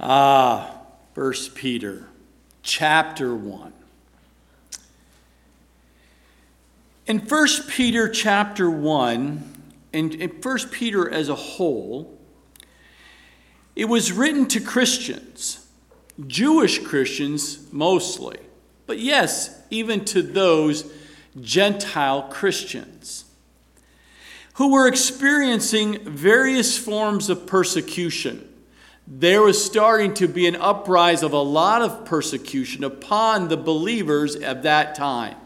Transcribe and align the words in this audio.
Ah, 0.00 0.76
First 1.14 1.56
Peter, 1.56 2.06
chapter 2.62 3.34
1. 3.34 3.72
In 7.08 7.20
First 7.20 7.68
Peter 7.68 8.08
chapter 8.08 8.70
1, 8.70 9.54
and 9.92 10.14
in 10.14 10.40
First 10.40 10.70
Peter 10.70 11.10
as 11.10 11.28
a 11.28 11.34
whole, 11.34 12.16
it 13.74 13.86
was 13.86 14.12
written 14.12 14.46
to 14.48 14.60
Christians, 14.60 15.66
Jewish 16.28 16.78
Christians 16.84 17.72
mostly, 17.72 18.38
but 18.86 19.00
yes, 19.00 19.60
even 19.70 20.04
to 20.06 20.22
those 20.22 20.92
Gentile 21.40 22.22
Christians 22.22 23.24
who 24.54 24.72
were 24.72 24.86
experiencing 24.86 25.98
various 26.04 26.78
forms 26.78 27.28
of 27.30 27.46
persecution 27.46 28.47
there 29.10 29.40
was 29.40 29.64
starting 29.64 30.12
to 30.12 30.28
be 30.28 30.46
an 30.46 30.56
uprise 30.56 31.22
of 31.22 31.32
a 31.32 31.40
lot 31.40 31.80
of 31.80 32.04
persecution 32.04 32.84
upon 32.84 33.48
the 33.48 33.56
believers 33.56 34.36
of 34.36 34.62
that 34.64 34.94
time. 34.94 35.36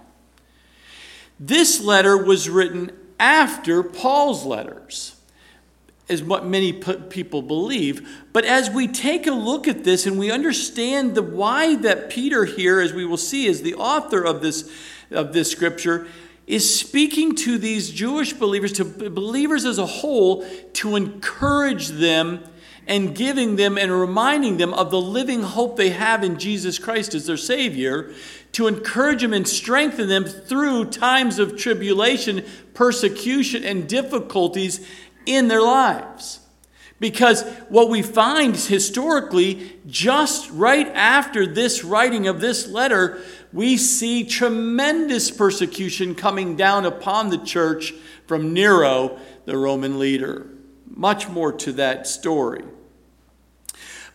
This 1.38 1.80
letter 1.80 2.16
was 2.16 2.50
written 2.50 2.90
after 3.20 3.84
Paul's 3.84 4.44
letters, 4.44 5.14
is 6.08 6.24
what 6.24 6.44
many 6.44 6.72
people 6.72 7.40
believe. 7.40 8.24
But 8.32 8.44
as 8.44 8.68
we 8.68 8.88
take 8.88 9.28
a 9.28 9.32
look 9.32 9.68
at 9.68 9.84
this 9.84 10.06
and 10.06 10.18
we 10.18 10.32
understand 10.32 11.14
the 11.14 11.22
why 11.22 11.76
that 11.76 12.10
Peter 12.10 12.44
here, 12.44 12.80
as 12.80 12.92
we 12.92 13.04
will 13.04 13.16
see, 13.16 13.46
is 13.46 13.62
the 13.62 13.74
author 13.76 14.22
of 14.22 14.42
this, 14.42 14.68
of 15.12 15.32
this 15.32 15.52
scripture, 15.52 16.08
is 16.48 16.78
speaking 16.78 17.36
to 17.36 17.58
these 17.58 17.90
Jewish 17.90 18.32
believers, 18.32 18.72
to 18.72 18.84
believers 18.84 19.64
as 19.64 19.78
a 19.78 19.86
whole, 19.86 20.44
to 20.72 20.96
encourage 20.96 21.88
them 21.88 22.42
and 22.86 23.14
giving 23.14 23.56
them 23.56 23.78
and 23.78 23.92
reminding 23.92 24.56
them 24.56 24.74
of 24.74 24.90
the 24.90 25.00
living 25.00 25.42
hope 25.42 25.76
they 25.76 25.90
have 25.90 26.24
in 26.24 26.38
Jesus 26.38 26.78
Christ 26.78 27.14
as 27.14 27.26
their 27.26 27.36
Savior, 27.36 28.12
to 28.52 28.66
encourage 28.66 29.22
them 29.22 29.32
and 29.32 29.46
strengthen 29.46 30.08
them 30.08 30.24
through 30.24 30.86
times 30.86 31.38
of 31.38 31.56
tribulation, 31.56 32.44
persecution, 32.74 33.64
and 33.64 33.88
difficulties 33.88 34.86
in 35.26 35.48
their 35.48 35.62
lives. 35.62 36.40
Because 37.00 37.42
what 37.68 37.88
we 37.88 38.00
find 38.00 38.56
historically, 38.56 39.76
just 39.86 40.48
right 40.52 40.86
after 40.88 41.46
this 41.46 41.82
writing 41.82 42.28
of 42.28 42.40
this 42.40 42.68
letter, 42.68 43.20
we 43.52 43.76
see 43.76 44.24
tremendous 44.24 45.30
persecution 45.30 46.14
coming 46.14 46.54
down 46.54 46.86
upon 46.86 47.30
the 47.30 47.38
church 47.38 47.92
from 48.26 48.52
Nero, 48.52 49.18
the 49.46 49.56
Roman 49.56 49.98
leader. 49.98 50.46
Much 50.86 51.28
more 51.28 51.52
to 51.52 51.72
that 51.72 52.06
story. 52.06 52.62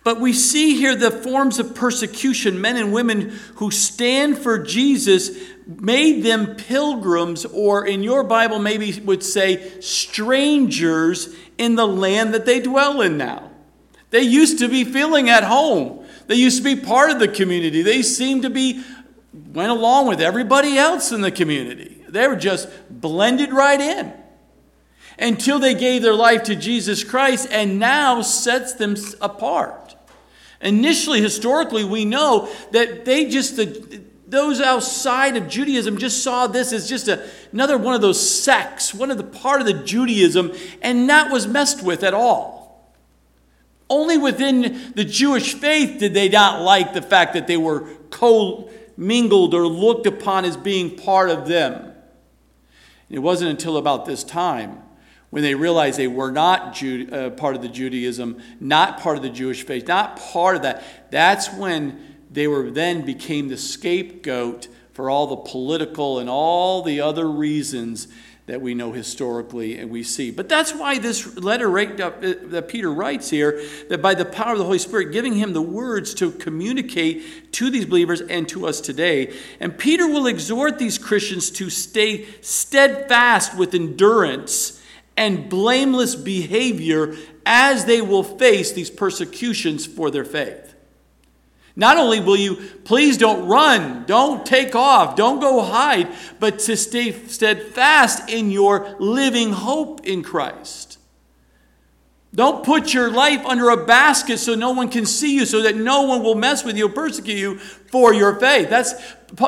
But 0.08 0.22
we 0.22 0.32
see 0.32 0.78
here 0.78 0.96
the 0.96 1.12
forms 1.12 1.60
of 1.60 1.76
persecution. 1.76 2.62
Men 2.62 2.78
and 2.78 2.94
women 2.94 3.38
who 3.56 3.72
stand 3.72 4.38
for 4.38 4.58
Jesus 4.58 5.38
made 5.66 6.24
them 6.24 6.56
pilgrims, 6.56 7.44
or 7.44 7.86
in 7.86 8.04
your 8.04 8.24
Bible, 8.24 8.58
maybe 8.58 9.02
would 9.02 9.22
say 9.22 9.82
strangers 9.82 11.36
in 11.58 11.76
the 11.76 11.86
land 11.86 12.34
that 12.34 12.46
they 12.46 12.62
dwell 12.62 13.02
in 13.02 13.18
now. 13.18 13.52
They 14.12 14.22
used 14.22 14.60
to 14.60 14.70
be 14.70 14.86
feeling 14.86 15.30
at 15.30 15.44
home, 15.44 16.06
they 16.28 16.36
used 16.36 16.60
to 16.60 16.64
be 16.64 16.82
part 16.82 17.12
of 17.12 17.20
the 17.20 17.28
community. 17.28 17.82
They 17.82 18.02
seemed 18.02 18.44
to 18.44 18.50
be, 18.50 18.82
went 19.34 19.72
along 19.72 20.08
with 20.08 20.22
everybody 20.22 20.78
else 20.78 21.12
in 21.12 21.20
the 21.20 21.32
community. 21.32 22.02
They 22.08 22.30
were 22.30 22.38
just 22.38 22.70
blended 22.90 23.52
right 23.52 23.82
in 23.82 24.14
until 25.20 25.60
they 25.60 25.74
gave 25.74 26.02
their 26.02 26.16
life 26.16 26.44
to 26.44 26.56
Jesus 26.56 27.04
Christ 27.04 27.50
and 27.52 27.78
now 27.78 28.22
sets 28.22 28.72
them 28.72 28.96
apart. 29.20 29.97
Initially, 30.62 31.22
historically, 31.22 31.84
we 31.84 32.06
know 32.06 32.50
that 32.72 33.06
they 33.06 33.30
just, 33.30 33.58
the, 33.58 34.02
those 34.28 34.60
outside 34.60 35.38
of 35.38 35.48
Judaism 35.48 35.98
just 35.98 36.24
saw 36.24 36.48
this 36.48 36.74
as 36.74 36.90
just 36.90 37.08
a, 37.08 37.28
another 37.52 37.78
one 37.78 37.94
of 37.94 38.02
those 38.02 38.20
sects, 38.20 38.94
one 38.94 39.12
of 39.12 39.18
the 39.18 39.24
part 39.24 39.62
of 39.62 39.68
the 39.68 39.74
Judaism, 39.74 40.52
and 40.82 41.10
that 41.10 41.32
was 41.32 41.48
messed 41.48 41.84
with 41.84 42.04
at 42.04 42.14
all. 42.14 42.58
Only 43.90 44.18
within 44.18 44.94
the 44.96 45.06
Jewish 45.06 45.54
faith 45.54 46.00
did 46.00 46.14
they 46.14 46.28
not 46.28 46.62
like 46.62 46.94
the 46.94 47.02
fact 47.02 47.34
that 47.34 47.48
they 47.48 47.56
were 47.56 47.88
co 48.10 48.70
mingled 48.98 49.54
or 49.54 49.66
looked 49.68 50.08
upon 50.08 50.44
as 50.44 50.58
being 50.58 50.98
part 50.98 51.30
of 51.30 51.48
them. 51.48 51.76
And 51.76 51.94
It 53.16 53.20
wasn't 53.20 53.52
until 53.52 53.78
about 53.78 54.06
this 54.06 54.24
time 54.24 54.82
when 55.30 55.44
they 55.44 55.56
realized 55.56 55.98
they 55.98 56.08
were 56.08 56.32
not 56.32 56.74
Jude, 56.74 57.14
uh, 57.14 57.30
part 57.32 57.56
of 57.56 57.62
the 57.62 57.68
Judaism, 57.68 58.42
not 58.60 59.00
part 59.00 59.18
of 59.18 59.24
the 59.24 59.30
Jewish 59.30 59.64
faith, 59.64 59.88
not 59.88 60.18
part 60.18 60.56
of 60.56 60.62
that, 60.62 60.84
that's 61.12 61.52
when 61.54 62.00
they 62.32 62.48
were 62.48 62.70
then 62.72 63.06
became 63.06 63.48
the 63.48 63.58
scapegoat 63.58 64.68
for 64.94 65.10
all 65.10 65.28
the 65.28 65.36
political 65.36 66.20
and 66.20 66.30
all 66.30 66.82
the 66.82 67.02
other 67.02 67.30
reasons 67.30 68.08
that 68.48 68.62
we 68.62 68.74
know 68.74 68.94
historically 68.94 69.78
and 69.78 69.92
we 69.92 70.02
see. 70.02 70.32
But 70.32 70.48
that's 70.48 70.74
why 70.74 71.00
this 71.00 71.36
letter 71.36 71.68
uh, 71.78 72.12
that 72.46 72.68
Peter 72.70 72.92
writes 72.92 73.30
here, 73.30 73.62
that 73.90 74.02
by 74.02 74.16
the 74.16 74.24
power 74.24 74.54
of 74.54 74.58
the 74.58 74.64
Holy 74.64 74.80
Spirit, 74.80 75.12
giving 75.12 75.34
him 75.34 75.52
the 75.52 75.62
words 75.62 76.14
to 76.16 76.32
communicate 76.32 77.52
to 77.54 77.70
these 77.70 77.86
believers 77.86 78.22
and 78.22 78.48
to 78.50 78.66
us 78.66 78.80
today. 78.80 79.36
And 79.60 79.78
Peter 79.78 80.08
will 80.08 80.28
exhort 80.28 80.80
these 80.80 80.98
Christians 80.98 81.52
to 81.52 81.70
stay 81.70 82.26
steadfast 82.40 83.58
with 83.58 83.76
endurance 83.76 84.77
and 85.18 85.50
blameless 85.50 86.16
behavior 86.16 87.16
as 87.46 87.86
they 87.86 88.02
will 88.02 88.24
face 88.24 88.72
these 88.72 88.90
persecutions 88.90 89.86
for 89.86 90.12
their 90.12 90.26
faith. 90.26 90.76
Not 91.76 91.98
only 91.98 92.20
will 92.20 92.38
you, 92.38 92.56
please 92.86 93.18
don't 93.18 93.48
run, 93.48 94.06
don't 94.06 94.46
take 94.46 94.76
off, 94.76 95.16
don't 95.16 95.40
go 95.40 95.62
hide, 95.62 96.08
but 96.40 96.60
to 96.60 96.76
stay 96.76 97.12
steadfast 97.12 98.30
in 98.30 98.50
your 98.50 98.96
living 99.00 99.52
hope 99.52 100.06
in 100.06 100.24
Christ. 100.24 100.98
Don't 102.34 102.66
put 102.66 102.94
your 102.94 103.12
life 103.12 103.46
under 103.46 103.70
a 103.70 103.86
basket 103.86 104.38
so 104.38 104.56
no 104.56 104.72
one 104.72 104.90
can 104.90 105.06
see 105.06 105.36
you, 105.36 105.46
so 105.46 105.62
that 105.62 105.76
no 105.76 106.04
one 106.04 106.24
will 106.24 106.36
mess 106.36 106.64
with 106.64 106.78
you 106.78 106.88
or 106.88 106.92
persecute 106.92 107.38
you 107.38 107.58
for 107.60 108.14
your 108.14 108.40
faith. 108.40 108.70
That's 108.70 108.94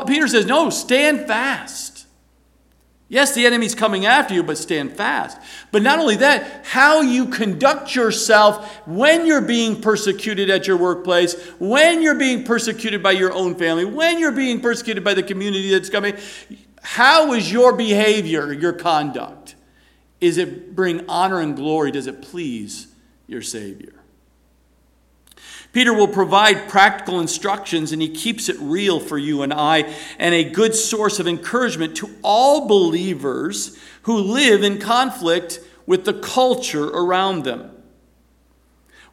Peter 0.08 0.28
says, 0.28 0.46
no, 0.46 0.70
stand 0.70 1.28
fast. 1.28 1.99
Yes, 3.12 3.34
the 3.34 3.48
enemy's 3.48 3.74
coming 3.74 4.06
after 4.06 4.36
you, 4.36 4.44
but 4.44 4.60
stand 4.60 4.96
fast. 4.96 5.36
But 5.72 5.82
not 5.82 5.98
only 5.98 6.18
that, 6.18 6.64
how 6.64 7.02
you 7.02 7.26
conduct 7.26 7.96
yourself 7.96 8.88
when 8.88 9.26
you're 9.26 9.42
being 9.42 9.82
persecuted 9.82 10.52
at 10.52 10.68
your 10.68 10.78
workplace, 10.78 11.34
when 11.58 12.04
you're 12.04 12.14
being 12.14 12.44
persecuted 12.44 13.02
by 13.02 13.14
your 13.14 13.34
own 13.34 13.56
family, 13.56 13.84
when 13.84 14.20
you're 14.20 14.32
being 14.32 14.62
persecuted 14.62 15.04
by 15.04 15.16
the 15.16 15.24
community 15.24 15.72
that's 15.72 15.90
coming, 15.90 16.18
how 16.84 17.34
is 17.34 17.52
your 17.52 17.74
behavior, 17.74 18.54
your 18.54 18.74
conduct? 18.74 19.56
Is 20.22 20.38
it 20.38 20.76
bring 20.76 21.10
honor 21.10 21.40
and 21.40 21.56
glory? 21.56 21.90
Does 21.90 22.06
it 22.06 22.22
please 22.22 22.94
your 23.26 23.42
Savior? 23.42 23.99
Peter 25.72 25.94
will 25.94 26.08
provide 26.08 26.68
practical 26.68 27.20
instructions 27.20 27.92
and 27.92 28.02
he 28.02 28.10
keeps 28.10 28.50
it 28.50 28.58
real 28.60 29.00
for 29.00 29.18
you 29.18 29.44
and 29.44 29.54
I 29.54 29.94
and 30.18 30.34
a 30.34 30.44
good 30.44 30.74
source 30.74 31.20
of 31.20 31.28
encouragement 31.28 31.96
to 31.98 32.10
all 32.24 32.68
believers 32.68 33.78
who 34.04 34.18
live 34.18 34.64
in 34.64 34.80
conflict 34.80 35.60
with 35.86 36.06
the 36.06 36.14
culture 36.14 36.88
around 36.88 37.44
them. 37.44 37.72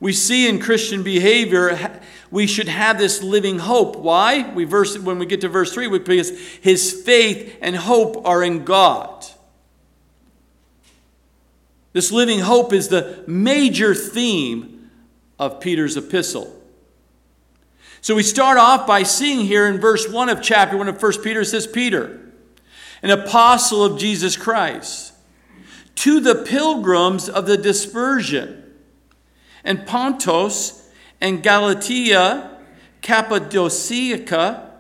We 0.01 0.13
see 0.13 0.49
in 0.49 0.59
Christian 0.59 1.03
behavior 1.03 2.01
we 2.31 2.47
should 2.47 2.69
have 2.69 2.99
this 2.99 3.23
living 3.23 3.59
hope. 3.59 3.97
Why? 3.97 4.51
We 4.53 4.65
verse 4.65 4.99
when 4.99 5.19
we 5.19 5.27
get 5.27 5.43
to 5.43 5.49
verse 5.49 5.73
3 5.73 5.89
because 5.99 6.31
his 6.61 7.03
faith 7.03 7.57
and 7.61 7.77
hope 7.77 8.27
are 8.27 8.43
in 8.43 8.65
God. 8.65 9.27
This 11.93 12.13
living 12.13 12.41
hope 12.41 12.73
is 12.73 12.89
the 12.89 13.25
major 13.27 13.95
theme 13.95 14.76
of 15.39 15.61
Peter's 15.61 15.97
epistle. 15.97 16.53
So 18.01 18.15
we 18.15 18.23
start 18.23 18.59
off 18.59 18.87
by 18.87 19.03
seeing 19.03 19.47
here 19.47 19.67
in 19.67 19.81
verse 19.81 20.09
1 20.09 20.29
of 20.29 20.41
chapter 20.41 20.77
1 20.77 20.89
of 20.89 21.03
1 21.03 21.23
Peter, 21.23 21.45
says, 21.45 21.67
Peter, 21.67 22.21
an 23.03 23.11
apostle 23.11 23.85
of 23.85 23.99
Jesus 23.99 24.37
Christ, 24.37 25.13
to 25.97 26.21
the 26.21 26.37
pilgrims 26.37 27.29
of 27.29 27.47
the 27.47 27.57
dispersion, 27.57 28.63
and 29.65 29.87
Pontus, 29.87 30.89
and 31.21 31.43
Galatia, 31.43 32.59
Cappadocia, 33.03 34.71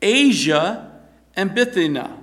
Asia, 0.00 0.92
and 1.34 1.54
Bithynia. 1.54 2.16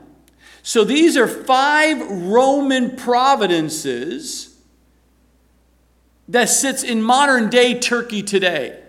So 0.64 0.84
these 0.84 1.18
are 1.18 1.28
five 1.28 2.00
Roman 2.10 2.96
providences 2.96 4.47
that 6.30 6.50
sits 6.50 6.84
in 6.84 7.02
modern 7.02 7.50
day 7.50 7.80
Turkey 7.80 8.22
today. 8.22 8.82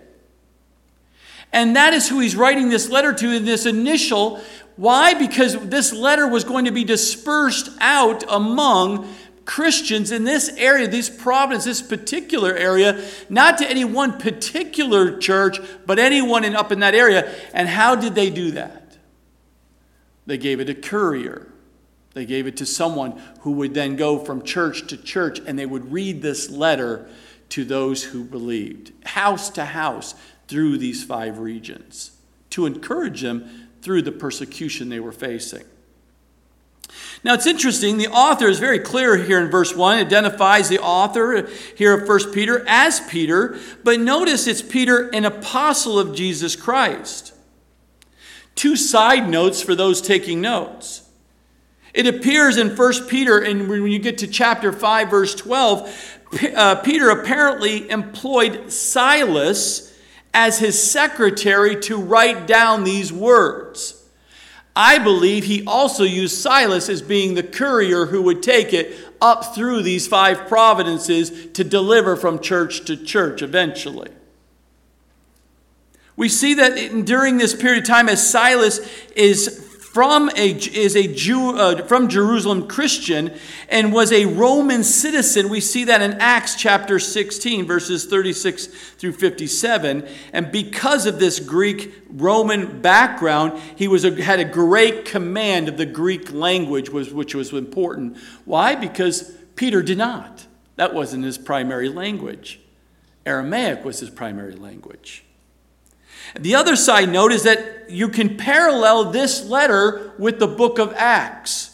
And 1.51 1.75
that 1.75 1.93
is 1.93 2.07
who 2.07 2.19
he's 2.19 2.35
writing 2.35 2.69
this 2.69 2.89
letter 2.89 3.13
to 3.13 3.31
in 3.31 3.45
this 3.45 3.65
initial. 3.65 4.41
Why? 4.75 5.13
Because 5.13 5.57
this 5.67 5.91
letter 5.91 6.27
was 6.27 6.43
going 6.43 6.65
to 6.65 6.71
be 6.71 6.83
dispersed 6.83 7.69
out 7.79 8.23
among 8.29 9.13
Christians 9.45 10.11
in 10.11 10.25
this 10.25 10.49
area, 10.57 10.87
this 10.87 11.09
province, 11.09 11.65
this 11.65 11.81
particular 11.81 12.53
area, 12.53 13.03
not 13.29 13.57
to 13.57 13.67
any 13.67 13.83
one 13.83 14.19
particular 14.19 15.17
church, 15.17 15.59
but 15.87 15.97
anyone 15.97 16.45
in, 16.45 16.55
up 16.55 16.71
in 16.71 16.81
that 16.81 16.93
area. 16.93 17.33
And 17.51 17.67
how 17.67 17.95
did 17.95 18.13
they 18.13 18.29
do 18.29 18.51
that? 18.51 18.95
They 20.27 20.37
gave 20.37 20.59
it 20.59 20.69
a 20.69 20.75
courier. 20.75 21.48
They 22.13 22.25
gave 22.25 22.47
it 22.47 22.57
to 22.57 22.65
someone 22.65 23.21
who 23.41 23.51
would 23.53 23.73
then 23.73 23.95
go 23.95 24.17
from 24.17 24.43
church 24.43 24.87
to 24.87 24.97
church 24.97 25.39
and 25.45 25.57
they 25.57 25.65
would 25.65 25.91
read 25.91 26.21
this 26.21 26.49
letter 26.49 27.07
to 27.49 27.63
those 27.63 28.03
who 28.03 28.23
believed, 28.23 28.91
house 29.05 29.49
to 29.51 29.65
house 29.65 30.15
through 30.47 30.77
these 30.77 31.03
five 31.03 31.39
regions, 31.39 32.11
to 32.51 32.65
encourage 32.65 33.21
them 33.21 33.69
through 33.81 34.01
the 34.01 34.11
persecution 34.11 34.89
they 34.89 34.99
were 34.99 35.11
facing. 35.11 35.63
Now 37.23 37.33
it's 37.33 37.45
interesting, 37.45 37.97
the 37.97 38.07
author 38.07 38.47
is 38.47 38.59
very 38.59 38.79
clear 38.79 39.17
here 39.17 39.39
in 39.41 39.51
verse 39.51 39.75
1, 39.75 39.99
identifies 39.99 40.69
the 40.69 40.79
author 40.79 41.47
here 41.75 41.93
of 41.93 42.07
1 42.07 42.31
Peter 42.31 42.63
as 42.67 42.99
Peter, 43.01 43.59
but 43.83 43.99
notice 43.99 44.47
it's 44.47 44.61
Peter, 44.61 45.09
an 45.09 45.25
apostle 45.25 45.99
of 45.99 46.15
Jesus 46.15 46.55
Christ. 46.55 47.33
Two 48.55 48.75
side 48.75 49.29
notes 49.29 49.61
for 49.61 49.75
those 49.75 50.01
taking 50.01 50.41
notes. 50.41 51.08
It 51.93 52.07
appears 52.07 52.57
in 52.57 52.75
1 52.75 53.07
Peter, 53.07 53.39
and 53.39 53.67
when 53.67 53.87
you 53.87 53.99
get 53.99 54.19
to 54.19 54.27
chapter 54.27 54.71
5, 54.71 55.09
verse 55.09 55.35
12, 55.35 56.19
uh, 56.55 56.75
Peter 56.75 57.09
apparently 57.09 57.89
employed 57.89 58.71
Silas 58.71 59.97
as 60.33 60.59
his 60.59 60.81
secretary 60.81 61.79
to 61.81 61.97
write 61.97 62.45
down 62.45 62.83
these 62.83 63.11
words. 63.11 63.95
I 64.75 64.99
believe 64.99 65.45
he 65.45 65.65
also 65.65 66.03
used 66.03 66.37
Silas 66.37 66.87
as 66.89 67.01
being 67.01 67.33
the 67.33 67.43
courier 67.43 68.05
who 68.05 68.21
would 68.21 68.43
take 68.43 68.71
it 68.71 68.95
up 69.21 69.55
through 69.55 69.81
these 69.81 70.07
five 70.07 70.47
providences 70.47 71.47
to 71.53 71.63
deliver 71.63 72.15
from 72.15 72.39
church 72.39 72.85
to 72.85 72.95
church 72.95 73.41
eventually. 73.41 74.09
We 76.15 76.29
see 76.29 76.53
that 76.55 77.05
during 77.05 77.37
this 77.37 77.55
period 77.55 77.83
of 77.83 77.87
time, 77.87 78.09
as 78.09 78.29
Silas 78.29 78.79
is 79.15 79.68
from 79.91 80.29
a, 80.35 80.51
is 80.51 80.95
a 80.95 81.11
Jew, 81.11 81.57
uh, 81.57 81.83
from 81.87 82.09
Jerusalem 82.09 82.67
Christian 82.67 83.33
and 83.69 83.91
was 83.91 84.11
a 84.11 84.25
Roman 84.25 84.83
citizen. 84.83 85.49
We 85.49 85.59
see 85.59 85.85
that 85.85 86.03
in 86.03 86.13
Acts 86.13 86.53
chapter 86.53 86.99
16, 86.99 87.65
verses 87.65 88.05
36 88.05 88.67
through 88.67 89.13
57. 89.13 90.07
And 90.31 90.51
because 90.51 91.07
of 91.07 91.17
this 91.19 91.39
Greek 91.39 91.91
Roman 92.07 92.81
background, 92.81 93.59
he 93.77 93.87
was 93.87 94.05
a, 94.05 94.21
had 94.21 94.39
a 94.39 94.45
great 94.45 95.05
command 95.05 95.67
of 95.67 95.77
the 95.77 95.87
Greek 95.87 96.31
language, 96.31 96.91
was, 96.91 97.11
which 97.11 97.33
was 97.33 97.51
important. 97.51 98.15
Why? 98.45 98.75
Because 98.75 99.35
Peter 99.55 99.81
did 99.81 99.97
not. 99.97 100.45
That 100.75 100.93
wasn't 100.93 101.25
his 101.25 101.39
primary 101.39 101.89
language. 101.89 102.59
Aramaic 103.25 103.83
was 103.83 103.99
his 103.99 104.11
primary 104.11 104.55
language. 104.55 105.23
The 106.39 106.55
other 106.55 106.75
side 106.75 107.09
note 107.09 107.31
is 107.31 107.43
that 107.43 107.89
you 107.89 108.09
can 108.09 108.37
parallel 108.37 109.11
this 109.11 109.43
letter 109.45 110.13
with 110.17 110.39
the 110.39 110.47
book 110.47 110.79
of 110.79 110.93
Acts. 110.95 111.69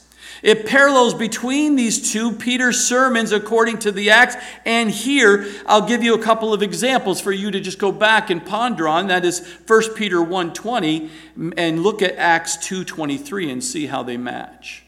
It 0.45 0.68
parallels 0.68 1.15
between 1.15 1.75
these 1.75 2.12
two 2.12 2.31
Peter's 2.31 2.80
sermons 2.86 3.31
according 3.31 3.80
to 3.80 3.92
the 3.92 4.12
Acts 4.12 4.36
and 4.63 4.92
here 4.92 5.47
I'll 5.65 5.88
give 5.88 6.03
you 6.03 6.13
a 6.13 6.21
couple 6.21 6.53
of 6.53 6.62
examples 6.62 7.19
for 7.19 7.31
you 7.31 7.50
to 7.50 7.59
just 7.59 7.80
go 7.80 7.92
back 7.92 8.30
and 8.30 8.45
ponder 8.45 8.88
on 8.88 9.07
that 9.07 9.25
is 9.25 9.39
1 9.65 9.95
Peter 9.95 10.21
1:20 10.21 11.09
and 11.57 11.81
look 11.81 12.03
at 12.03 12.15
Acts 12.18 12.57
2:23 12.57 13.51
and 13.51 13.63
see 13.63 13.88
how 13.88 14.03
they 14.03 14.18
match. 14.18 14.83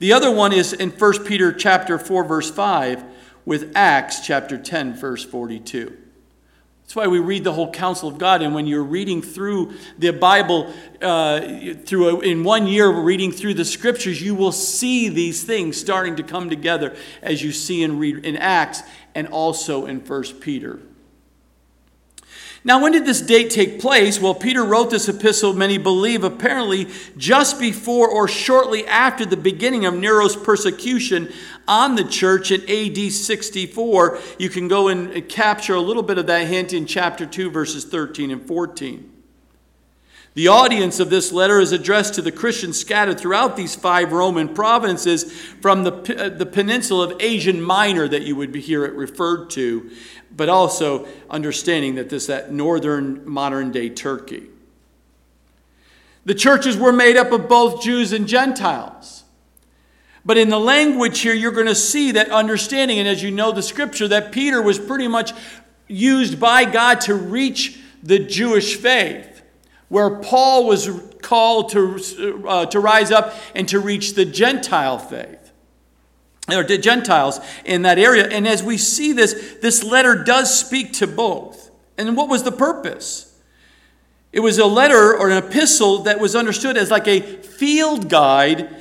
The 0.00 0.12
other 0.12 0.30
one 0.30 0.52
is 0.52 0.74
in 0.74 0.90
1 0.90 1.24
Peter 1.24 1.50
chapter 1.50 1.98
4 1.98 2.24
verse 2.24 2.50
5 2.50 3.04
with 3.46 3.72
Acts 3.74 4.20
chapter 4.20 4.58
10 4.58 4.94
verse 4.94 5.24
42. 5.24 5.96
That's 6.92 7.06
why 7.06 7.06
we 7.06 7.20
read 7.20 7.42
the 7.42 7.54
whole 7.54 7.72
counsel 7.72 8.06
of 8.06 8.18
God. 8.18 8.42
And 8.42 8.54
when 8.54 8.66
you're 8.66 8.84
reading 8.84 9.22
through 9.22 9.72
the 9.98 10.10
Bible, 10.10 10.70
uh, 11.00 11.40
through 11.86 12.20
a, 12.20 12.20
in 12.20 12.44
one 12.44 12.66
year, 12.66 12.90
reading 12.90 13.32
through 13.32 13.54
the 13.54 13.64
scriptures, 13.64 14.20
you 14.20 14.34
will 14.34 14.52
see 14.52 15.08
these 15.08 15.42
things 15.42 15.80
starting 15.80 16.16
to 16.16 16.22
come 16.22 16.50
together 16.50 16.94
as 17.22 17.42
you 17.42 17.50
see 17.50 17.82
and 17.82 17.98
read 17.98 18.26
in 18.26 18.36
Acts 18.36 18.82
and 19.14 19.26
also 19.28 19.86
in 19.86 20.02
First 20.02 20.38
Peter. 20.42 20.80
Now, 22.64 22.80
when 22.80 22.92
did 22.92 23.04
this 23.04 23.20
date 23.20 23.50
take 23.50 23.80
place? 23.80 24.20
Well, 24.20 24.34
Peter 24.34 24.64
wrote 24.64 24.90
this 24.90 25.08
epistle, 25.08 25.52
many 25.52 25.78
believe, 25.78 26.22
apparently 26.22 26.86
just 27.16 27.58
before 27.58 28.08
or 28.08 28.28
shortly 28.28 28.86
after 28.86 29.26
the 29.26 29.36
beginning 29.36 29.84
of 29.84 29.94
Nero's 29.94 30.36
persecution 30.36 31.32
on 31.66 31.96
the 31.96 32.04
church 32.04 32.52
in 32.52 32.60
AD 32.70 33.10
64. 33.10 34.18
You 34.38 34.48
can 34.48 34.68
go 34.68 34.86
and 34.86 35.28
capture 35.28 35.74
a 35.74 35.80
little 35.80 36.04
bit 36.04 36.18
of 36.18 36.28
that 36.28 36.46
hint 36.46 36.72
in 36.72 36.86
chapter 36.86 37.26
2, 37.26 37.50
verses 37.50 37.84
13 37.84 38.30
and 38.30 38.46
14. 38.46 39.12
The 40.34 40.48
audience 40.48 40.98
of 40.98 41.10
this 41.10 41.30
letter 41.30 41.60
is 41.60 41.72
addressed 41.72 42.14
to 42.14 42.22
the 42.22 42.32
Christians 42.32 42.80
scattered 42.80 43.20
throughout 43.20 43.54
these 43.54 43.74
five 43.74 44.12
Roman 44.12 44.48
provinces 44.48 45.30
from 45.60 45.84
the, 45.84 45.92
uh, 46.18 46.30
the 46.30 46.46
peninsula 46.46 47.10
of 47.10 47.20
Asian 47.20 47.60
Minor 47.60 48.08
that 48.08 48.22
you 48.22 48.34
would 48.36 48.54
hear 48.54 48.86
it 48.86 48.94
referred 48.94 49.50
to, 49.50 49.90
but 50.36 50.48
also 50.48 51.06
understanding 51.30 51.96
that 51.96 52.08
this 52.08 52.26
that 52.26 52.52
northern 52.52 53.28
modern 53.28 53.72
day 53.72 53.88
Turkey. 53.88 54.48
The 56.24 56.34
churches 56.34 56.76
were 56.76 56.92
made 56.92 57.16
up 57.16 57.32
of 57.32 57.48
both 57.48 57.82
Jews 57.82 58.12
and 58.12 58.28
Gentiles. 58.28 59.24
But 60.24 60.38
in 60.38 60.50
the 60.50 60.60
language 60.60 61.18
here, 61.18 61.34
you're 61.34 61.50
going 61.50 61.66
to 61.66 61.74
see 61.74 62.12
that 62.12 62.30
understanding, 62.30 63.00
and 63.00 63.08
as 63.08 63.24
you 63.24 63.32
know 63.32 63.50
the 63.50 63.62
scripture, 63.62 64.06
that 64.06 64.30
Peter 64.30 64.62
was 64.62 64.78
pretty 64.78 65.08
much 65.08 65.32
used 65.88 66.38
by 66.38 66.64
God 66.64 67.00
to 67.02 67.14
reach 67.14 67.80
the 68.04 68.20
Jewish 68.20 68.76
faith 68.76 69.42
where 69.88 70.08
Paul 70.08 70.66
was 70.66 70.88
called 71.20 71.70
to, 71.70 72.44
uh, 72.48 72.66
to 72.66 72.80
rise 72.80 73.10
up 73.10 73.34
and 73.54 73.68
to 73.68 73.78
reach 73.78 74.14
the 74.14 74.24
Gentile 74.24 74.98
faith, 74.98 75.41
or 76.50 76.64
Gentiles 76.64 77.40
in 77.64 77.82
that 77.82 77.98
area. 77.98 78.26
And 78.26 78.46
as 78.48 78.62
we 78.62 78.76
see 78.76 79.12
this, 79.12 79.56
this 79.60 79.82
letter 79.82 80.22
does 80.24 80.58
speak 80.58 80.92
to 80.94 81.06
both. 81.06 81.70
And 81.96 82.16
what 82.16 82.28
was 82.28 82.42
the 82.42 82.52
purpose? 82.52 83.28
It 84.32 84.40
was 84.40 84.58
a 84.58 84.66
letter 84.66 85.16
or 85.16 85.30
an 85.30 85.44
epistle 85.44 85.98
that 86.04 86.18
was 86.18 86.34
understood 86.34 86.76
as 86.76 86.90
like 86.90 87.06
a 87.06 87.20
field 87.20 88.08
guide 88.08 88.74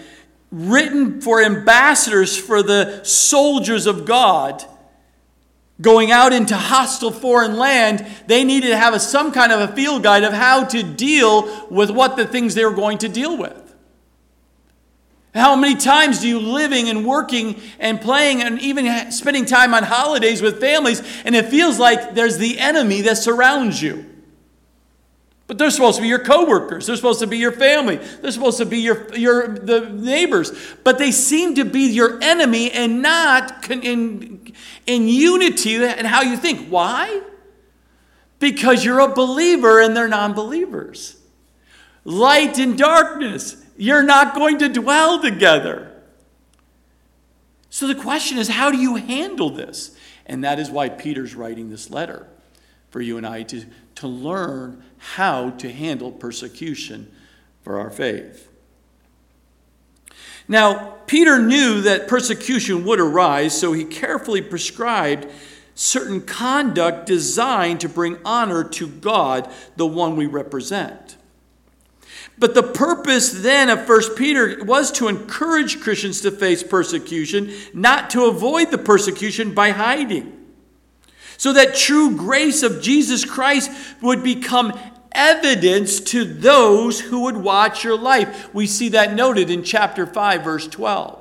written 0.52 1.22
for 1.22 1.42
ambassadors 1.42 2.38
for 2.38 2.63
the 2.63 3.04
soldiers 3.04 3.86
of 3.86 4.06
God 4.06 4.66
going 5.81 6.12
out 6.12 6.31
into 6.31 6.56
hostile 6.56 7.12
foreign 7.12 7.58
land, 7.58 8.06
they 8.28 8.44
needed 8.44 8.68
to 8.68 8.78
have 8.78 8.94
a, 8.94 9.00
some 9.00 9.31
kind 9.31 9.52
of 9.52 9.69
a 9.69 9.75
field 9.75 10.03
guide 10.03 10.24
of 10.24 10.32
how 10.32 10.63
to 10.63 10.84
deal 10.84 11.68
with 11.70 11.89
what 11.89 12.15
the 12.15 12.25
things 12.25 12.53
they 12.53 12.63
were 12.63 12.74
going 12.74 13.00
to 13.00 13.10
deal 13.10 13.38
with. 13.38 13.58
How 15.33 15.55
many 15.55 15.75
times 15.75 16.19
do 16.19 16.27
you 16.27 16.39
living 16.39 16.89
and 16.89 17.05
working 17.05 17.59
and 17.79 18.01
playing 18.01 18.41
and 18.41 18.59
even 18.59 19.11
spending 19.11 19.45
time 19.45 19.73
on 19.73 19.83
holidays 19.83 20.41
with 20.41 20.59
families 20.59 21.01
and 21.23 21.35
it 21.35 21.45
feels 21.45 21.79
like 21.79 22.15
there's 22.15 22.38
the 22.38 22.59
enemy 22.59 23.01
that 23.01 23.17
surrounds 23.17 23.81
you? 23.81 24.05
But 25.51 25.57
they're 25.57 25.69
supposed 25.69 25.97
to 25.97 26.01
be 26.01 26.07
your 26.07 26.23
coworkers. 26.23 26.88
They're 26.88 26.95
supposed 26.95 27.19
to 27.19 27.27
be 27.27 27.38
your 27.38 27.51
family. 27.51 27.97
They're 27.97 28.31
supposed 28.31 28.57
to 28.59 28.65
be 28.65 28.79
your, 28.79 29.13
your 29.13 29.50
the 29.50 29.89
neighbors. 29.89 30.53
But 30.85 30.97
they 30.97 31.11
seem 31.11 31.55
to 31.55 31.65
be 31.65 31.91
your 31.91 32.23
enemy 32.23 32.71
and 32.71 33.01
not 33.01 33.69
in, 33.69 34.53
in 34.85 35.09
unity 35.09 35.83
and 35.83 36.07
how 36.07 36.21
you 36.21 36.38
think. 36.38 36.69
Why? 36.69 37.21
Because 38.39 38.85
you're 38.85 39.00
a 39.00 39.13
believer 39.13 39.81
and 39.81 39.95
they're 39.95 40.07
non 40.07 40.31
believers. 40.31 41.17
Light 42.05 42.57
and 42.57 42.77
darkness, 42.77 43.61
you're 43.81 44.03
not 44.03 44.35
going 44.35 44.59
to 44.59 44.69
dwell 44.69 45.19
together. 45.19 45.91
So 47.71 47.88
the 47.88 47.95
question 47.95 48.38
is, 48.38 48.47
how 48.47 48.69
do 48.69 48.77
you 48.77 48.97
handle 48.97 49.50
this? 49.50 49.97
And 50.27 50.43
that 50.43 50.59
is 50.59 50.69
why 50.69 50.88
Peter's 50.88 51.33
writing 51.33 51.71
this 51.71 51.89
letter 51.89 52.27
for 52.91 53.01
you 53.01 53.17
and 53.17 53.25
I 53.25 53.41
to, 53.41 53.65
to 53.95 54.07
learn 54.07 54.83
how 55.00 55.50
to 55.50 55.71
handle 55.71 56.11
persecution 56.11 57.11
for 57.63 57.79
our 57.79 57.89
faith. 57.89 58.51
Now, 60.47 60.97
Peter 61.07 61.41
knew 61.41 61.81
that 61.81 62.07
persecution 62.07 62.85
would 62.85 63.00
arise, 63.00 63.59
so 63.59 63.73
he 63.73 63.85
carefully 63.85 64.43
prescribed 64.43 65.25
certain 65.73 66.21
conduct 66.21 67.07
designed 67.07 67.79
to 67.79 67.89
bring 67.89 68.19
honor 68.23 68.63
to 68.63 68.88
God, 68.88 69.51
the 69.75 69.88
one 69.88 70.15
we 70.15 70.27
represent. 70.27 71.11
But 72.41 72.55
the 72.55 72.63
purpose 72.63 73.31
then 73.31 73.69
of 73.69 73.88
1 73.88 74.15
Peter 74.15 74.62
was 74.65 74.91
to 74.93 75.07
encourage 75.07 75.79
Christians 75.79 76.19
to 76.21 76.31
face 76.31 76.63
persecution, 76.63 77.53
not 77.74 78.10
to 78.10 78.25
avoid 78.25 78.71
the 78.71 78.77
persecution 78.77 79.53
by 79.53 79.69
hiding 79.69 80.39
so 81.41 81.53
that 81.53 81.74
true 81.75 82.15
grace 82.15 82.62
of 82.62 82.83
Jesus 82.83 83.25
Christ 83.25 83.71
would 84.00 84.24
become 84.24 84.79
evidence 85.12 86.00
to 86.00 86.24
those 86.24 87.00
who 87.00 87.21
would 87.21 87.36
watch 87.36 87.83
your 87.83 87.98
life. 87.98 88.53
We 88.53 88.67
see 88.67 88.89
that 88.89 89.15
noted 89.15 89.50
in 89.50 89.63
chapter 89.63 90.05
5, 90.05 90.43
verse 90.43 90.67
12. 90.67 91.21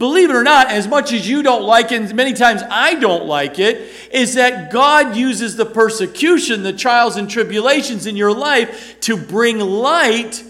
Believe 0.00 0.30
it 0.30 0.34
or 0.34 0.42
not, 0.42 0.68
as 0.68 0.88
much 0.88 1.12
as 1.12 1.28
you 1.28 1.42
don't 1.42 1.62
like 1.62 1.92
it, 1.92 2.00
and 2.00 2.14
many 2.14 2.32
times 2.32 2.62
I 2.70 2.94
don't 2.94 3.26
like 3.26 3.58
it, 3.58 3.92
is 4.10 4.32
that 4.34 4.72
God 4.72 5.14
uses 5.14 5.56
the 5.56 5.66
persecution, 5.66 6.62
the 6.62 6.72
trials 6.72 7.18
and 7.18 7.28
tribulations 7.28 8.06
in 8.06 8.16
your 8.16 8.32
life 8.32 8.98
to 9.00 9.18
bring 9.18 9.58
light 9.58 10.42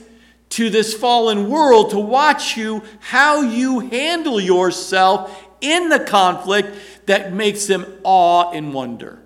to 0.51 0.71
this 0.71 0.95
fallen 0.95 1.51
world, 1.51 1.91
to 1.91 1.99
watch 1.99 2.57
you, 2.57 2.85
how 3.01 3.43
you 3.43 3.81
handle 3.81 4.41
yourself 4.41 5.45
in 5.61 5.89
the 5.89 5.99
conflict 5.99 6.69
that 7.07 7.33
makes 7.33 7.67
them 7.67 7.85
awe 8.05 8.53
and 8.53 8.73
wonder. 8.73 9.21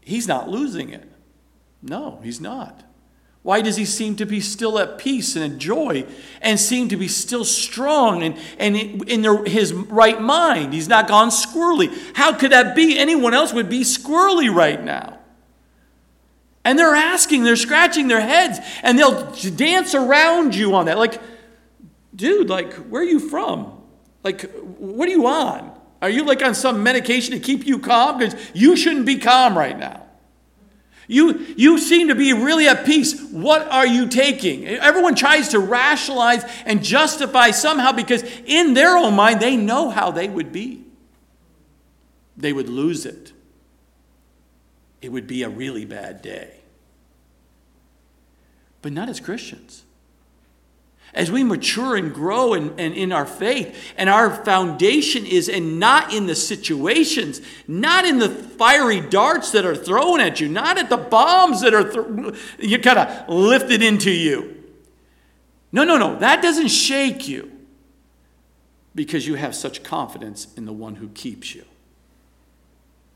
He's 0.00 0.26
not 0.26 0.48
losing 0.48 0.88
it. 0.88 1.12
No, 1.82 2.20
he's 2.22 2.40
not. 2.40 2.85
Why 3.46 3.60
does 3.60 3.76
he 3.76 3.84
seem 3.84 4.16
to 4.16 4.26
be 4.26 4.40
still 4.40 4.76
at 4.76 4.98
peace 4.98 5.36
and 5.36 5.44
in 5.44 5.60
joy 5.60 6.04
and 6.42 6.58
seem 6.58 6.88
to 6.88 6.96
be 6.96 7.06
still 7.06 7.44
strong 7.44 8.24
and, 8.24 8.36
and 8.58 8.76
in 9.08 9.46
his 9.46 9.72
right 9.72 10.20
mind? 10.20 10.72
He's 10.72 10.88
not 10.88 11.06
gone 11.06 11.28
squirrely. 11.28 11.96
How 12.16 12.32
could 12.32 12.50
that 12.50 12.74
be? 12.74 12.98
Anyone 12.98 13.34
else 13.34 13.52
would 13.52 13.68
be 13.68 13.82
squirrely 13.82 14.52
right 14.52 14.82
now. 14.82 15.20
And 16.64 16.76
they're 16.76 16.96
asking, 16.96 17.44
they're 17.44 17.54
scratching 17.54 18.08
their 18.08 18.20
heads, 18.20 18.58
and 18.82 18.98
they'll 18.98 19.30
dance 19.54 19.94
around 19.94 20.56
you 20.56 20.74
on 20.74 20.86
that. 20.86 20.98
Like, 20.98 21.22
dude, 22.16 22.48
like, 22.48 22.72
where 22.72 23.02
are 23.02 23.04
you 23.04 23.20
from? 23.20 23.80
Like, 24.24 24.50
what 24.78 25.08
are 25.08 25.12
you 25.12 25.28
on? 25.28 25.72
Are 26.02 26.10
you 26.10 26.24
like 26.24 26.42
on 26.42 26.56
some 26.56 26.82
medication 26.82 27.30
to 27.34 27.38
keep 27.38 27.64
you 27.64 27.78
calm? 27.78 28.18
Because 28.18 28.34
you 28.54 28.74
shouldn't 28.74 29.06
be 29.06 29.18
calm 29.18 29.56
right 29.56 29.78
now. 29.78 30.05
You, 31.08 31.46
you 31.56 31.78
seem 31.78 32.08
to 32.08 32.14
be 32.14 32.32
really 32.32 32.66
at 32.66 32.84
peace. 32.84 33.22
What 33.30 33.66
are 33.68 33.86
you 33.86 34.08
taking? 34.08 34.66
Everyone 34.66 35.14
tries 35.14 35.48
to 35.50 35.58
rationalize 35.58 36.44
and 36.64 36.82
justify 36.82 37.52
somehow 37.52 37.92
because 37.92 38.24
in 38.44 38.74
their 38.74 38.96
own 38.96 39.14
mind, 39.14 39.40
they 39.40 39.56
know 39.56 39.90
how 39.90 40.10
they 40.10 40.28
would 40.28 40.52
be. 40.52 40.84
They 42.36 42.52
would 42.52 42.68
lose 42.68 43.06
it. 43.06 43.32
It 45.00 45.10
would 45.10 45.26
be 45.26 45.42
a 45.42 45.48
really 45.48 45.84
bad 45.84 46.22
day. 46.22 46.60
But 48.82 48.92
not 48.92 49.08
as 49.08 49.20
Christians 49.20 49.85
as 51.14 51.30
we 51.30 51.42
mature 51.42 51.96
and 51.96 52.12
grow 52.12 52.52
in, 52.54 52.78
in, 52.78 52.92
in, 52.92 53.12
our 53.12 53.24
faith, 53.24 53.94
and 53.96 54.10
our 54.10 54.30
foundation 54.44 55.24
is 55.24 55.48
and 55.48 55.80
not 55.80 56.12
in 56.12 56.26
the 56.26 56.34
situations, 56.34 57.40
not 57.66 58.04
in 58.04 58.18
the 58.18 58.28
fiery 58.28 59.00
darts 59.00 59.52
that 59.52 59.64
are 59.64 59.74
thrown 59.74 60.20
at 60.20 60.40
you, 60.40 60.48
not 60.48 60.76
at 60.76 60.90
the 60.90 60.96
bombs 60.96 61.62
that 61.62 61.72
are 61.72 61.90
th- 61.90 62.34
you 62.58 62.78
kind 62.78 62.98
of 62.98 63.28
lifted 63.28 63.82
into 63.82 64.10
you. 64.10 64.62
No, 65.72 65.84
no, 65.84 65.96
no, 65.96 66.18
that 66.18 66.42
doesn't 66.42 66.68
shake 66.68 67.26
you 67.26 67.50
because 68.94 69.26
you 69.26 69.34
have 69.34 69.54
such 69.54 69.82
confidence 69.82 70.48
in 70.56 70.64
the 70.64 70.72
one 70.72 70.96
who 70.96 71.08
keeps 71.08 71.54
you, 71.54 71.64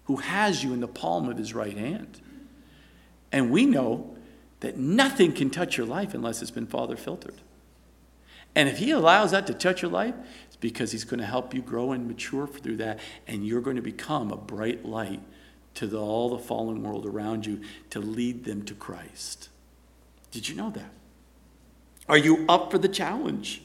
who 0.04 0.16
has 0.16 0.62
you 0.64 0.72
in 0.72 0.80
the 0.80 0.88
palm 0.88 1.28
of 1.28 1.36
his 1.36 1.54
right 1.54 1.76
hand. 1.76 2.20
And 3.32 3.50
we 3.50 3.66
know 3.66 4.16
that 4.60 4.76
nothing 4.76 5.32
can 5.32 5.50
touch 5.50 5.76
your 5.76 5.86
life 5.86 6.14
unless 6.14 6.42
it's 6.42 6.50
been 6.50 6.66
Father 6.66 6.96
filtered. 6.96 7.34
And 8.54 8.68
if 8.68 8.78
He 8.78 8.90
allows 8.90 9.30
that 9.30 9.46
to 9.46 9.54
touch 9.54 9.82
your 9.82 9.90
life, 9.90 10.14
it's 10.46 10.56
because 10.56 10.92
He's 10.92 11.04
going 11.04 11.20
to 11.20 11.26
help 11.26 11.54
you 11.54 11.62
grow 11.62 11.92
and 11.92 12.06
mature 12.06 12.46
through 12.46 12.76
that, 12.78 12.98
and 13.26 13.46
you're 13.46 13.60
going 13.60 13.76
to 13.76 13.82
become 13.82 14.30
a 14.30 14.36
bright 14.36 14.84
light 14.84 15.22
to 15.74 15.86
the, 15.86 15.98
all 15.98 16.30
the 16.30 16.38
fallen 16.38 16.82
world 16.82 17.06
around 17.06 17.46
you 17.46 17.60
to 17.90 18.00
lead 18.00 18.44
them 18.44 18.64
to 18.64 18.74
Christ. 18.74 19.48
Did 20.30 20.48
you 20.48 20.54
know 20.54 20.70
that? 20.70 20.90
Are 22.08 22.18
you 22.18 22.44
up 22.48 22.70
for 22.70 22.78
the 22.78 22.88
challenge? 22.88 23.62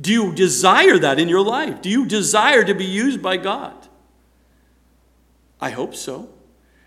Do 0.00 0.12
you 0.12 0.34
desire 0.34 0.98
that 0.98 1.18
in 1.18 1.28
your 1.28 1.42
life? 1.42 1.82
Do 1.82 1.88
you 1.88 2.06
desire 2.06 2.64
to 2.64 2.74
be 2.74 2.84
used 2.84 3.22
by 3.22 3.36
God? 3.36 3.88
I 5.60 5.70
hope 5.70 5.94
so. 5.94 6.28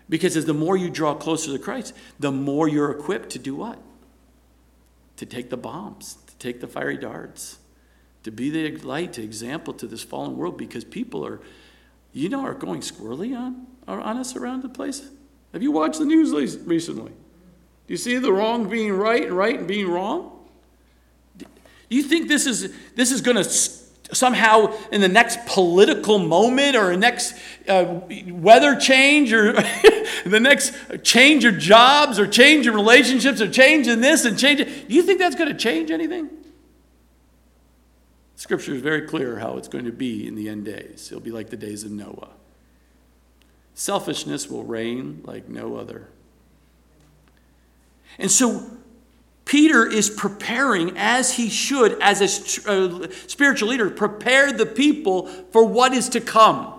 Because 0.08 0.36
as 0.36 0.46
the 0.46 0.54
more 0.54 0.76
you 0.76 0.90
draw 0.90 1.14
closer 1.14 1.52
to 1.52 1.58
Christ, 1.58 1.94
the 2.18 2.32
more 2.32 2.68
you're 2.68 2.90
equipped 2.90 3.30
to 3.30 3.38
do 3.38 3.54
what? 3.54 3.78
To 5.16 5.26
take 5.26 5.50
the 5.50 5.56
bombs, 5.56 6.16
take 6.38 6.60
the 6.60 6.66
fiery 6.66 6.96
darts, 6.96 7.58
to 8.22 8.30
be 8.30 8.50
the 8.50 8.76
light, 8.78 9.12
to 9.14 9.22
example 9.22 9.72
to 9.74 9.86
this 9.86 10.02
fallen 10.02 10.36
world 10.36 10.58
because 10.58 10.84
people 10.84 11.24
are, 11.24 11.40
you 12.12 12.28
know, 12.28 12.40
are 12.40 12.54
going 12.54 12.80
squirrely 12.80 13.36
on, 13.36 13.66
on 13.86 14.16
us 14.16 14.36
around 14.36 14.62
the 14.62 14.68
place. 14.68 15.08
Have 15.52 15.62
you 15.62 15.70
watched 15.70 15.98
the 15.98 16.04
news 16.04 16.32
recently? 16.66 17.10
Do 17.10 17.94
you 17.94 17.96
see 17.96 18.18
the 18.18 18.32
wrong 18.32 18.68
being 18.68 18.92
right 18.92 19.24
and 19.24 19.32
right 19.32 19.58
and 19.58 19.66
being 19.66 19.88
wrong? 19.88 20.46
Do 21.38 21.46
you 21.88 22.02
think 22.02 22.28
this 22.28 22.46
is, 22.46 22.74
this 22.94 23.10
is 23.10 23.22
going 23.22 23.36
to 23.36 23.44
somehow 24.12 24.74
in 24.90 25.00
the 25.00 25.08
next 25.08 25.44
political 25.46 26.18
moment 26.18 26.76
or 26.76 26.90
the 26.90 26.96
next 26.96 27.34
uh, 27.68 28.00
weather 28.28 28.76
change 28.76 29.32
or 29.32 29.52
the 30.24 30.40
next 30.40 30.74
change 31.02 31.44
of 31.44 31.58
jobs 31.58 32.18
or 32.18 32.26
change 32.26 32.66
of 32.66 32.74
relationships 32.74 33.40
or 33.40 33.50
change 33.50 33.86
in 33.86 34.00
this 34.00 34.24
and 34.24 34.38
change 34.38 34.60
it, 34.60 34.88
do 34.88 34.94
you 34.94 35.02
think 35.02 35.18
that's 35.18 35.36
going 35.36 35.50
to 35.50 35.56
change 35.56 35.90
anything? 35.90 36.30
Scripture 38.36 38.74
is 38.74 38.80
very 38.80 39.02
clear 39.02 39.38
how 39.40 39.56
it's 39.56 39.68
going 39.68 39.84
to 39.84 39.92
be 39.92 40.26
in 40.26 40.36
the 40.36 40.48
end 40.48 40.64
days. 40.64 41.08
It'll 41.10 41.20
be 41.20 41.32
like 41.32 41.50
the 41.50 41.56
days 41.56 41.84
of 41.84 41.90
Noah. 41.90 42.30
Selfishness 43.74 44.48
will 44.48 44.64
reign 44.64 45.22
like 45.24 45.48
no 45.48 45.76
other. 45.76 46.08
And 48.18 48.30
so 48.30 48.70
Peter 49.48 49.86
is 49.86 50.10
preparing, 50.10 50.92
as 50.98 51.32
he 51.32 51.48
should, 51.48 51.98
as 52.02 52.20
a 52.20 52.28
spiritual 52.28 53.70
leader, 53.70 53.88
prepare 53.88 54.52
the 54.52 54.66
people 54.66 55.26
for 55.52 55.64
what 55.64 55.94
is 55.94 56.10
to 56.10 56.20
come. 56.20 56.74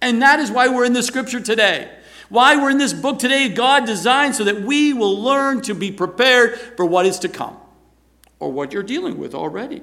And 0.00 0.22
that 0.22 0.40
is 0.40 0.50
why 0.50 0.68
we're 0.68 0.86
in 0.86 0.94
the 0.94 1.02
scripture 1.02 1.40
today. 1.40 1.94
Why 2.30 2.56
we're 2.56 2.70
in 2.70 2.78
this 2.78 2.94
book 2.94 3.18
today, 3.18 3.50
God 3.50 3.84
designed 3.84 4.34
so 4.34 4.44
that 4.44 4.62
we 4.62 4.94
will 4.94 5.20
learn 5.20 5.60
to 5.62 5.74
be 5.74 5.92
prepared 5.92 6.58
for 6.58 6.86
what 6.86 7.04
is 7.04 7.18
to 7.18 7.28
come 7.28 7.58
or 8.40 8.50
what 8.50 8.72
you're 8.72 8.82
dealing 8.82 9.18
with 9.18 9.34
already. 9.34 9.82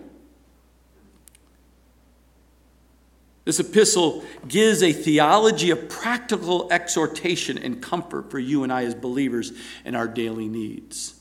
This 3.46 3.60
epistle 3.60 4.26
gives 4.48 4.82
a 4.82 4.92
theology 4.92 5.70
of 5.70 5.88
practical 5.88 6.68
exhortation 6.74 7.60
and 7.60 7.80
comfort 7.80 8.32
for 8.32 8.40
you 8.40 8.64
and 8.64 8.74
I 8.74 8.86
as 8.86 8.96
believers 8.96 9.54
in 9.86 9.94
our 9.94 10.08
daily 10.08 10.48
needs. 10.48 11.21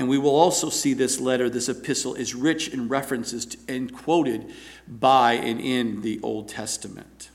And 0.00 0.08
we 0.08 0.16
will 0.16 0.34
also 0.34 0.70
see 0.70 0.94
this 0.94 1.20
letter, 1.20 1.50
this 1.50 1.68
epistle, 1.68 2.14
is 2.14 2.34
rich 2.34 2.68
in 2.68 2.88
references 2.88 3.44
to, 3.44 3.58
and 3.68 3.92
quoted 3.92 4.50
by 4.88 5.34
and 5.34 5.60
in 5.60 6.00
the 6.00 6.18
Old 6.22 6.48
Testament. 6.48 7.28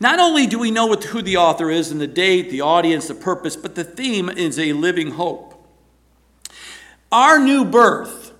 Not 0.00 0.18
only 0.18 0.48
do 0.48 0.58
we 0.58 0.72
know 0.72 0.92
who 0.92 1.22
the 1.22 1.36
author 1.36 1.70
is 1.70 1.92
and 1.92 2.00
the 2.00 2.08
date, 2.08 2.50
the 2.50 2.60
audience, 2.62 3.06
the 3.06 3.14
purpose, 3.14 3.54
but 3.54 3.76
the 3.76 3.84
theme 3.84 4.28
is 4.28 4.58
a 4.58 4.72
living 4.72 5.12
hope. 5.12 5.64
Our 7.12 7.38
new 7.38 7.64
birth, 7.64 8.32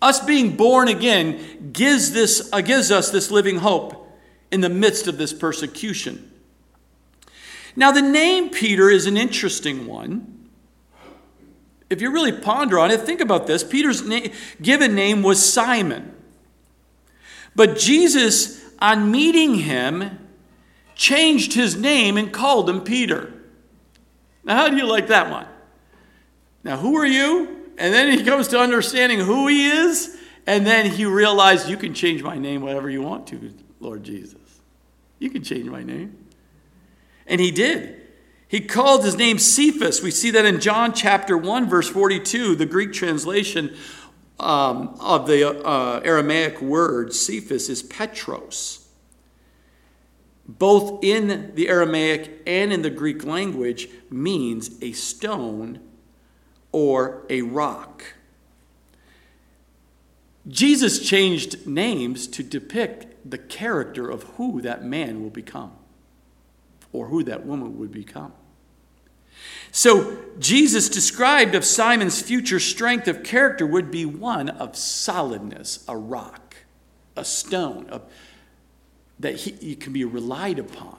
us 0.00 0.24
being 0.24 0.56
born 0.56 0.86
again, 0.86 1.70
gives, 1.72 2.12
this, 2.12 2.50
uh, 2.52 2.60
gives 2.60 2.92
us 2.92 3.10
this 3.10 3.32
living 3.32 3.56
hope 3.56 4.16
in 4.52 4.60
the 4.60 4.68
midst 4.68 5.08
of 5.08 5.18
this 5.18 5.32
persecution. 5.32 6.30
Now, 7.74 7.90
the 7.90 8.00
name 8.00 8.50
Peter 8.50 8.90
is 8.90 9.06
an 9.06 9.16
interesting 9.16 9.88
one 9.88 10.43
if 11.94 12.02
you 12.02 12.10
really 12.10 12.32
ponder 12.32 12.78
on 12.78 12.90
it, 12.90 13.00
think 13.02 13.20
about 13.20 13.46
this. 13.46 13.62
Peter's 13.62 14.06
na- 14.06 14.28
given 14.60 14.94
name 14.94 15.22
was 15.22 15.44
Simon. 15.44 16.12
But 17.54 17.78
Jesus, 17.78 18.62
on 18.80 19.10
meeting 19.12 19.54
him, 19.54 20.18
changed 20.96 21.54
his 21.54 21.76
name 21.76 22.16
and 22.16 22.32
called 22.32 22.68
him 22.68 22.82
Peter. 22.82 23.32
Now, 24.42 24.56
how 24.56 24.68
do 24.68 24.76
you 24.76 24.86
like 24.86 25.06
that 25.06 25.30
one? 25.30 25.46
Now, 26.64 26.76
who 26.76 26.96
are 26.96 27.06
you? 27.06 27.70
And 27.78 27.94
then 27.94 28.16
he 28.16 28.24
comes 28.24 28.48
to 28.48 28.58
understanding 28.58 29.20
who 29.20 29.46
he 29.46 29.68
is, 29.68 30.16
and 30.46 30.66
then 30.66 30.90
he 30.90 31.04
realized 31.04 31.68
you 31.68 31.76
can 31.76 31.94
change 31.94 32.22
my 32.22 32.36
name 32.36 32.60
whatever 32.62 32.90
you 32.90 33.02
want 33.02 33.26
to, 33.28 33.54
Lord 33.80 34.02
Jesus. 34.02 34.40
You 35.18 35.30
can 35.30 35.42
change 35.42 35.66
my 35.66 35.82
name. 35.82 36.26
And 37.26 37.40
he 37.40 37.50
did. 37.50 38.03
He 38.46 38.60
called 38.60 39.04
his 39.04 39.16
name 39.16 39.38
Cephas. 39.38 40.02
We 40.02 40.10
see 40.10 40.30
that 40.30 40.44
in 40.44 40.60
John 40.60 40.92
chapter 40.92 41.36
1, 41.36 41.68
verse 41.68 41.88
42, 41.88 42.54
the 42.54 42.66
Greek 42.66 42.92
translation 42.92 43.74
um, 44.38 44.96
of 45.00 45.26
the 45.26 45.64
uh, 45.64 46.00
Aramaic 46.04 46.60
word 46.60 47.12
Cephas 47.14 47.68
is 47.68 47.82
Petros. 47.82 48.88
Both 50.46 51.02
in 51.02 51.54
the 51.54 51.68
Aramaic 51.68 52.42
and 52.46 52.72
in 52.72 52.82
the 52.82 52.90
Greek 52.90 53.24
language 53.24 53.88
means 54.10 54.70
a 54.82 54.92
stone 54.92 55.80
or 56.70 57.24
a 57.30 57.42
rock. 57.42 58.14
Jesus 60.46 61.08
changed 61.08 61.66
names 61.66 62.26
to 62.26 62.42
depict 62.42 63.06
the 63.28 63.38
character 63.38 64.10
of 64.10 64.24
who 64.36 64.60
that 64.60 64.84
man 64.84 65.22
will 65.22 65.30
become 65.30 65.72
or 66.94 67.08
who 67.08 67.22
that 67.24 67.44
woman 67.44 67.78
would 67.78 67.92
become. 67.92 68.32
So, 69.72 70.16
Jesus 70.38 70.88
described 70.88 71.56
of 71.56 71.64
Simon's 71.64 72.22
future 72.22 72.60
strength 72.60 73.08
of 73.08 73.24
character 73.24 73.66
would 73.66 73.90
be 73.90 74.06
one 74.06 74.48
of 74.48 74.76
solidness, 74.76 75.84
a 75.88 75.96
rock, 75.96 76.54
a 77.16 77.24
stone, 77.24 77.88
a, 77.90 78.00
that 79.18 79.34
he, 79.34 79.50
he 79.60 79.74
can 79.74 79.92
be 79.92 80.04
relied 80.04 80.60
upon. 80.60 80.96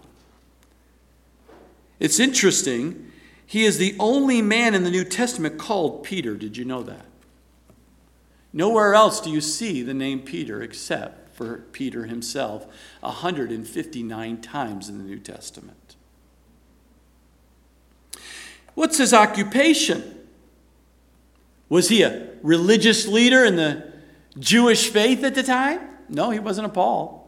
It's 1.99 2.19
interesting. 2.19 3.11
He 3.45 3.63
is 3.63 3.77
the 3.77 3.95
only 3.97 4.41
man 4.41 4.75
in 4.75 4.83
the 4.83 4.91
New 4.91 5.05
Testament 5.05 5.57
called 5.57 6.03
Peter. 6.03 6.35
Did 6.35 6.57
you 6.57 6.65
know 6.65 6.83
that? 6.83 7.05
Nowhere 8.51 8.93
else 8.93 9.21
do 9.21 9.29
you 9.29 9.41
see 9.41 9.81
the 9.81 9.93
name 9.93 10.19
Peter 10.19 10.61
except 10.61 11.25
for 11.35 11.57
Peter 11.71 12.05
himself 12.05 12.65
159 13.01 14.41
times 14.41 14.89
in 14.89 14.97
the 14.97 15.03
New 15.03 15.19
Testament. 15.19 15.84
What's 18.75 18.97
his 18.97 19.13
occupation? 19.13 20.27
Was 21.69 21.89
he 21.89 22.03
a 22.03 22.29
religious 22.43 23.07
leader 23.07 23.43
in 23.43 23.55
the 23.55 23.91
Jewish 24.37 24.89
faith 24.89 25.23
at 25.23 25.33
the 25.33 25.43
time? 25.43 25.79
No, 26.07 26.29
he 26.29 26.39
wasn't 26.39 26.67
a 26.67 26.69
Paul. 26.69 27.25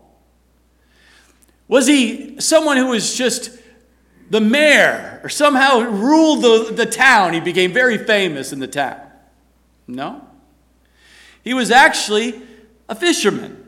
Was 1.67 1.87
he 1.87 2.39
someone 2.39 2.77
who 2.77 2.87
was 2.87 3.15
just 3.15 3.51
the 4.29 4.39
mayor 4.39 5.19
or 5.23 5.29
somehow 5.29 5.79
ruled 5.79 6.43
the, 6.43 6.73
the 6.73 6.85
town? 6.85 7.33
He 7.33 7.39
became 7.39 7.73
very 7.73 7.97
famous 7.97 8.53
in 8.53 8.59
the 8.59 8.67
town. 8.67 9.01
No. 9.87 10.25
He 11.43 11.53
was 11.53 11.71
actually 11.71 12.41
a 12.87 12.95
fisherman. 12.95 13.63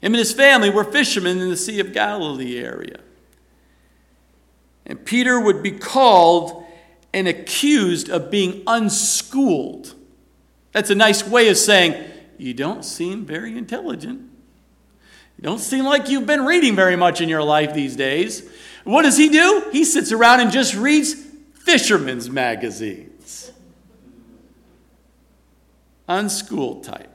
Him 0.00 0.14
and 0.14 0.16
his 0.16 0.32
family 0.32 0.70
were 0.70 0.84
fishermen 0.84 1.38
in 1.38 1.48
the 1.48 1.56
Sea 1.56 1.80
of 1.80 1.92
Galilee 1.92 2.58
area. 2.58 3.00
And 4.88 5.04
Peter 5.04 5.38
would 5.38 5.62
be 5.62 5.70
called 5.70 6.64
and 7.12 7.28
accused 7.28 8.08
of 8.08 8.30
being 8.30 8.62
unschooled. 8.66 9.94
That's 10.72 10.90
a 10.90 10.94
nice 10.94 11.26
way 11.26 11.48
of 11.48 11.56
saying, 11.56 12.10
you 12.38 12.54
don't 12.54 12.84
seem 12.84 13.24
very 13.24 13.56
intelligent. 13.56 14.22
You 15.36 15.42
don't 15.42 15.58
seem 15.60 15.84
like 15.84 16.08
you've 16.08 16.26
been 16.26 16.44
reading 16.44 16.74
very 16.74 16.96
much 16.96 17.20
in 17.20 17.28
your 17.28 17.42
life 17.42 17.74
these 17.74 17.96
days. 17.96 18.48
What 18.84 19.02
does 19.02 19.16
he 19.16 19.28
do? 19.28 19.64
He 19.70 19.84
sits 19.84 20.10
around 20.10 20.40
and 20.40 20.50
just 20.50 20.74
reads 20.74 21.14
fishermen's 21.54 22.30
magazines. 22.30 23.52
Unschooled 26.08 26.84
type. 26.84 27.07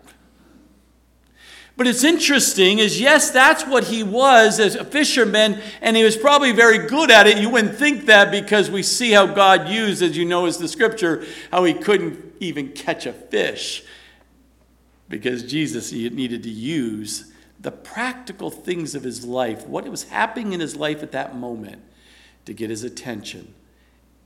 But 1.75 1.87
it's 1.87 2.03
interesting 2.03 2.79
is 2.79 3.01
yes, 3.01 3.31
that's 3.31 3.65
what 3.65 3.85
he 3.85 4.03
was 4.03 4.59
as 4.59 4.75
a 4.75 4.85
fisherman, 4.85 5.59
and 5.81 5.97
he 5.97 6.03
was 6.03 6.15
probably 6.15 6.51
very 6.51 6.87
good 6.87 7.09
at 7.09 7.25
it. 7.25 7.39
You 7.39 7.49
wouldn't 7.49 7.75
think 7.75 8.05
that 8.05 8.29
because 8.29 8.69
we 8.69 8.83
see 8.83 9.11
how 9.11 9.25
God 9.25 9.69
used, 9.69 10.03
as 10.03 10.15
you 10.15 10.25
know, 10.25 10.45
as 10.45 10.59
the 10.59 10.67
scripture, 10.67 11.25
how 11.51 11.63
he 11.63 11.73
couldn't 11.73 12.35
even 12.39 12.73
catch 12.73 13.05
a 13.05 13.13
fish 13.13 13.83
because 15.09 15.43
Jesus 15.43 15.91
needed 15.91 16.43
to 16.43 16.49
use 16.49 17.31
the 17.59 17.71
practical 17.71 18.49
things 18.49 18.93
of 18.93 19.03
his 19.03 19.25
life, 19.25 19.65
what 19.67 19.87
was 19.87 20.03
happening 20.03 20.53
in 20.53 20.59
his 20.59 20.75
life 20.75 21.01
at 21.01 21.11
that 21.11 21.35
moment, 21.35 21.81
to 22.45 22.53
get 22.53 22.69
his 22.69 22.83
attention 22.83 23.53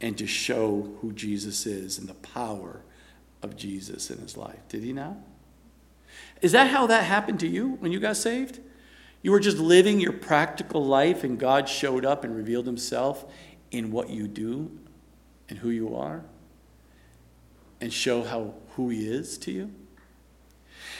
and 0.01 0.17
to 0.17 0.25
show 0.25 0.93
who 1.01 1.11
Jesus 1.11 1.65
is 1.65 1.97
and 1.97 2.07
the 2.07 2.13
power 2.15 2.81
of 3.41 3.55
Jesus 3.55 4.09
in 4.09 4.19
his 4.19 4.37
life. 4.37 4.59
Did 4.69 4.83
he 4.83 4.93
not? 4.93 5.17
Is 6.41 6.51
that 6.51 6.69
how 6.69 6.87
that 6.87 7.03
happened 7.03 7.39
to 7.41 7.47
you 7.47 7.75
when 7.79 7.91
you 7.91 7.99
got 7.99 8.17
saved? 8.17 8.59
You 9.21 9.31
were 9.31 9.39
just 9.39 9.57
living 9.57 9.99
your 9.99 10.13
practical 10.13 10.85
life, 10.85 11.23
and 11.23 11.39
God 11.39 11.67
showed 11.67 12.05
up 12.05 12.23
and 12.23 12.35
revealed 12.35 12.65
himself 12.65 13.25
in 13.71 13.91
what 13.91 14.09
you 14.09 14.27
do 14.27 14.71
and 15.49 15.59
who 15.59 15.69
you 15.69 15.95
are, 15.95 16.23
and 17.81 17.91
show 17.91 18.23
how 18.23 18.53
who 18.75 18.89
he 18.89 19.07
is 19.07 19.37
to 19.39 19.51
you? 19.51 19.71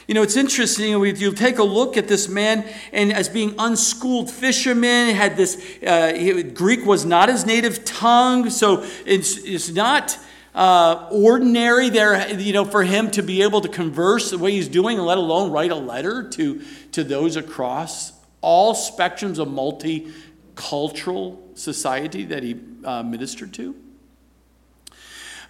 You 0.08 0.14
know, 0.14 0.22
it's 0.22 0.38
interesting. 0.38 0.92
You 0.92 1.32
take 1.34 1.60
a 1.60 1.64
look 1.64 1.98
at 1.98 2.08
this 2.08 2.30
man, 2.30 2.66
and 2.94 3.12
as 3.12 3.28
being 3.28 3.54
unschooled 3.60 4.32
fisherman, 4.32 5.14
had 5.14 5.36
this 5.36 5.78
uh, 5.86 6.42
Greek 6.54 6.86
was 6.86 7.06
not 7.06 7.30
his 7.30 7.46
native 7.46 7.84
tongue, 7.84 8.50
so 8.50 8.86
it's, 9.06 9.38
it's 9.40 9.70
not 9.70 10.18
uh, 10.58 11.08
ordinary 11.12 11.90
there, 11.90 12.36
you 12.40 12.52
know, 12.52 12.66
for 12.66 12.84
him 12.84 13.12
to 13.12 13.22
be 13.22 13.44
able 13.44 13.62
to 13.62 13.70
converse 13.70 14.32
the 14.32 14.40
way 14.40 14.52
he's 14.52 14.68
doing, 14.68 14.98
let 14.98 15.20
alone 15.20 15.52
write 15.52 15.70
a 15.70 15.76
letter 15.76 16.28
to, 16.30 16.62
to 16.94 17.04
those 17.04 17.36
across 17.36 18.12
all 18.42 18.74
spectrums 18.74 19.38
of 19.38 19.48
multicultural 19.48 21.38
society 21.56 22.26
that 22.26 22.42
he 22.42 22.60
uh, 22.84 23.04
ministered 23.04 23.54
to. 23.54 23.76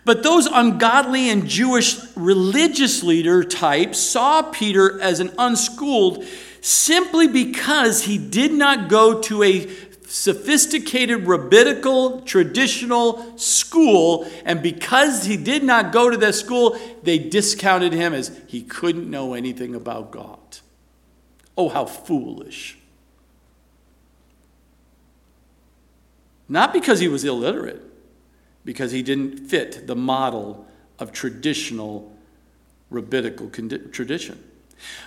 But 0.03 0.23
those 0.23 0.45
ungodly 0.45 1.29
and 1.29 1.47
Jewish 1.47 1.97
religious 2.17 3.01
leader 3.01 3.45
types 3.45 3.99
saw 3.99 4.41
Peter 4.41 5.01
as 5.01 5.21
an 5.21 5.33
unschooled 5.39 6.25
simply 6.59 7.29
because 7.29 8.03
he 8.03 8.17
did 8.17 8.51
not 8.51 8.89
go 8.89 9.21
to 9.21 9.43
a 9.43 9.69
sophisticated 10.07 11.27
rabbinical 11.27 12.21
traditional 12.21 13.37
school, 13.37 14.27
and 14.45 14.63
because 14.63 15.25
he 15.25 15.37
did 15.37 15.63
not 15.63 15.91
go 15.91 16.09
to 16.09 16.17
that 16.17 16.33
school, 16.33 16.77
they 17.03 17.19
discounted 17.19 17.93
him 17.93 18.13
as 18.13 18.39
he 18.47 18.61
couldn't 18.61 19.09
know 19.09 19.33
anything 19.33 19.75
about 19.75 20.11
God. 20.11 20.39
Oh, 21.57 21.69
how 21.69 21.85
foolish. 21.85 22.77
Not 26.49 26.71
because 26.71 26.99
he 26.99 27.07
was 27.07 27.25
illiterate, 27.25 27.81
because 28.63 28.91
he 28.91 29.01
didn't 29.01 29.49
fit 29.49 29.87
the 29.87 29.95
model 29.95 30.65
of 30.99 31.11
traditional 31.11 32.15
rabbinical 32.89 33.49
tradition. 33.49 34.41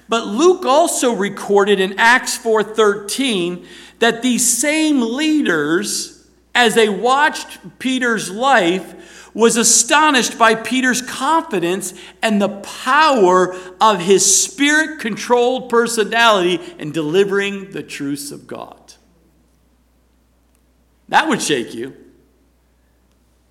But 0.09 0.26
Luke 0.26 0.64
also 0.64 1.12
recorded 1.12 1.78
in 1.80 1.98
Acts 1.98 2.37
4:13 2.37 3.66
that 4.00 4.22
these 4.22 4.59
same 4.59 5.00
leaders 5.00 6.26
as 6.54 6.74
they 6.74 6.88
watched 6.88 7.78
Peter's 7.78 8.30
life 8.30 8.94
was 9.33 9.56
astonished 9.56 10.37
by 10.37 10.56
Peter's 10.56 11.02
confidence 11.02 11.94
and 12.20 12.42
the 12.42 12.48
power 12.48 13.54
of 13.80 14.00
his 14.00 14.42
spirit-controlled 14.42 15.68
personality 15.68 16.59
in 16.78 16.90
delivering 16.90 17.70
the 17.70 17.83
truths 17.83 18.33
of 18.33 18.48
God. 18.48 18.94
That 21.09 21.28
would 21.28 21.40
shake 21.40 21.74
you. 21.74 21.94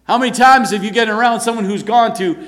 How 0.04 0.18
many 0.18 0.32
times 0.32 0.72
have 0.72 0.84
you 0.84 0.92
gotten 0.92 1.14
around 1.14 1.42
someone 1.42 1.66
who's 1.66 1.84
gone 1.84 2.14
to 2.16 2.46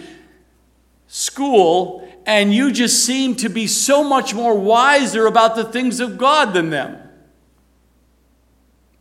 school 1.07 2.11
and 2.32 2.54
you 2.54 2.72
just 2.72 3.06
seem 3.06 3.36
to 3.36 3.50
be 3.50 3.67
so 3.67 4.06
much 4.06 4.34
more 4.34 4.58
wiser 4.58 5.28
about 5.28 5.58
the 5.58 5.65
things 5.65 6.00
of 6.00 6.17
God 6.17 6.54
than 6.54 6.70
them. 6.70 6.98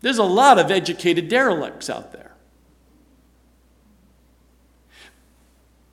There's 0.01 0.19
a 0.19 0.25
lot 0.25 0.59
of 0.59 0.73
educated 0.73 1.29
derelicts 1.29 1.89
out 1.89 2.11
there. 2.11 2.33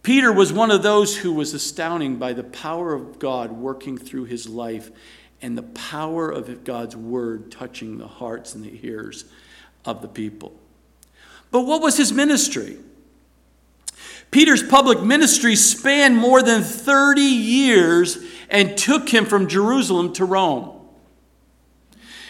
Peter 0.02 0.34
was 0.34 0.52
one 0.52 0.72
of 0.72 0.82
those 0.82 1.18
who 1.18 1.32
was 1.32 1.54
astounding 1.54 2.16
by 2.16 2.34
the 2.34 2.44
power 2.44 2.96
of 2.96 3.20
God 3.20 3.52
working 3.52 4.00
through 4.00 4.26
his 4.26 4.50
life 4.50 4.90
and 5.40 5.56
the 5.56 5.64
power 5.64 6.32
of 6.32 6.64
God's 6.64 6.96
word 6.96 7.52
touching 7.52 8.00
the 8.00 8.08
hearts 8.08 8.56
and 8.56 8.64
the 8.64 8.80
ears 8.82 9.26
of 9.86 10.02
the 10.02 10.08
people. 10.08 10.60
But 11.52 11.68
what 11.68 11.84
was 11.84 11.98
his 11.98 12.12
ministry? 12.12 12.80
Peter's 14.32 14.64
public 14.64 15.02
ministry 15.02 15.56
spanned 15.56 16.18
more 16.18 16.42
than 16.42 16.62
30 16.62 17.22
years 17.22 18.18
and 18.50 18.78
took 18.78 19.10
him 19.10 19.26
from 19.26 19.48
Jerusalem 19.48 20.14
to 20.14 20.26
Rome. 20.26 20.74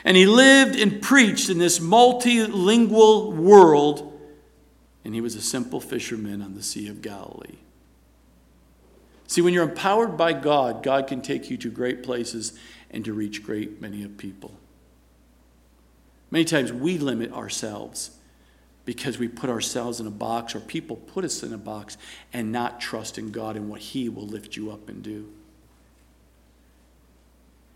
And 0.04 0.16
he 0.16 0.26
lived 0.26 0.80
and 0.80 1.02
preached 1.02 1.50
in 1.50 1.58
this 1.58 1.80
multilingual 1.80 3.34
world, 3.34 4.20
and 5.04 5.14
he 5.14 5.22
was 5.22 5.36
a 5.36 5.42
simple 5.42 5.82
fisherman 5.82 6.42
on 6.42 6.54
the 6.54 6.64
Sea 6.64 6.88
of 6.88 7.02
Galilee. 7.02 7.58
See, 9.28 9.42
when 9.42 9.54
you're 9.54 9.70
empowered 9.70 10.16
by 10.16 10.32
God, 10.32 10.84
God 10.84 11.08
can 11.08 11.22
take 11.22 11.50
you 11.50 11.58
to 11.58 11.70
great 11.70 12.04
places 12.04 12.58
and 12.90 13.04
to 13.04 13.12
reach 13.12 13.44
great 13.44 13.82
many 13.82 14.04
of 14.04 14.18
people. 14.18 14.54
Many 16.32 16.46
times 16.46 16.72
we 16.72 16.98
limit 16.98 17.34
ourselves 17.34 18.17
because 18.88 19.20
we 19.20 19.28
put 19.28 19.50
ourselves 19.50 20.00
in 20.00 20.08
a 20.08 20.12
box 20.12 20.56
or 20.56 20.62
people 20.62 20.96
put 20.96 21.26
us 21.26 21.44
in 21.44 21.52
a 21.52 21.58
box 21.58 21.98
and 22.32 22.54
not 22.54 22.80
trust 22.80 23.18
in 23.18 23.32
God 23.32 23.58
and 23.58 23.70
what 23.70 23.82
He 23.82 24.08
will 24.08 24.26
lift 24.26 24.56
you 24.56 24.72
up 24.72 24.88
and 24.88 25.04
do. 25.04 25.28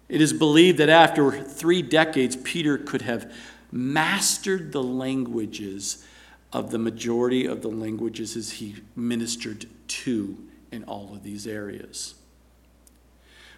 It 0.08 0.22
is 0.22 0.32
believed 0.32 0.78
that 0.78 0.88
after 0.88 1.30
three 1.44 1.82
decades, 1.82 2.38
Peter 2.38 2.78
could 2.78 3.02
have 3.02 3.30
mastered 3.74 4.72
the 4.72 4.82
languages 4.82 6.06
of 6.54 6.72
the 6.72 6.80
majority 6.80 7.46
of 7.46 7.62
the 7.62 7.68
languages 7.68 8.38
as 8.38 8.52
he 8.52 8.78
ministered 8.96 9.66
to 9.90 10.38
in 10.72 10.86
all 10.86 11.10
of 11.14 11.24
these 11.24 11.46
areas. 11.46 12.16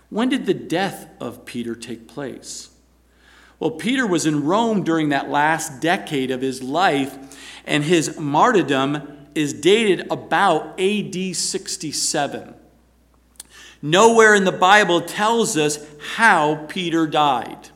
When 0.10 0.30
did 0.30 0.48
the 0.48 0.56
death 0.56 1.08
of 1.20 1.46
Peter 1.46 1.76
take 1.76 2.08
place? 2.08 2.73
Well, 3.63 3.71
Peter 3.71 4.06
was 4.06 4.26
in 4.26 4.43
Rome 4.43 4.84
during 4.84 5.08
that 5.10 5.30
last 5.30 5.80
decade 5.80 6.32
of 6.32 6.41
his 6.41 6.62
life, 6.62 7.17
and 7.63 7.82
his 7.82 8.19
martyrdom 8.19 9.26
is 9.36 9.54
dated 9.54 10.06
about 10.12 10.78
AD 10.78 11.34
67. 11.34 12.56
Nowhere 13.82 14.36
in 14.36 14.43
the 14.43 14.52
Bible 14.52 14.99
tells 14.99 15.56
us 15.56 15.80
how 16.15 16.65
Peter 16.67 17.08
died. 17.08 17.69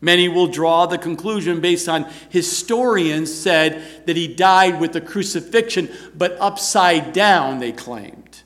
Many 0.00 0.28
will 0.28 0.46
draw 0.46 0.86
the 0.86 0.98
conclusion 0.98 1.60
based 1.60 1.88
on 1.88 2.08
historians 2.28 3.34
said 3.34 4.06
that 4.06 4.14
he 4.14 4.32
died 4.32 4.80
with 4.80 4.92
the 4.92 5.00
crucifixion, 5.00 5.88
but 6.14 6.36
upside 6.38 7.12
down, 7.12 7.58
they 7.58 7.72
claimed. 7.72 8.44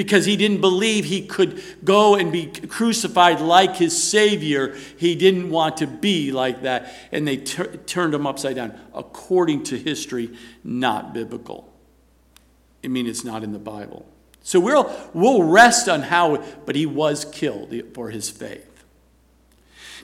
Because 0.00 0.24
he 0.24 0.34
didn't 0.34 0.62
believe 0.62 1.04
he 1.04 1.26
could 1.26 1.62
go 1.84 2.14
and 2.14 2.32
be 2.32 2.46
crucified 2.46 3.38
like 3.42 3.76
his 3.76 4.02
Savior. 4.02 4.74
He 4.96 5.14
didn't 5.14 5.50
want 5.50 5.76
to 5.76 5.86
be 5.86 6.32
like 6.32 6.62
that. 6.62 6.94
And 7.12 7.28
they 7.28 7.36
tur- 7.36 7.76
turned 7.84 8.14
him 8.14 8.26
upside 8.26 8.56
down, 8.56 8.80
according 8.94 9.64
to 9.64 9.76
history, 9.76 10.34
not 10.64 11.12
biblical. 11.12 11.70
I 12.82 12.88
mean, 12.88 13.06
it's 13.06 13.24
not 13.24 13.44
in 13.44 13.52
the 13.52 13.58
Bible. 13.58 14.10
So 14.42 14.58
we'll, 14.58 14.90
we'll 15.12 15.42
rest 15.42 15.86
on 15.86 16.00
how, 16.00 16.42
but 16.64 16.76
he 16.76 16.86
was 16.86 17.26
killed 17.26 17.74
for 17.92 18.08
his 18.08 18.30
faith. 18.30 18.69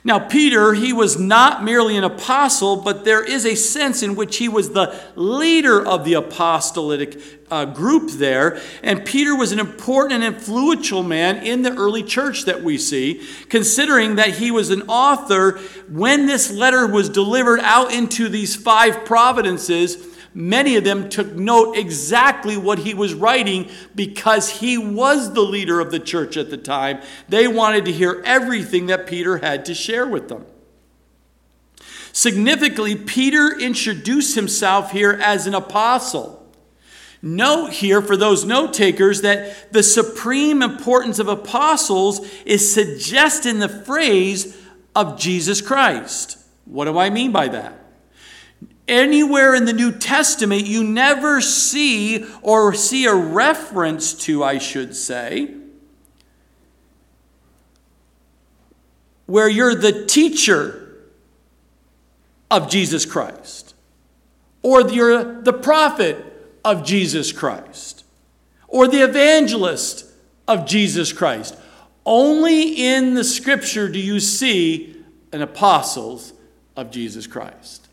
Now, 0.07 0.19
Peter, 0.19 0.73
he 0.73 0.93
was 0.93 1.19
not 1.19 1.65
merely 1.65 1.97
an 1.97 2.05
apostle, 2.05 2.77
but 2.77 3.03
there 3.03 3.21
is 3.21 3.45
a 3.45 3.55
sense 3.55 4.01
in 4.01 4.15
which 4.15 4.37
he 4.37 4.47
was 4.47 4.69
the 4.69 4.97
leader 5.17 5.85
of 5.85 6.05
the 6.05 6.13
apostolic 6.13 7.21
uh, 7.51 7.65
group 7.65 8.11
there. 8.11 8.57
And 8.83 9.03
Peter 9.03 9.35
was 9.35 9.51
an 9.51 9.59
important 9.59 10.23
and 10.23 10.33
influential 10.33 11.03
man 11.03 11.45
in 11.45 11.61
the 11.61 11.75
early 11.75 12.03
church 12.03 12.45
that 12.45 12.63
we 12.63 12.77
see, 12.77 13.21
considering 13.49 14.15
that 14.15 14.35
he 14.35 14.49
was 14.49 14.69
an 14.69 14.83
author 14.83 15.59
when 15.89 16.25
this 16.25 16.51
letter 16.51 16.87
was 16.87 17.09
delivered 17.09 17.59
out 17.59 17.91
into 17.91 18.29
these 18.29 18.55
five 18.55 19.03
providences 19.03 19.97
Many 20.39 20.75
of 20.75 20.83
them 20.83 21.09
took 21.09 21.33
note 21.33 21.75
exactly 21.75 22.57
what 22.57 22.77
he 22.77 22.93
was 22.93 23.15
writing 23.15 23.71
because 23.95 24.59
he 24.59 24.77
was 24.77 25.33
the 25.33 25.41
leader 25.41 25.79
of 25.79 25.89
the 25.89 25.99
church 25.99 26.37
at 26.37 26.51
the 26.51 26.57
time. 26.57 27.01
They 27.27 27.47
wanted 27.47 27.85
to 27.85 27.91
hear 27.91 28.21
everything 28.23 28.85
that 28.85 29.07
Peter 29.07 29.37
had 29.37 29.65
to 29.65 29.73
share 29.73 30.05
with 30.05 30.29
them. 30.29 30.45
Significantly, 32.11 32.95
Peter 32.95 33.59
introduced 33.59 34.35
himself 34.35 34.91
here 34.91 35.13
as 35.23 35.47
an 35.47 35.55
apostle. 35.55 36.47
Note 37.19 37.71
here 37.71 37.99
for 37.99 38.15
those 38.15 38.45
note 38.45 38.75
takers 38.75 39.21
that 39.21 39.73
the 39.73 39.81
supreme 39.81 40.61
importance 40.61 41.17
of 41.17 41.27
apostles 41.27 42.19
is 42.45 42.71
suggested 42.71 43.49
in 43.49 43.57
the 43.57 43.67
phrase 43.67 44.55
of 44.95 45.19
Jesus 45.19 45.61
Christ. 45.61 46.37
What 46.65 46.85
do 46.85 46.99
I 46.99 47.09
mean 47.09 47.31
by 47.31 47.47
that? 47.47 47.86
Anywhere 48.87 49.53
in 49.53 49.65
the 49.65 49.73
New 49.73 49.91
Testament, 49.91 50.65
you 50.65 50.83
never 50.83 51.41
see 51.41 52.25
or 52.41 52.73
see 52.73 53.05
a 53.05 53.13
reference 53.13 54.13
to, 54.25 54.43
I 54.43 54.59
should 54.59 54.95
say, 54.95 55.53
where 59.25 59.49
you're 59.49 59.75
the 59.75 60.05
teacher 60.05 60.97
of 62.49 62.69
Jesus 62.69 63.05
Christ, 63.05 63.75
or 64.61 64.89
you're 64.89 65.41
the 65.41 65.51
prophet 65.53 66.23
of 66.63 66.85
Jesus 66.85 67.33
Christ, 67.33 68.05
or 68.69 68.87
the 68.87 69.03
evangelist 69.03 70.05
of 70.47 70.65
Jesus 70.65 71.11
Christ. 71.11 71.57
Only 72.05 72.85
in 72.85 73.15
the 73.15 73.23
scripture 73.25 73.89
do 73.89 73.99
you 73.99 74.21
see 74.21 75.03
an 75.33 75.41
apostles 75.41 76.31
of 76.77 76.89
Jesus 76.89 77.27
Christ. 77.27 77.86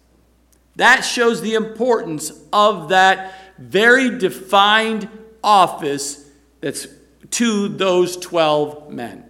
That 0.77 1.03
shows 1.03 1.41
the 1.41 1.55
importance 1.55 2.33
of 2.53 2.89
that 2.89 3.35
very 3.59 4.19
defined 4.19 5.09
office 5.43 6.29
that's 6.61 6.89
to 7.31 7.69
those 7.69 8.17
12 8.17 8.91
men. 8.91 9.25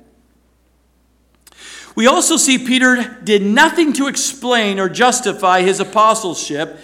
We 1.94 2.06
also 2.06 2.36
see 2.36 2.58
Peter 2.58 3.18
did 3.22 3.42
nothing 3.42 3.92
to 3.94 4.08
explain 4.08 4.80
or 4.80 4.88
justify 4.88 5.62
his 5.62 5.80
apostleship 5.80 6.78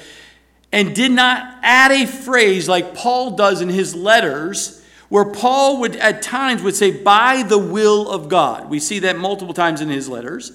and 0.73 0.95
did 0.95 1.11
not 1.11 1.59
add 1.63 1.91
a 1.91 2.07
phrase 2.07 2.69
like 2.69 2.95
Paul 2.95 3.33
does 3.33 3.61
in 3.61 3.69
his 3.69 3.95
letters 3.95 4.85
where 5.09 5.25
Paul 5.25 5.81
would 5.81 5.97
at 5.97 6.23
times 6.23 6.63
would 6.63 6.77
say 6.77 6.93
by 6.93 7.43
the 7.43 7.59
will 7.59 8.09
of 8.09 8.29
God. 8.29 8.71
We 8.71 8.79
see 8.79 9.01
that 9.01 9.19
multiple 9.19 9.55
times 9.55 9.81
in 9.81 9.89
his 9.89 10.09
letters. 10.09 10.53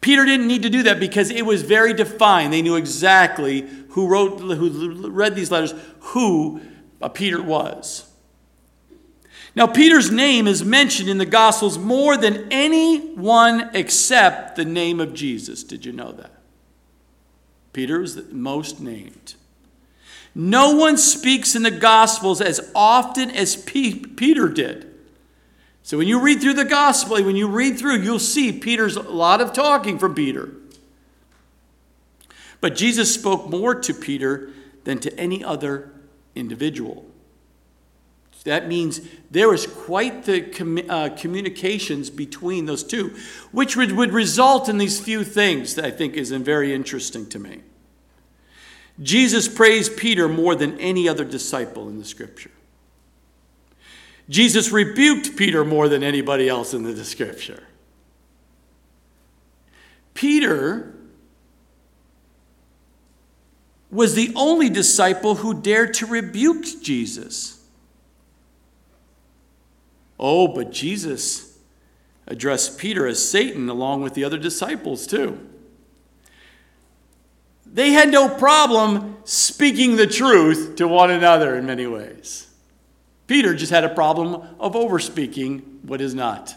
Peter 0.00 0.24
didn't 0.24 0.46
need 0.46 0.62
to 0.62 0.70
do 0.70 0.82
that 0.84 1.00
because 1.00 1.30
it 1.30 1.44
was 1.44 1.62
very 1.62 1.92
defined. 1.92 2.52
They 2.52 2.62
knew 2.62 2.76
exactly 2.76 3.68
who 3.90 4.06
wrote, 4.06 4.40
who 4.40 5.10
read 5.10 5.34
these 5.34 5.50
letters, 5.50 5.74
who 6.00 6.60
Peter 7.14 7.42
was. 7.42 8.08
Now, 9.54 9.66
Peter's 9.66 10.10
name 10.10 10.46
is 10.46 10.62
mentioned 10.62 11.08
in 11.08 11.16
the 11.16 11.24
Gospels 11.24 11.78
more 11.78 12.16
than 12.18 12.46
anyone 12.52 13.70
except 13.72 14.54
the 14.56 14.66
name 14.66 15.00
of 15.00 15.14
Jesus. 15.14 15.64
Did 15.64 15.86
you 15.86 15.92
know 15.92 16.12
that? 16.12 16.32
Peter 17.72 18.02
is 18.02 18.14
the 18.16 18.34
most 18.34 18.80
named. 18.80 19.34
No 20.34 20.76
one 20.76 20.98
speaks 20.98 21.56
in 21.56 21.62
the 21.62 21.70
Gospels 21.70 22.42
as 22.42 22.70
often 22.74 23.30
as 23.30 23.56
Peter 23.56 24.48
did. 24.50 24.94
So 25.86 25.98
when 25.98 26.08
you 26.08 26.18
read 26.18 26.40
through 26.40 26.54
the 26.54 26.64
gospel, 26.64 27.22
when 27.22 27.36
you 27.36 27.46
read 27.46 27.78
through, 27.78 28.00
you'll 28.00 28.18
see 28.18 28.50
Peter's 28.50 28.96
a 28.96 29.02
lot 29.02 29.40
of 29.40 29.52
talking 29.52 30.00
from 30.00 30.16
Peter. 30.16 30.50
But 32.60 32.74
Jesus 32.74 33.14
spoke 33.14 33.48
more 33.48 33.72
to 33.72 33.94
Peter 33.94 34.50
than 34.82 34.98
to 34.98 35.16
any 35.16 35.44
other 35.44 35.92
individual. 36.34 37.06
That 38.42 38.66
means 38.66 39.00
there 39.30 39.48
was 39.48 39.68
quite 39.68 40.24
the 40.24 40.40
com- 40.40 40.90
uh, 40.90 41.10
communications 41.10 42.10
between 42.10 42.66
those 42.66 42.82
two, 42.82 43.14
which 43.52 43.76
would, 43.76 43.92
would 43.92 44.12
result 44.12 44.68
in 44.68 44.78
these 44.78 44.98
few 44.98 45.22
things 45.22 45.76
that 45.76 45.84
I 45.84 45.92
think 45.92 46.14
is 46.14 46.32
very 46.32 46.74
interesting 46.74 47.28
to 47.28 47.38
me. 47.38 47.60
Jesus 49.00 49.46
praised 49.46 49.96
Peter 49.96 50.26
more 50.26 50.56
than 50.56 50.80
any 50.80 51.08
other 51.08 51.24
disciple 51.24 51.88
in 51.88 51.98
the 52.00 52.04
scripture. 52.04 52.50
Jesus 54.28 54.72
rebuked 54.72 55.36
Peter 55.36 55.64
more 55.64 55.88
than 55.88 56.02
anybody 56.02 56.48
else 56.48 56.74
in 56.74 56.82
the 56.82 57.04
scripture. 57.04 57.62
Peter 60.14 60.94
was 63.90 64.14
the 64.14 64.32
only 64.34 64.68
disciple 64.68 65.36
who 65.36 65.54
dared 65.54 65.94
to 65.94 66.06
rebuke 66.06 66.64
Jesus. 66.82 67.64
Oh, 70.18 70.48
but 70.48 70.72
Jesus 70.72 71.58
addressed 72.26 72.78
Peter 72.78 73.06
as 73.06 73.26
Satan 73.26 73.68
along 73.68 74.02
with 74.02 74.14
the 74.14 74.24
other 74.24 74.38
disciples, 74.38 75.06
too. 75.06 75.38
They 77.64 77.90
had 77.90 78.10
no 78.10 78.28
problem 78.28 79.18
speaking 79.24 79.96
the 79.96 80.06
truth 80.06 80.76
to 80.76 80.88
one 80.88 81.10
another 81.10 81.56
in 81.56 81.66
many 81.66 81.86
ways. 81.86 82.45
Peter 83.26 83.54
just 83.54 83.72
had 83.72 83.84
a 83.84 83.88
problem 83.88 84.34
of 84.60 84.74
overspeaking 84.74 85.82
what 85.84 86.00
is 86.00 86.14
not. 86.14 86.54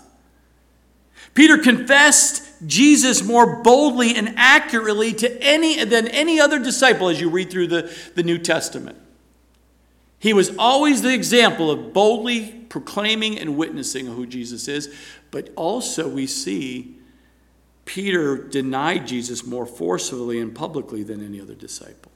Peter 1.34 1.58
confessed 1.58 2.44
Jesus 2.66 3.24
more 3.24 3.62
boldly 3.62 4.16
and 4.16 4.34
accurately 4.38 5.14
to 5.14 5.42
any 5.42 5.84
than 5.84 6.08
any 6.08 6.40
other 6.40 6.60
disciple 6.60 7.10
as 7.10 7.20
you 7.20 7.30
read 7.30 7.50
through 7.50 7.68
the, 7.68 7.94
the 8.16 8.24
New 8.24 8.38
Testament. 8.38 8.98
He 10.20 10.34
was 10.34 10.56
always 10.58 11.02
the 11.02 11.14
example 11.14 11.72
of 11.72 11.94
boldly 11.94 12.66
proclaiming 12.70 13.40
and 13.40 13.58
witnessing 13.58 14.08
who 14.08 14.26
Jesus 14.26 14.68
is, 14.68 14.94
but 15.32 15.50
also 15.56 16.08
we 16.10 16.28
see 16.28 16.98
Peter 17.86 18.38
denied 18.38 19.08
Jesus 19.08 19.46
more 19.46 19.66
forcefully 19.66 20.40
and 20.40 20.54
publicly 20.54 21.04
than 21.04 21.26
any 21.26 21.40
other 21.40 21.56
disciple. 21.56 22.12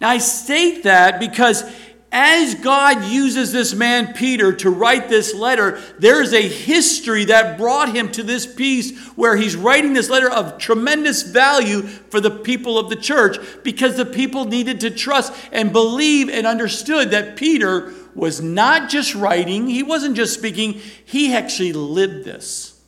Now, 0.00 0.10
I 0.10 0.18
state 0.18 0.82
that 0.82 1.18
because 1.18 1.64
as 2.12 2.54
God 2.54 3.04
uses 3.04 3.52
this 3.52 3.74
man 3.74 4.14
Peter 4.14 4.52
to 4.52 4.70
write 4.70 5.08
this 5.08 5.34
letter, 5.34 5.80
there's 5.98 6.32
a 6.32 6.40
history 6.40 7.24
that 7.26 7.58
brought 7.58 7.94
him 7.94 8.10
to 8.12 8.22
this 8.22 8.46
piece 8.46 8.96
where 9.16 9.36
he's 9.36 9.56
writing 9.56 9.92
this 9.92 10.08
letter 10.08 10.30
of 10.30 10.56
tremendous 10.56 11.22
value 11.22 11.82
for 11.82 12.20
the 12.20 12.30
people 12.30 12.78
of 12.78 12.88
the 12.88 12.96
church 12.96 13.38
because 13.64 13.96
the 13.96 14.06
people 14.06 14.44
needed 14.44 14.80
to 14.80 14.90
trust 14.90 15.32
and 15.50 15.72
believe 15.72 16.28
and 16.28 16.46
understood 16.46 17.10
that 17.10 17.36
Peter 17.36 17.92
was 18.14 18.40
not 18.40 18.88
just 18.88 19.14
writing, 19.14 19.66
he 19.66 19.82
wasn't 19.82 20.16
just 20.16 20.32
speaking, 20.32 20.80
he 21.04 21.34
actually 21.34 21.72
lived 21.72 22.24
this. 22.24 22.80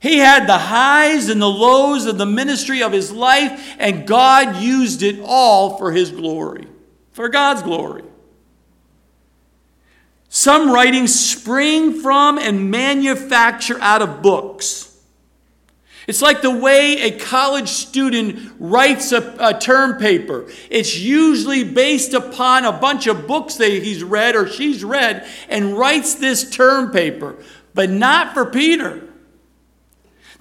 He 0.00 0.18
had 0.18 0.48
the 0.48 0.58
highs 0.58 1.28
and 1.28 1.40
the 1.40 1.48
lows 1.48 2.06
of 2.06 2.18
the 2.18 2.26
ministry 2.26 2.82
of 2.82 2.92
his 2.92 3.12
life, 3.12 3.76
and 3.78 4.04
God 4.04 4.56
used 4.56 5.04
it 5.04 5.20
all 5.24 5.78
for 5.78 5.92
his 5.92 6.10
glory 6.10 6.66
for 7.12 7.28
God's 7.28 7.62
glory. 7.62 8.04
Some 10.28 10.70
writings 10.70 11.14
spring 11.14 12.00
from 12.00 12.38
and 12.38 12.70
manufacture 12.70 13.78
out 13.80 14.00
of 14.00 14.22
books. 14.22 14.88
It's 16.08 16.22
like 16.22 16.42
the 16.42 16.50
way 16.50 17.02
a 17.02 17.18
college 17.18 17.68
student 17.68 18.52
writes 18.58 19.12
a, 19.12 19.36
a, 19.38 19.58
term 19.58 19.98
paper. 19.98 20.50
It's 20.68 20.98
usually 20.98 21.62
based 21.62 22.12
upon 22.12 22.64
a 22.64 22.72
bunch 22.72 23.06
of 23.06 23.28
books 23.28 23.54
that 23.56 23.70
he's 23.70 24.02
read 24.02 24.34
or 24.34 24.48
she's 24.48 24.82
read 24.82 25.28
and 25.48 25.78
writes 25.78 26.14
this 26.14 26.50
term 26.50 26.90
paper, 26.90 27.36
but 27.74 27.88
not 27.88 28.34
for 28.34 28.46
Peter. 28.46 29.11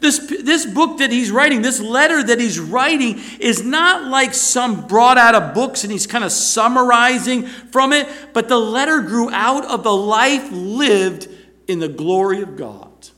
This, 0.01 0.17
this 0.17 0.65
book 0.65 0.97
that 0.97 1.11
he's 1.11 1.31
writing, 1.31 1.61
this 1.61 1.79
letter 1.79 2.23
that 2.23 2.39
he's 2.39 2.59
writing, 2.59 3.21
is 3.39 3.63
not 3.63 4.09
like 4.09 4.33
some 4.33 4.87
brought 4.87 5.19
out 5.19 5.35
of 5.35 5.53
books 5.53 5.83
and 5.83 5.91
he's 5.91 6.07
kind 6.07 6.23
of 6.23 6.31
summarizing 6.31 7.45
from 7.45 7.93
it, 7.93 8.09
but 8.33 8.49
the 8.49 8.57
letter 8.57 9.01
grew 9.01 9.29
out 9.29 9.63
of 9.63 9.83
the 9.83 9.95
life 9.95 10.49
lived 10.51 11.29
in 11.67 11.77
the 11.77 11.87
glory 11.87 12.41
of 12.41 12.57
God. 12.57 13.09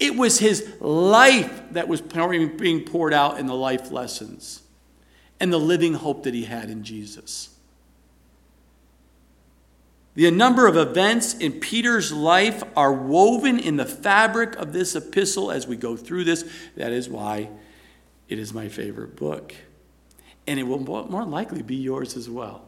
It 0.00 0.16
was 0.16 0.38
his 0.38 0.66
life 0.80 1.72
that 1.72 1.86
was 1.86 2.00
being 2.00 2.84
poured 2.84 3.12
out 3.12 3.38
in 3.38 3.46
the 3.46 3.54
life 3.54 3.90
lessons 3.90 4.62
and 5.38 5.52
the 5.52 5.58
living 5.58 5.92
hope 5.92 6.22
that 6.22 6.32
he 6.32 6.44
had 6.44 6.70
in 6.70 6.82
Jesus. 6.82 7.50
The 10.18 10.32
number 10.32 10.66
of 10.66 10.76
events 10.76 11.34
in 11.34 11.60
Peter's 11.60 12.10
life 12.10 12.64
are 12.76 12.92
woven 12.92 13.60
in 13.60 13.76
the 13.76 13.84
fabric 13.84 14.56
of 14.56 14.72
this 14.72 14.96
epistle 14.96 15.52
as 15.52 15.68
we 15.68 15.76
go 15.76 15.96
through 15.96 16.24
this. 16.24 16.44
That 16.74 16.90
is 16.90 17.08
why 17.08 17.50
it 18.28 18.40
is 18.40 18.52
my 18.52 18.68
favorite 18.68 19.14
book. 19.14 19.54
And 20.44 20.58
it 20.58 20.64
will 20.64 20.80
more 20.80 21.24
likely 21.24 21.62
be 21.62 21.76
yours 21.76 22.16
as 22.16 22.28
well. 22.28 22.64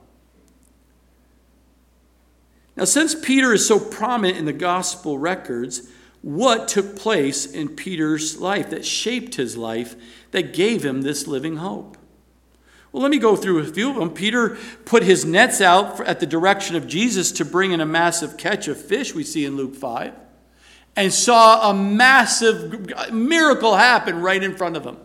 Now, 2.77 2.85
since 2.85 3.17
Peter 3.17 3.53
is 3.53 3.67
so 3.67 3.81
prominent 3.81 4.39
in 4.39 4.45
the 4.45 4.53
gospel 4.53 5.19
records, 5.19 5.91
what 6.23 6.69
took 6.69 6.95
place 6.95 7.47
in 7.47 7.71
Peter's 7.71 8.39
life 8.39 8.71
that 8.71 8.85
shaped 8.85 9.35
his 9.35 9.57
life, 9.57 9.97
that 10.31 10.55
gave 10.55 10.85
him 10.85 11.03
this 11.03 11.27
living 11.27 11.57
hope? 11.57 11.97
Well, 12.93 13.03
let 13.03 13.11
me 13.11 13.19
go 13.19 13.37
through 13.37 13.61
a 13.61 13.65
few 13.65 13.91
of 13.91 13.97
them. 13.97 14.11
Peter 14.11 14.57
put 14.85 15.05
his 15.05 15.25
nets 15.25 15.61
out 15.61 16.01
at 16.01 16.19
the 16.19 16.27
direction 16.27 16.75
of 16.75 16.89
Jesus 16.89 17.31
to 17.33 17.45
bring 17.45 17.73
in 17.73 17.81
a 17.81 17.87
massive 17.87 18.37
catch 18.37 18.67
of 18.67 18.81
fish, 18.81 19.15
we 19.15 19.23
see 19.23 19.45
in 19.45 19.57
Luke 19.57 19.77
5, 19.77 20.13
and 20.97 21.13
saw 21.13 21.71
a 21.71 21.75
massive 21.75 23.13
miracle 23.13 23.77
happen 23.77 24.21
right 24.21 24.43
in 24.43 24.57
front 24.57 24.77
of 24.77 24.85
him. 24.85 24.97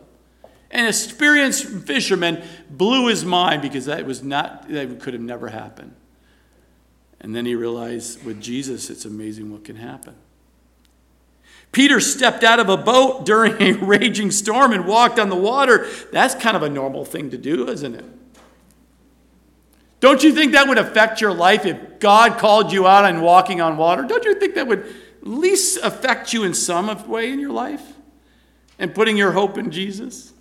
An 0.71 0.87
experienced 0.87 1.65
fisherman 1.65 2.43
blew 2.69 3.07
his 3.07 3.23
mind 3.23 3.61
because 3.61 3.85
that 3.85 4.05
was 4.05 4.23
not 4.23 4.67
that 4.69 4.99
could 4.99 5.13
have 5.13 5.21
never 5.21 5.49
happened. 5.49 5.93
And 7.21 7.35
then 7.35 7.45
he 7.45 7.55
realized 7.55 8.23
with 8.25 8.41
Jesus, 8.41 8.89
it's 8.89 9.05
amazing 9.05 9.51
what 9.51 9.63
can 9.63 9.77
happen. 9.77 10.15
Peter 11.71 11.99
stepped 11.99 12.43
out 12.43 12.59
of 12.59 12.69
a 12.69 12.77
boat 12.77 13.25
during 13.25 13.61
a 13.61 13.73
raging 13.85 14.31
storm 14.31 14.71
and 14.71 14.85
walked 14.85 15.19
on 15.19 15.29
the 15.29 15.35
water. 15.35 15.87
That's 16.11 16.33
kind 16.35 16.55
of 16.55 16.63
a 16.63 16.69
normal 16.69 17.03
thing 17.03 17.31
to 17.31 17.37
do, 17.37 17.67
isn't 17.67 17.95
it? 17.95 18.05
Don't 19.99 20.23
you 20.23 20.33
think 20.33 20.51
that 20.51 20.67
would 20.67 20.77
affect 20.77 21.19
your 21.19 21.33
life 21.33 21.65
if 21.65 21.99
God 21.99 22.37
called 22.37 22.71
you 22.71 22.85
out 22.85 23.05
on 23.05 23.21
walking 23.21 23.59
on 23.59 23.75
water? 23.75 24.03
Don't 24.03 24.23
you 24.23 24.39
think 24.39 24.55
that 24.55 24.67
would 24.67 24.81
at 24.81 25.27
least 25.27 25.79
affect 25.81 26.31
you 26.31 26.43
in 26.43 26.53
some 26.53 27.07
way 27.07 27.31
in 27.31 27.39
your 27.39 27.51
life? 27.51 27.81
And 28.77 28.93
putting 28.93 29.17
your 29.17 29.31
hope 29.31 29.57
in 29.57 29.71
Jesus? 29.71 30.33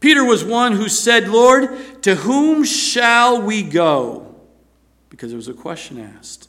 Peter 0.00 0.24
was 0.24 0.44
one 0.44 0.72
who 0.72 0.88
said, 0.88 1.28
Lord, 1.28 2.02
to 2.02 2.14
whom 2.16 2.64
shall 2.64 3.42
we 3.42 3.62
go? 3.62 4.36
Because 5.10 5.30
there 5.30 5.36
was 5.36 5.48
a 5.48 5.54
question 5.54 5.98
asked. 5.98 6.47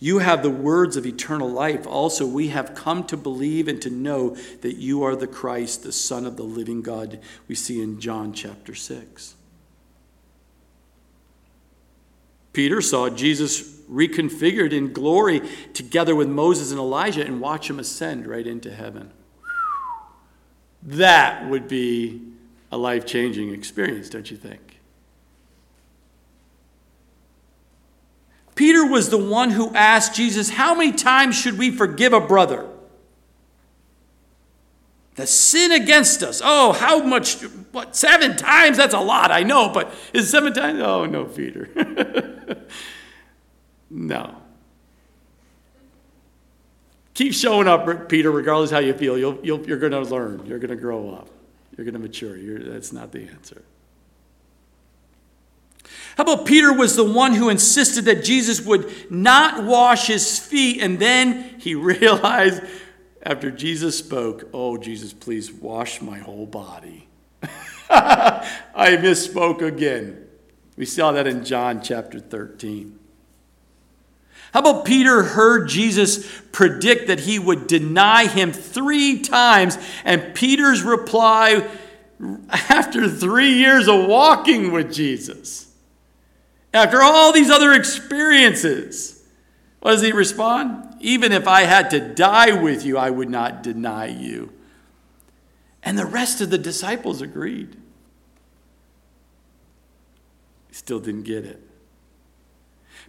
You 0.00 0.18
have 0.18 0.42
the 0.42 0.50
words 0.50 0.96
of 0.96 1.06
eternal 1.06 1.50
life. 1.50 1.86
Also, 1.86 2.26
we 2.26 2.48
have 2.48 2.74
come 2.74 3.04
to 3.04 3.16
believe 3.16 3.66
and 3.66 3.82
to 3.82 3.90
know 3.90 4.36
that 4.60 4.76
you 4.76 5.02
are 5.02 5.16
the 5.16 5.26
Christ, 5.26 5.82
the 5.82 5.92
Son 5.92 6.24
of 6.24 6.36
the 6.36 6.44
living 6.44 6.82
God, 6.82 7.18
we 7.48 7.54
see 7.54 7.82
in 7.82 8.00
John 8.00 8.32
chapter 8.32 8.74
6. 8.74 9.34
Peter 12.52 12.80
saw 12.80 13.08
Jesus 13.08 13.62
reconfigured 13.88 14.72
in 14.72 14.92
glory 14.92 15.42
together 15.74 16.14
with 16.14 16.28
Moses 16.28 16.70
and 16.70 16.80
Elijah 16.80 17.24
and 17.24 17.40
watch 17.40 17.68
him 17.70 17.78
ascend 17.78 18.26
right 18.26 18.46
into 18.46 18.74
heaven. 18.74 19.10
That 20.82 21.48
would 21.48 21.68
be 21.68 22.22
a 22.70 22.76
life 22.76 23.06
changing 23.06 23.52
experience, 23.52 24.08
don't 24.08 24.30
you 24.30 24.36
think? 24.36 24.77
Peter 28.58 28.84
was 28.84 29.08
the 29.08 29.16
one 29.16 29.50
who 29.50 29.72
asked 29.72 30.16
Jesus, 30.16 30.50
How 30.50 30.74
many 30.74 30.90
times 30.90 31.36
should 31.36 31.56
we 31.56 31.70
forgive 31.70 32.12
a 32.12 32.18
brother? 32.18 32.68
The 35.14 35.28
sin 35.28 35.70
against 35.70 36.24
us. 36.24 36.42
Oh, 36.44 36.72
how 36.72 37.00
much? 37.04 37.40
What, 37.70 37.94
seven 37.94 38.36
times? 38.36 38.76
That's 38.76 38.94
a 38.94 39.00
lot, 39.00 39.30
I 39.30 39.44
know, 39.44 39.68
but 39.68 39.94
is 40.12 40.28
seven 40.28 40.52
times? 40.52 40.80
Oh, 40.80 41.06
no, 41.06 41.26
Peter. 41.26 42.66
no. 43.90 44.42
Keep 47.14 47.34
showing 47.34 47.68
up, 47.68 48.08
Peter, 48.08 48.32
regardless 48.32 48.72
how 48.72 48.80
you 48.80 48.92
feel. 48.92 49.16
You'll, 49.16 49.38
you'll, 49.40 49.64
you're 49.68 49.78
going 49.78 49.92
to 49.92 50.00
learn. 50.00 50.44
You're 50.46 50.58
going 50.58 50.70
to 50.70 50.76
grow 50.76 51.10
up. 51.10 51.28
You're 51.76 51.84
going 51.84 51.94
to 51.94 52.00
mature. 52.00 52.36
You're, 52.36 52.58
that's 52.58 52.92
not 52.92 53.12
the 53.12 53.22
answer. 53.28 53.62
How 56.18 56.24
about 56.24 56.46
Peter 56.46 56.72
was 56.72 56.96
the 56.96 57.04
one 57.04 57.32
who 57.32 57.48
insisted 57.48 58.06
that 58.06 58.24
Jesus 58.24 58.60
would 58.62 58.92
not 59.08 59.62
wash 59.62 60.08
his 60.08 60.36
feet, 60.36 60.82
and 60.82 60.98
then 60.98 61.54
he 61.60 61.74
realized 61.76 62.60
after 63.22 63.52
Jesus 63.52 63.96
spoke, 63.96 64.50
Oh, 64.52 64.76
Jesus, 64.76 65.12
please 65.12 65.52
wash 65.52 66.02
my 66.02 66.18
whole 66.18 66.44
body. 66.44 67.06
I 67.88 68.98
misspoke 69.00 69.62
again. 69.62 70.26
We 70.76 70.86
saw 70.86 71.12
that 71.12 71.28
in 71.28 71.44
John 71.44 71.80
chapter 71.82 72.18
13. 72.18 72.98
How 74.52 74.60
about 74.60 74.86
Peter 74.86 75.22
heard 75.22 75.68
Jesus 75.68 76.28
predict 76.50 77.06
that 77.06 77.20
he 77.20 77.38
would 77.38 77.68
deny 77.68 78.26
him 78.26 78.52
three 78.52 79.20
times, 79.20 79.78
and 80.04 80.34
Peter's 80.34 80.82
reply 80.82 81.68
after 82.50 83.08
three 83.08 83.52
years 83.52 83.86
of 83.86 84.06
walking 84.06 84.72
with 84.72 84.92
Jesus? 84.92 85.67
After 86.72 87.02
all 87.02 87.32
these 87.32 87.50
other 87.50 87.72
experiences, 87.72 89.24
what 89.80 89.92
does 89.92 90.02
he 90.02 90.12
respond? 90.12 90.96
Even 91.00 91.32
if 91.32 91.46
I 91.46 91.62
had 91.62 91.90
to 91.90 92.00
die 92.00 92.52
with 92.52 92.84
you, 92.84 92.98
I 92.98 93.10
would 93.10 93.30
not 93.30 93.62
deny 93.62 94.06
you. 94.06 94.52
And 95.82 95.98
the 95.98 96.06
rest 96.06 96.40
of 96.40 96.50
the 96.50 96.58
disciples 96.58 97.22
agreed. 97.22 97.76
Still 100.70 101.00
didn't 101.00 101.22
get 101.22 101.44
it. 101.44 101.62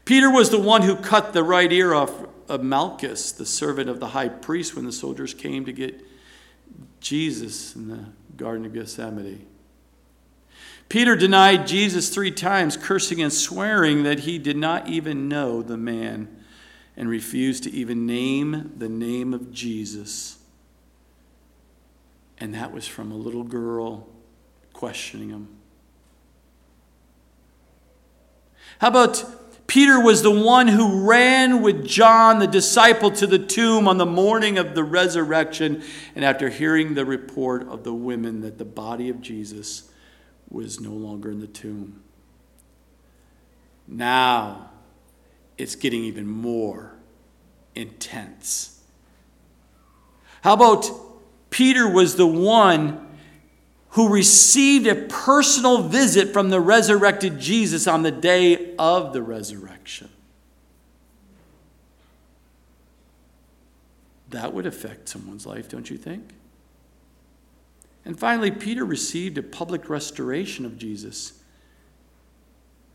Peter 0.05 0.31
was 0.31 0.49
the 0.49 0.59
one 0.59 0.83
who 0.83 0.95
cut 0.95 1.33
the 1.33 1.43
right 1.43 1.71
ear 1.71 1.93
off 1.93 2.11
of 2.47 2.63
Malchus, 2.63 3.31
the 3.31 3.45
servant 3.45 3.89
of 3.89 3.99
the 3.99 4.07
high 4.07 4.29
priest, 4.29 4.75
when 4.75 4.85
the 4.85 4.91
soldiers 4.91 5.33
came 5.33 5.65
to 5.65 5.73
get 5.73 6.01
Jesus 6.99 7.75
in 7.75 7.89
the 7.89 8.05
Garden 8.37 8.65
of 8.65 8.73
Gethsemane. 8.73 9.45
Peter 10.89 11.15
denied 11.15 11.67
Jesus 11.67 12.10
three 12.10 12.32
times, 12.32 12.75
cursing 12.75 13.21
and 13.21 13.32
swearing 13.32 14.02
that 14.04 14.21
he 14.21 14.39
did 14.39 14.58
not 14.58 14.88
even 14.89 15.30
know 15.30 15.62
the 15.62 15.78
man 15.78 16.28
and 16.97 17.08
refused 17.08 17.63
to 17.63 17.71
even 17.71 18.08
name 18.08 18.73
the 18.75 18.89
name 18.89 19.34
of 19.34 19.52
Jesus. 19.52 20.39
And 22.39 22.56
that 22.56 22.73
was 22.73 22.88
from 22.88 23.12
a 23.12 23.15
little 23.15 23.43
girl 23.43 24.08
questioning 24.73 25.30
him. 25.30 25.47
How 28.80 28.88
about 28.88 29.23
Peter 29.67 29.99
was 29.99 30.23
the 30.23 30.32
one 30.32 30.67
who 30.67 31.08
ran 31.08 31.62
with 31.62 31.86
John, 31.86 32.39
the 32.39 32.47
disciple, 32.47 33.12
to 33.12 33.28
the 33.28 33.38
tomb 33.38 33.88
on 33.88 33.97
the 33.97 34.06
morning 34.06 34.58
of 34.58 34.73
the 34.73 34.84
resurrection, 34.84 35.84
and 36.15 36.25
after 36.25 36.49
hearing 36.49 36.95
the 36.95 37.06
report 37.06 37.67
of 37.67 37.84
the 37.84 37.93
women 37.93 38.41
that 38.41 38.58
the 38.58 38.65
body 38.65 39.10
of 39.10 39.21
Jesus 39.21 39.88
was 40.49 40.79
no 40.79 40.91
longer 40.91 41.29
in 41.29 41.39
the 41.39 41.47
tomb. 41.47 42.01
Now 43.88 44.69
it's 45.57 45.75
getting 45.75 46.03
even 46.03 46.27
more 46.27 46.93
intense. 47.75 48.81
How 50.41 50.53
about 50.53 50.89
Peter 51.49 51.88
was 51.89 52.15
the 52.15 52.27
one 52.27 53.07
who 53.89 54.09
received 54.09 54.88
a 54.88 54.95
personal 54.95 55.83
visit 55.83 56.31
from 56.31 56.49
the 56.49 56.62
resurrected 56.62 57.39
Jesus 57.39 57.88
on 57.88 58.03
the 58.03 58.12
day 58.12 58.75
of 58.77 59.13
the 59.13 59.21
resurrection? 59.21 60.09
That 64.29 64.53
would 64.53 64.67
affect 64.67 65.09
someone's 65.09 65.45
life, 65.45 65.67
don't 65.67 65.89
you 65.89 65.97
think? 65.97 66.29
And 68.09 68.19
finally, 68.19 68.49
Peter 68.49 68.85
received 68.85 69.37
a 69.37 69.43
public 69.43 69.87
restoration 69.87 70.65
of 70.65 70.79
Jesus. 70.79 71.33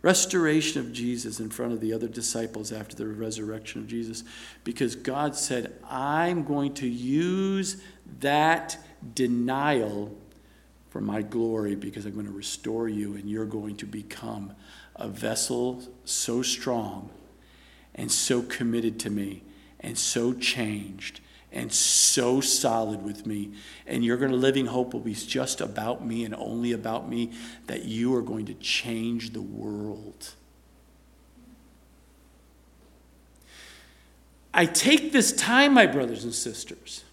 restoration 0.03 0.81
of 0.81 0.92
Jesus 0.92 1.38
in 1.38 1.50
front 1.50 1.72
of 1.72 1.81
the 1.81 1.92
other 1.92 2.09
disciples 2.09 2.72
after 2.72 2.96
the 2.96 3.07
resurrection 3.07 3.81
of 3.81 3.87
Jesus 3.87 4.24
because 4.64 4.96
God 4.96 5.37
said, 5.37 5.72
I'm 5.88 6.42
going 6.42 6.74
to 6.74 6.88
use 6.88 7.81
that 8.18 8.77
denial 9.14 10.12
for 10.90 11.00
my 11.00 11.22
glory 11.22 11.77
because 11.77 12.07
I'm 12.07 12.14
going 12.14 12.27
to 12.27 12.33
restore 12.33 12.88
you 12.88 13.14
and 13.14 13.31
you're 13.31 13.46
going 13.46 13.77
to 13.77 13.87
become 13.87 14.53
a 14.96 15.07
vessel 15.07 15.81
so 16.05 16.42
strong 16.42 17.09
and 17.94 18.11
so 18.11 18.42
committed 18.42 18.98
to 18.98 19.11
me 19.11 19.44
and 19.79 19.96
so 19.96 20.33
changed 20.33 21.20
and 21.55 21.73
so 21.73 22.40
solid 22.40 23.03
with 23.03 23.27
me. 23.27 23.53
And 23.87 24.05
your 24.05 24.17
going 24.19 24.33
to 24.33 24.37
living 24.37 24.67
hope 24.67 24.93
will 24.93 25.01
be 25.01 25.14
just 25.14 25.61
about 25.61 26.05
me 26.05 26.25
and 26.25 26.35
only 26.35 26.73
about 26.73 27.09
me, 27.09 27.33
that 27.67 27.85
you 27.85 28.14
are 28.17 28.23
going 28.23 28.47
to 28.47 28.55
change 28.55 29.33
the 29.33 29.40
world. 29.40 30.35
I 34.53 34.67
take 34.67 35.12
this 35.12 35.33
time, 35.33 35.75
my 35.75 35.87
brothers 35.87 36.25
and 36.25 36.35
sisters, 36.35 37.05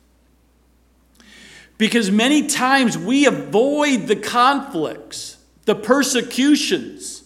because 1.78 2.12
many 2.12 2.48
times 2.48 2.98
we 2.98 3.26
avoid 3.26 4.08
the 4.08 4.16
conflicts, 4.16 5.38
the 5.66 5.76
persecutions 5.76 7.21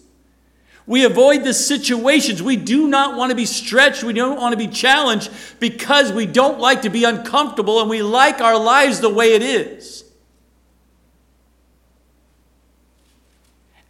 we 0.87 1.03
avoid 1.03 1.43
the 1.43 1.53
situations. 1.53 2.41
We 2.41 2.55
do 2.55 2.87
not 2.87 3.17
want 3.17 3.31
to 3.31 3.35
be 3.35 3.45
stretched. 3.45 4.03
We 4.03 4.13
don't 4.13 4.39
want 4.39 4.53
to 4.53 4.57
be 4.57 4.67
challenged 4.67 5.31
because 5.59 6.11
we 6.11 6.25
don't 6.25 6.59
like 6.59 6.83
to 6.83 6.89
be 6.89 7.03
uncomfortable 7.03 7.81
and 7.81 7.89
we 7.89 8.03
like 8.03 8.39
our 8.39 8.57
lives 8.57 8.99
the 8.99 9.09
way 9.09 9.33
it 9.33 9.41
is. 9.41 10.04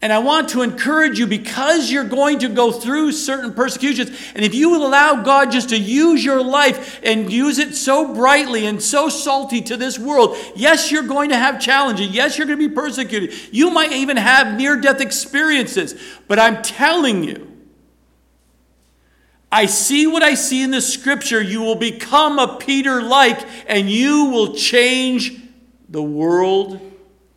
And 0.05 0.13
I 0.13 0.19
want 0.19 0.49
to 0.49 0.61
encourage 0.61 1.17
you 1.17 1.25
because 1.25 1.91
you're 1.91 2.03
going 2.03 2.37
to 2.37 2.47
go 2.47 2.71
through 2.71 3.11
certain 3.11 3.55
persecutions. 3.55 4.11
And 4.35 4.45
if 4.45 4.53
you 4.53 4.69
will 4.69 4.85
allow 4.85 5.23
God 5.23 5.51
just 5.51 5.69
to 5.69 5.77
use 5.79 6.23
your 6.23 6.43
life 6.43 6.99
and 7.01 7.33
use 7.33 7.57
it 7.57 7.73
so 7.73 8.13
brightly 8.13 8.67
and 8.67 8.79
so 8.79 9.09
salty 9.09 9.61
to 9.61 9.75
this 9.75 9.97
world, 9.97 10.37
yes, 10.55 10.91
you're 10.91 11.07
going 11.07 11.29
to 11.29 11.35
have 11.35 11.59
challenges. 11.59 12.09
Yes, 12.09 12.37
you're 12.37 12.45
going 12.45 12.59
to 12.59 12.69
be 12.69 12.75
persecuted. 12.75 13.33
You 13.51 13.71
might 13.71 13.93
even 13.93 14.15
have 14.17 14.55
near 14.55 14.79
death 14.79 15.01
experiences. 15.01 15.99
But 16.27 16.37
I'm 16.37 16.61
telling 16.61 17.23
you, 17.23 17.51
I 19.51 19.65
see 19.65 20.05
what 20.05 20.21
I 20.21 20.35
see 20.35 20.61
in 20.61 20.69
the 20.69 20.81
scripture. 20.81 21.41
You 21.41 21.61
will 21.61 21.77
become 21.77 22.37
a 22.37 22.57
Peter 22.57 23.01
like, 23.01 23.43
and 23.65 23.89
you 23.89 24.25
will 24.25 24.53
change 24.53 25.35
the 25.89 26.03
world 26.03 26.79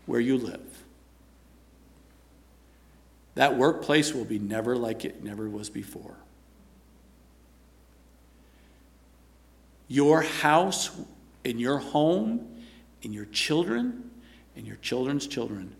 where 0.04 0.20
you 0.20 0.36
live. 0.36 0.67
That 3.38 3.56
workplace 3.56 4.12
will 4.12 4.24
be 4.24 4.40
never 4.40 4.74
like 4.74 5.04
it 5.04 5.22
never 5.22 5.48
was 5.48 5.70
before. 5.70 6.16
Your 9.86 10.22
house, 10.22 10.90
in 11.44 11.60
your 11.60 11.78
home, 11.78 12.64
in 13.02 13.12
your 13.12 13.26
children, 13.26 14.10
and 14.56 14.66
your 14.66 14.74
children's 14.82 15.28
children 15.28 15.76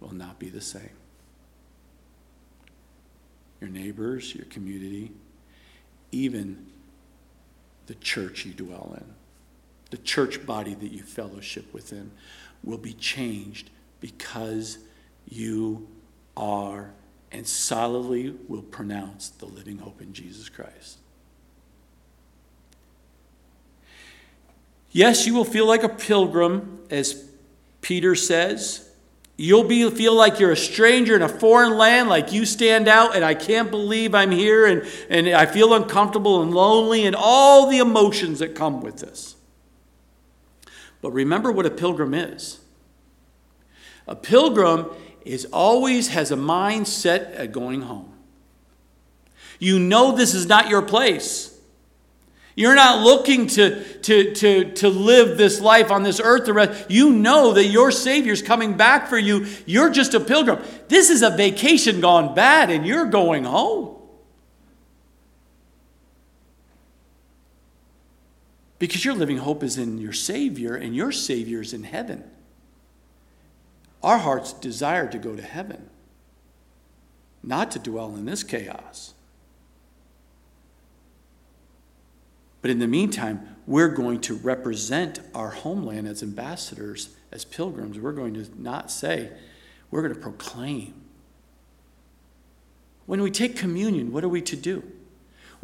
will 0.00 0.14
not 0.14 0.38
be 0.38 0.48
the 0.48 0.62
same. 0.62 0.96
Your 3.60 3.68
neighbors, 3.68 4.34
your 4.34 4.46
community, 4.46 5.12
even 6.10 6.64
the 7.86 7.96
church 7.96 8.46
you 8.46 8.54
dwell 8.54 8.94
in, 8.96 9.04
the 9.90 9.98
church 9.98 10.46
body 10.46 10.72
that 10.72 10.90
you 10.90 11.02
fellowship 11.02 11.70
within, 11.74 12.12
will 12.62 12.78
be 12.78 12.94
changed 12.94 13.68
because 14.00 14.78
you 15.28 15.86
are 16.36 16.92
and 17.32 17.46
solidly 17.46 18.34
will 18.48 18.62
pronounce 18.62 19.28
the 19.30 19.46
living 19.46 19.78
hope 19.78 20.00
in 20.00 20.12
Jesus 20.12 20.48
Christ. 20.48 20.98
Yes, 24.90 25.26
you 25.26 25.34
will 25.34 25.44
feel 25.44 25.66
like 25.66 25.82
a 25.82 25.88
pilgrim, 25.88 26.80
as 26.88 27.28
Peter 27.80 28.14
says. 28.14 28.88
You'll 29.36 29.64
be, 29.64 29.90
feel 29.90 30.14
like 30.14 30.38
you're 30.38 30.52
a 30.52 30.56
stranger 30.56 31.16
in 31.16 31.22
a 31.22 31.28
foreign 31.28 31.76
land, 31.76 32.08
like 32.08 32.32
you 32.32 32.46
stand 32.46 32.86
out, 32.86 33.16
and 33.16 33.24
I 33.24 33.34
can't 33.34 33.72
believe 33.72 34.14
I'm 34.14 34.30
here, 34.30 34.66
and, 34.66 34.88
and 35.10 35.28
I 35.30 35.46
feel 35.46 35.74
uncomfortable 35.74 36.42
and 36.42 36.54
lonely, 36.54 37.04
and 37.04 37.16
all 37.16 37.68
the 37.68 37.78
emotions 37.78 38.38
that 38.38 38.54
come 38.54 38.80
with 38.80 38.98
this. 38.98 39.34
But 41.02 41.10
remember 41.10 41.50
what 41.50 41.66
a 41.66 41.70
pilgrim 41.70 42.14
is 42.14 42.60
a 44.06 44.14
pilgrim 44.14 44.86
is 45.24 45.46
always 45.46 46.08
has 46.08 46.30
a 46.30 46.36
mind 46.36 46.86
set 46.86 47.32
at 47.32 47.52
going 47.52 47.82
home. 47.82 48.12
You 49.58 49.78
know 49.78 50.12
this 50.12 50.34
is 50.34 50.46
not 50.46 50.68
your 50.68 50.82
place. 50.82 51.50
You're 52.56 52.74
not 52.76 53.02
looking 53.02 53.48
to, 53.48 53.82
to, 54.00 54.34
to, 54.34 54.72
to 54.74 54.88
live 54.88 55.36
this 55.36 55.60
life 55.60 55.90
on 55.90 56.04
this 56.04 56.20
earth. 56.22 56.46
The 56.46 56.52
rest. 56.52 56.88
You 56.88 57.10
know 57.10 57.52
that 57.54 57.64
your 57.64 57.90
Savior's 57.90 58.42
coming 58.42 58.76
back 58.76 59.08
for 59.08 59.18
you. 59.18 59.46
You're 59.66 59.90
just 59.90 60.14
a 60.14 60.20
pilgrim. 60.20 60.62
This 60.88 61.10
is 61.10 61.22
a 61.22 61.30
vacation 61.30 62.00
gone 62.00 62.34
bad, 62.34 62.70
and 62.70 62.86
you're 62.86 63.06
going 63.06 63.44
home. 63.44 63.96
Because 68.78 69.04
your 69.04 69.14
living 69.14 69.38
hope 69.38 69.64
is 69.64 69.76
in 69.76 69.98
your 69.98 70.12
Savior, 70.12 70.76
and 70.76 70.94
your 70.94 71.10
Savior 71.10 71.60
is 71.60 71.72
in 71.72 71.82
heaven. 71.82 72.22
Our 74.04 74.18
hearts 74.18 74.52
desire 74.52 75.08
to 75.10 75.18
go 75.18 75.34
to 75.34 75.42
heaven, 75.42 75.88
not 77.42 77.70
to 77.70 77.78
dwell 77.78 78.14
in 78.14 78.26
this 78.26 78.42
chaos. 78.42 79.14
But 82.60 82.70
in 82.70 82.80
the 82.80 82.86
meantime, 82.86 83.56
we're 83.66 83.88
going 83.88 84.20
to 84.22 84.34
represent 84.34 85.20
our 85.34 85.50
homeland 85.50 86.06
as 86.06 86.22
ambassadors, 86.22 87.16
as 87.32 87.46
pilgrims. 87.46 87.98
We're 87.98 88.12
going 88.12 88.34
to 88.34 88.46
not 88.60 88.90
say, 88.90 89.30
we're 89.90 90.02
going 90.02 90.14
to 90.14 90.20
proclaim. 90.20 90.92
When 93.06 93.22
we 93.22 93.30
take 93.30 93.56
communion, 93.56 94.12
what 94.12 94.22
are 94.22 94.28
we 94.28 94.42
to 94.42 94.56
do? 94.56 94.82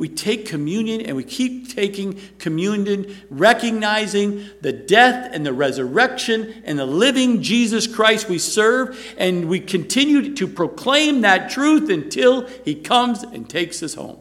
We 0.00 0.08
take 0.08 0.46
communion 0.46 1.02
and 1.02 1.14
we 1.14 1.22
keep 1.22 1.68
taking 1.68 2.18
communion, 2.38 3.14
recognizing 3.28 4.48
the 4.62 4.72
death 4.72 5.28
and 5.34 5.44
the 5.44 5.52
resurrection 5.52 6.62
and 6.64 6.78
the 6.78 6.86
living 6.86 7.42
Jesus 7.42 7.86
Christ 7.86 8.26
we 8.26 8.38
serve, 8.38 8.98
and 9.18 9.46
we 9.46 9.60
continue 9.60 10.34
to 10.36 10.48
proclaim 10.48 11.20
that 11.20 11.50
truth 11.50 11.90
until 11.90 12.46
he 12.64 12.74
comes 12.74 13.22
and 13.22 13.46
takes 13.46 13.82
us 13.82 13.92
home. 13.92 14.18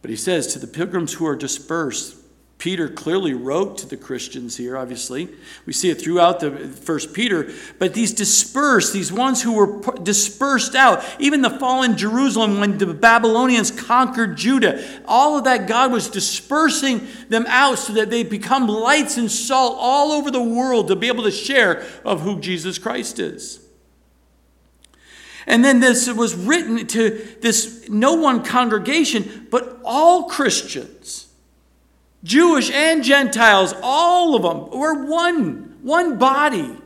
But 0.00 0.10
he 0.10 0.16
says 0.16 0.48
to 0.54 0.58
the 0.58 0.66
pilgrims 0.66 1.12
who 1.12 1.24
are 1.24 1.36
dispersed, 1.36 2.16
Peter 2.62 2.88
clearly 2.88 3.34
wrote 3.34 3.76
to 3.76 3.88
the 3.88 3.96
Christians 3.96 4.56
here, 4.56 4.78
obviously. 4.78 5.28
We 5.66 5.72
see 5.72 5.90
it 5.90 6.00
throughout 6.00 6.38
the 6.38 6.52
first 6.52 7.12
Peter. 7.12 7.50
But 7.80 7.92
these 7.92 8.12
dispersed, 8.12 8.92
these 8.92 9.10
ones 9.10 9.42
who 9.42 9.54
were 9.54 9.80
dispersed 9.96 10.76
out, 10.76 11.04
even 11.18 11.42
the 11.42 11.50
fallen 11.50 11.96
Jerusalem 11.96 12.60
when 12.60 12.78
the 12.78 12.86
Babylonians 12.86 13.72
conquered 13.72 14.36
Judah, 14.36 14.80
all 15.06 15.36
of 15.36 15.42
that 15.42 15.66
God 15.66 15.90
was 15.90 16.08
dispersing 16.08 17.04
them 17.28 17.46
out 17.48 17.80
so 17.80 17.94
that 17.94 18.10
they 18.10 18.22
become 18.22 18.68
lights 18.68 19.16
and 19.16 19.28
salt 19.28 19.76
all 19.80 20.12
over 20.12 20.30
the 20.30 20.40
world 20.40 20.86
to 20.86 20.94
be 20.94 21.08
able 21.08 21.24
to 21.24 21.32
share 21.32 21.84
of 22.04 22.20
who 22.20 22.38
Jesus 22.38 22.78
Christ 22.78 23.18
is. 23.18 23.58
And 25.48 25.64
then 25.64 25.80
this 25.80 26.08
was 26.08 26.36
written 26.36 26.86
to 26.86 27.26
this 27.40 27.88
no 27.88 28.14
one 28.14 28.44
congregation, 28.44 29.48
but 29.50 29.80
all 29.84 30.28
Christians. 30.28 31.21
Jewish 32.24 32.70
and 32.70 33.02
Gentiles, 33.02 33.74
all 33.82 34.36
of 34.36 34.42
them. 34.42 34.78
We're 34.78 35.04
one, 35.06 35.78
one 35.82 36.18
body. 36.18 36.76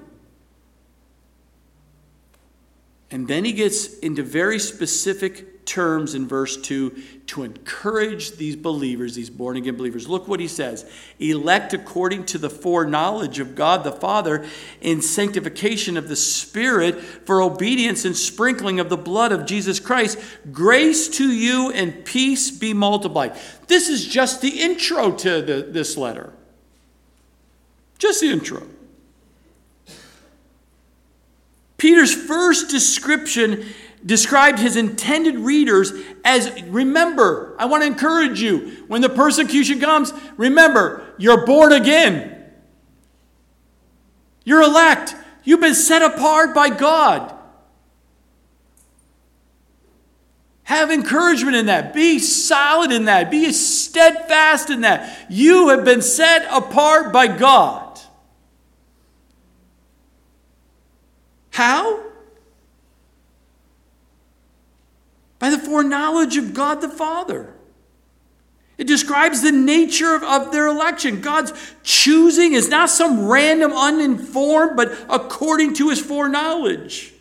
And 3.11 3.29
then 3.29 3.45
he 3.45 3.53
gets 3.53 3.99
into 3.99 4.23
very 4.23 4.59
specific 4.59 5.56
terms 5.67 6.15
in 6.15 6.27
verse 6.27 6.57
2 6.57 7.03
to 7.27 7.43
encourage 7.43 8.33
these 8.37 8.57
believers, 8.57 9.15
these 9.15 9.29
born 9.29 9.57
again 9.57 9.77
believers. 9.77 10.09
Look 10.09 10.29
what 10.29 10.41
he 10.41 10.49
says 10.49 10.91
elect 11.19 11.75
according 11.75 12.25
to 12.27 12.39
the 12.39 12.49
foreknowledge 12.49 13.39
of 13.39 13.55
God 13.55 13.85
the 13.85 13.93
Father 13.93 14.47
in 14.81 15.03
sanctification 15.03 15.97
of 15.97 16.09
the 16.09 16.17
Spirit 16.17 17.01
for 17.01 17.43
obedience 17.43 18.05
and 18.05 18.17
sprinkling 18.17 18.81
of 18.81 18.89
the 18.89 18.97
blood 18.97 19.33
of 19.33 19.45
Jesus 19.45 19.81
Christ. 19.81 20.19
Grace 20.53 21.09
to 21.09 21.31
you 21.31 21.71
and 21.73 22.05
peace 22.05 22.51
be 22.51 22.73
multiplied. 22.73 23.37
This 23.67 23.89
is 23.89 24.07
just 24.07 24.41
the 24.41 24.61
intro 24.61 25.13
to 25.13 25.43
the, 25.43 25.69
this 25.69 25.97
letter. 25.97 26.33
Just 27.99 28.21
the 28.21 28.31
intro. 28.31 28.63
Peter's 31.79 32.15
first 32.15 32.71
description 32.71 33.67
described 34.07 34.61
his 34.61 34.77
intended 34.77 35.35
readers 35.35 35.93
as 36.25 36.63
remember, 36.63 37.57
I 37.59 37.67
want 37.67 37.83
to 37.83 37.87
encourage 37.89 38.41
you, 38.41 38.85
when 38.87 39.03
the 39.03 39.09
persecution 39.09 39.81
comes, 39.81 40.13
remember, 40.37 41.13
you're 41.19 41.45
born 41.45 41.73
again. 41.73 42.33
You're 44.45 44.63
elect. 44.63 45.15
You've 45.43 45.61
been 45.61 45.75
set 45.75 46.03
apart 46.03 46.55
by 46.55 46.71
God. 46.71 47.35
Have 50.63 50.91
encouragement 50.91 51.57
in 51.57 51.67
that. 51.67 51.93
Be 51.93 52.19
solid 52.19 52.91
in 52.91 53.05
that. 53.05 53.31
Be 53.31 53.53
steadfast 53.53 54.71
in 54.71 54.81
that. 54.81 55.27
You 55.29 55.69
have 55.69 55.85
been 55.85 56.03
set 56.03 56.47
apart 56.51 57.13
by 57.13 57.27
God. 57.29 58.01
How? 61.51 62.06
By 65.39 65.51
the 65.51 65.59
foreknowledge 65.59 66.37
of 66.37 66.55
God 66.55 66.81
the 66.81 66.89
Father. 66.89 67.53
It 68.79 68.87
describes 68.87 69.41
the 69.41 69.53
nature 69.53 70.23
of, 70.23 70.53
their 70.53 70.67
election. 70.67 71.21
God's 71.21 71.53
choosing 71.83 72.53
is 72.53 72.69
not 72.69 72.91
some 72.91 73.27
random, 73.27 73.73
uninformed, 73.73 74.77
but 74.77 74.97
according 75.09 75.75
to 75.75 75.89
his 75.89 75.99
foreknowledge, 75.99 77.15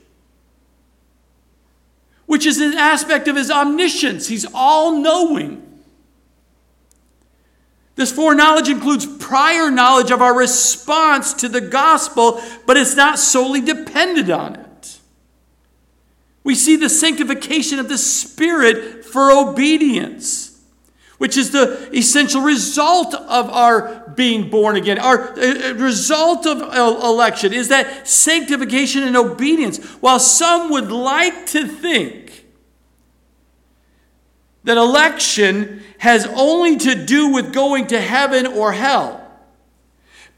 which 2.26 2.46
is 2.46 2.60
an 2.60 2.74
aspect 2.74 3.30
of 3.30 3.38
his 3.38 3.50
omniscience. 3.50 4.28
He's 4.28 4.46
all 4.54 5.00
knowing. 5.00 5.62
This 7.96 8.12
foreknowledge 8.12 8.68
includes 8.68 9.06
prior 9.06 9.72
knowledge 9.72 10.12
of 10.12 10.22
our 10.22 10.38
response 10.38 11.34
to 11.36 11.48
the 11.48 11.62
gospel, 11.62 12.42
but 12.66 12.76
it's 12.76 12.96
not 12.96 13.18
solely 13.18 13.62
dependent 13.62 14.30
on 14.30 14.56
it. 14.56 14.65
We 16.46 16.56
see 16.56 16.78
the 16.78 16.90
sanctification 16.90 17.80
of 17.80 17.90
the 17.90 17.98
Spirit 17.98 19.04
for 19.04 19.32
obedience 19.32 20.56
which 21.18 21.38
is 21.38 21.52
the 21.52 21.90
essential 21.98 22.42
result 22.42 23.14
of 23.14 23.50
our 23.50 24.14
being 24.16 24.50
born 24.50 24.76
again. 24.76 25.00
Our 25.00 25.32
uh, 25.32 25.70
uh, 25.72 25.74
result 25.76 26.46
of 26.46 26.62
election 26.62 27.54
is 27.54 27.70
that 27.70 28.08
sanctification 28.08 29.04
and 29.04 29.16
obedience. 29.16 29.84
While 30.02 30.20
some 30.20 30.72
would 30.72 30.92
like 30.92 31.46
to 31.48 31.68
think 31.68 32.46
that 34.66 34.78
election 34.78 35.84
has 36.00 36.26
only 36.28 36.78
to 36.78 37.06
do 37.06 37.30
with 37.30 37.54
going 37.54 37.88
to 37.88 38.02
heaven 38.02 38.46
or 38.46 38.74
hell, 38.74 39.25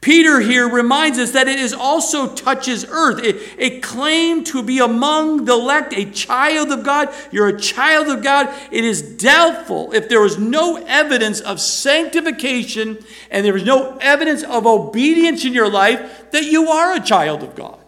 Peter 0.00 0.38
here 0.38 0.68
reminds 0.68 1.18
us 1.18 1.32
that 1.32 1.48
it 1.48 1.58
is 1.58 1.74
also 1.74 2.32
touches 2.32 2.86
earth. 2.88 3.20
A, 3.24 3.64
a, 3.64 3.80
claim 3.80 4.44
to 4.44 4.62
be 4.62 4.78
among 4.78 5.44
the 5.44 5.54
elect, 5.54 5.92
a 5.92 6.04
child 6.04 6.70
of 6.70 6.84
God. 6.84 7.12
You're 7.32 7.48
a 7.48 7.58
child 7.58 8.06
of 8.06 8.22
God. 8.22 8.48
It 8.70 8.84
is 8.84 9.02
doubtful 9.02 9.92
if 9.92 10.08
there 10.08 10.20
was 10.20 10.38
no 10.38 10.76
evidence 10.86 11.40
of 11.40 11.60
sanctification 11.60 12.98
and 13.28 13.44
there 13.44 13.52
was 13.52 13.64
no 13.64 13.98
evidence 14.00 14.44
of 14.44 14.66
obedience 14.68 15.44
in 15.44 15.52
your 15.52 15.70
life 15.70 16.30
that 16.30 16.44
you 16.44 16.68
are 16.68 16.94
a 16.94 17.00
child 17.00 17.42
of 17.42 17.56
God. 17.56 17.78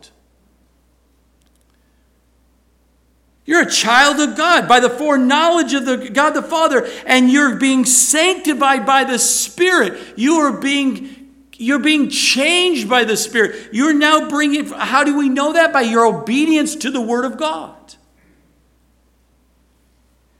You're 3.45 3.63
a 3.63 3.71
child 3.71 4.21
of 4.21 4.37
God 4.37 4.69
by 4.69 4.81
the 4.81 4.91
foreknowledge 4.91 5.75
of 5.75 5.85
the 5.85 6.11
God 6.11 6.31
the 6.31 6.43
Father, 6.43 6.89
and 7.05 7.31
you're 7.31 7.57
being 7.57 7.85
sanctified 7.85 8.87
by 8.87 9.03
the 9.03 9.19
Spirit. 9.19 9.99
You 10.17 10.37
are 10.37 10.53
being 10.53 11.20
you're 11.61 11.79
being 11.79 12.09
changed 12.09 12.89
by 12.89 13.05
the 13.05 13.19
Spirit. 13.19 13.69
You're 13.71 13.93
now 13.93 14.31
bringing, 14.31 14.67
how 14.71 15.05
do 15.05 15.19
we 15.19 15.29
know 15.29 15.53
that? 15.53 15.75
By 15.75 15.83
your 15.83 16.07
obedience 16.07 16.75
to 16.77 16.91
the 16.91 17.03
Word 17.03 17.27
of 17.27 17.37
God. 17.37 17.77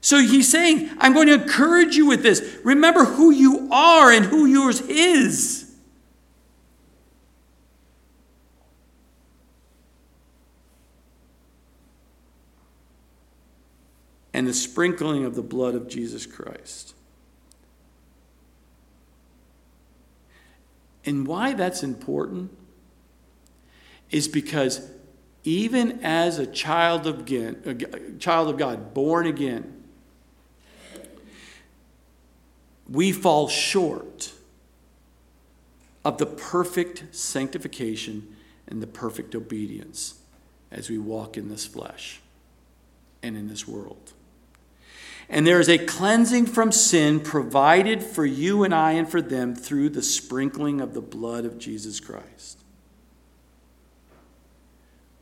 So 0.01 0.19
he's 0.19 0.49
saying, 0.49 0.89
I'm 0.97 1.13
going 1.13 1.27
to 1.27 1.35
encourage 1.35 1.95
you 1.95 2.07
with 2.07 2.23
this. 2.23 2.57
Remember 2.63 3.05
who 3.05 3.29
you 3.29 3.69
are 3.71 4.11
and 4.11 4.25
who 4.25 4.47
yours 4.47 4.81
is. 4.81 5.71
And 14.33 14.47
the 14.47 14.55
sprinkling 14.55 15.23
of 15.23 15.35
the 15.35 15.43
blood 15.43 15.75
of 15.75 15.87
Jesus 15.87 16.25
Christ. 16.25 16.95
And 21.05 21.25
why 21.25 21.53
that's 21.53 21.83
important 21.83 22.55
is 24.09 24.27
because 24.27 24.89
even 25.43 25.99
as 26.03 26.37
a 26.37 26.45
child 26.45 27.07
of, 27.07 27.21
again, 27.21 28.17
child 28.19 28.49
of 28.49 28.57
God, 28.57 28.93
born 28.93 29.25
again, 29.25 29.83
we 32.89 33.11
fall 33.11 33.47
short 33.47 34.33
of 36.03 36.17
the 36.17 36.25
perfect 36.25 37.15
sanctification 37.15 38.35
and 38.67 38.81
the 38.81 38.87
perfect 38.87 39.33
obedience 39.33 40.19
as 40.71 40.89
we 40.89 40.97
walk 40.97 41.37
in 41.37 41.49
this 41.49 41.65
flesh 41.65 42.21
and 43.23 43.37
in 43.37 43.47
this 43.47 43.67
world. 43.67 44.13
And 45.31 45.47
there 45.47 45.61
is 45.61 45.69
a 45.69 45.77
cleansing 45.77 46.47
from 46.47 46.73
sin 46.73 47.21
provided 47.21 48.03
for 48.03 48.25
you 48.25 48.65
and 48.65 48.75
I 48.75 48.91
and 48.91 49.09
for 49.09 49.21
them 49.21 49.55
through 49.55 49.89
the 49.89 50.03
sprinkling 50.03 50.81
of 50.81 50.93
the 50.93 51.01
blood 51.01 51.45
of 51.45 51.57
Jesus 51.57 52.01
Christ. 52.01 52.59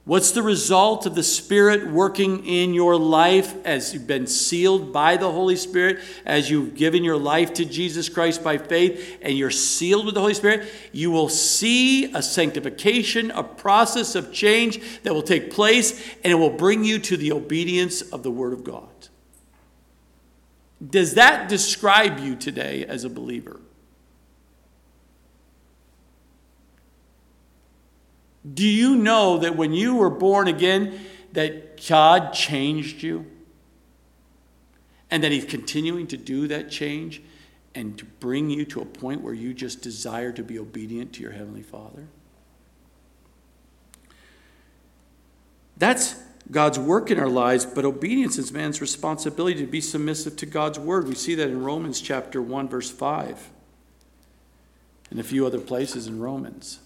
What's 0.05 0.31
the 0.31 0.41
result 0.41 1.05
of 1.05 1.13
the 1.13 1.21
Spirit 1.21 1.91
working 1.91 2.43
in 2.47 2.73
your 2.73 2.97
life 2.97 3.53
as 3.63 3.93
you've 3.93 4.07
been 4.07 4.25
sealed 4.25 4.91
by 4.91 5.15
the 5.15 5.31
Holy 5.31 5.55
Spirit, 5.55 5.99
as 6.25 6.49
you've 6.49 6.73
given 6.73 7.03
your 7.03 7.17
life 7.17 7.53
to 7.53 7.65
Jesus 7.65 8.09
Christ 8.09 8.43
by 8.43 8.57
faith, 8.57 9.19
and 9.21 9.37
you're 9.37 9.51
sealed 9.51 10.07
with 10.07 10.15
the 10.15 10.21
Holy 10.21 10.33
Spirit? 10.33 10.67
You 10.91 11.11
will 11.11 11.29
see 11.29 12.11
a 12.15 12.23
sanctification, 12.23 13.29
a 13.29 13.43
process 13.43 14.15
of 14.15 14.33
change 14.33 14.81
that 15.03 15.13
will 15.13 15.21
take 15.21 15.51
place, 15.51 16.03
and 16.23 16.31
it 16.33 16.37
will 16.37 16.49
bring 16.49 16.83
you 16.83 16.97
to 16.97 17.15
the 17.15 17.31
obedience 17.31 18.01
of 18.01 18.23
the 18.23 18.31
Word 18.31 18.53
of 18.53 18.63
God. 18.63 18.88
Does 20.87 21.15
that 21.15 21.49
describe 21.49 22.19
you 22.19 22.35
today 22.35 22.85
as 22.85 23.03
a 23.03 23.09
believer? 23.09 23.59
Do 28.53 28.65
you 28.65 28.95
know 28.95 29.39
that 29.39 29.57
when 29.57 29.73
you 29.73 29.95
were 29.95 30.09
born 30.09 30.47
again 30.47 30.99
that 31.33 31.85
God 31.87 32.33
changed 32.33 33.03
you? 33.03 33.25
And 35.11 35.23
that 35.23 35.31
he's 35.31 35.45
continuing 35.45 36.07
to 36.07 36.17
do 36.17 36.47
that 36.47 36.69
change 36.69 37.21
and 37.75 37.97
to 37.97 38.05
bring 38.05 38.49
you 38.49 38.65
to 38.65 38.81
a 38.81 38.85
point 38.85 39.21
where 39.21 39.33
you 39.33 39.53
just 39.53 39.81
desire 39.81 40.31
to 40.31 40.43
be 40.43 40.59
obedient 40.59 41.13
to 41.13 41.21
your 41.21 41.31
heavenly 41.31 41.63
Father? 41.63 42.07
That's 45.77 46.18
God's 46.51 46.79
work 46.79 47.11
in 47.11 47.19
our 47.19 47.29
lives, 47.29 47.65
but 47.65 47.85
obedience 47.85 48.37
is 48.37 48.51
man's 48.51 48.81
responsibility 48.81 49.59
to 49.59 49.67
be 49.67 49.81
submissive 49.81 50.35
to 50.37 50.45
God's 50.45 50.79
word. 50.79 51.07
We 51.07 51.15
see 51.15 51.35
that 51.35 51.49
in 51.49 51.63
Romans 51.63 52.01
chapter 52.01 52.41
1 52.41 52.69
verse 52.69 52.89
5 52.89 53.49
and 55.11 55.19
a 55.19 55.23
few 55.23 55.45
other 55.45 55.59
places 55.59 56.07
in 56.07 56.19
Romans. 56.19 56.79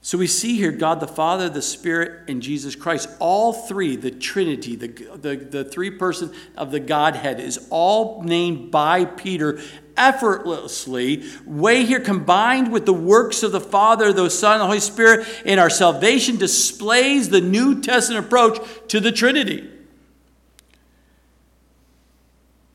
So 0.00 0.16
we 0.16 0.26
see 0.26 0.56
here 0.56 0.70
God 0.70 1.00
the 1.00 1.08
Father, 1.08 1.48
the 1.48 1.60
Spirit, 1.60 2.30
and 2.30 2.40
Jesus 2.40 2.76
Christ. 2.76 3.08
All 3.18 3.52
three, 3.52 3.96
the 3.96 4.10
Trinity, 4.10 4.76
the, 4.76 4.88
the, 5.16 5.36
the 5.36 5.64
three 5.64 5.90
persons 5.90 6.34
of 6.56 6.70
the 6.70 6.80
Godhead, 6.80 7.40
is 7.40 7.66
all 7.70 8.22
named 8.22 8.70
by 8.70 9.04
Peter 9.04 9.60
effortlessly. 9.96 11.24
Way 11.44 11.84
here 11.84 12.00
combined 12.00 12.72
with 12.72 12.86
the 12.86 12.92
works 12.92 13.42
of 13.42 13.52
the 13.52 13.60
Father, 13.60 14.12
the 14.12 14.30
Son, 14.30 14.54
and 14.54 14.60
the 14.62 14.66
Holy 14.66 14.80
Spirit 14.80 15.26
in 15.44 15.58
our 15.58 15.70
salvation 15.70 16.36
displays 16.36 17.28
the 17.28 17.40
New 17.40 17.80
Testament 17.80 18.26
approach 18.26 18.60
to 18.88 19.00
the 19.00 19.10
Trinity. 19.10 19.68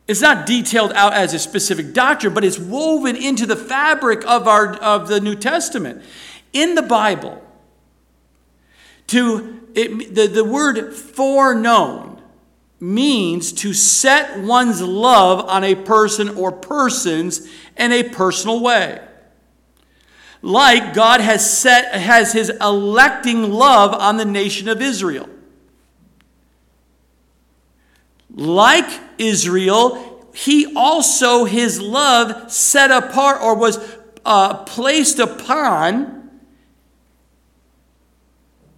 It's 0.06 0.22
not 0.22 0.46
detailed 0.46 0.92
out 0.92 1.14
as 1.14 1.34
a 1.34 1.40
specific 1.40 1.94
doctrine, 1.94 2.34
but 2.34 2.44
it's 2.44 2.60
woven 2.60 3.16
into 3.16 3.46
the 3.46 3.56
fabric 3.56 4.26
of, 4.28 4.50
our, 4.50 4.76
of 4.76 5.08
the 5.08 5.22
New 5.22 5.36
Testament 5.36 6.04
in 6.54 6.76
the 6.76 6.82
Bible, 6.82 7.44
to 9.08 9.62
it, 9.76 10.16
the, 10.16 10.28
the 10.28 10.44
word 10.44 10.94
foreknown 10.94 12.22
means 12.80 13.52
to 13.54 13.74
set 13.74 14.40
one's 14.40 14.82
love 14.82 15.48
on 15.50 15.64
a 15.64 15.74
person 15.74 16.30
or 16.30 16.52
persons 16.52 17.50
in 17.78 17.92
a 17.92 18.04
personal 18.04 18.62
way. 18.62 19.02
Like 20.42 20.94
God 20.94 21.22
has 21.22 21.58
set 21.58 21.96
has 21.96 22.34
his 22.34 22.50
electing 22.50 23.50
love 23.50 23.94
on 23.94 24.18
the 24.18 24.26
nation 24.26 24.68
of 24.68 24.82
Israel. 24.82 25.30
Like 28.30 29.00
Israel, 29.18 30.28
he 30.34 30.74
also 30.76 31.46
his 31.46 31.80
love 31.80 32.52
set 32.52 32.92
apart 32.92 33.42
or 33.42 33.56
was 33.56 33.80
uh, 34.26 34.66
placed 34.66 35.20
upon 35.20 36.23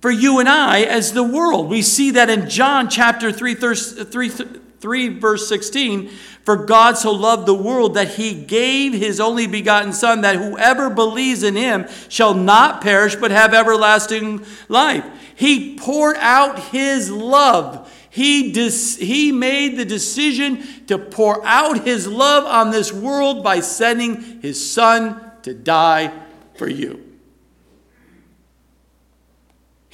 for 0.05 0.11
you 0.11 0.37
and 0.37 0.47
I 0.47 0.81
as 0.81 1.13
the 1.13 1.23
world. 1.23 1.67
We 1.67 1.81
see 1.81 2.11
that 2.11 2.29
in 2.29 2.47
John 2.47 2.91
chapter 2.91 3.31
3, 3.31 3.55
3, 3.55 4.29
3, 4.29 5.09
verse 5.17 5.49
16, 5.49 6.09
for 6.43 6.57
God 6.57 6.95
so 6.95 7.11
loved 7.11 7.47
the 7.47 7.55
world 7.55 7.95
that 7.95 8.09
he 8.09 8.35
gave 8.35 8.93
his 8.93 9.19
only 9.19 9.47
begotten 9.47 9.93
Son, 9.93 10.21
that 10.21 10.35
whoever 10.35 10.91
believes 10.91 11.41
in 11.41 11.55
him 11.55 11.87
shall 12.07 12.35
not 12.35 12.81
perish 12.81 13.15
but 13.15 13.31
have 13.31 13.55
everlasting 13.55 14.45
life. 14.69 15.03
He 15.33 15.75
poured 15.75 16.17
out 16.17 16.59
his 16.65 17.09
love. 17.09 17.91
He, 18.11 18.51
dis- 18.51 18.97
he 18.97 19.31
made 19.31 19.75
the 19.75 19.85
decision 19.85 20.85
to 20.85 20.99
pour 20.99 21.43
out 21.43 21.83
his 21.83 22.07
love 22.07 22.43
on 22.43 22.69
this 22.69 22.93
world 22.93 23.43
by 23.43 23.59
sending 23.59 24.39
his 24.43 24.71
Son 24.71 25.19
to 25.41 25.55
die 25.55 26.13
for 26.57 26.69
you. 26.69 27.04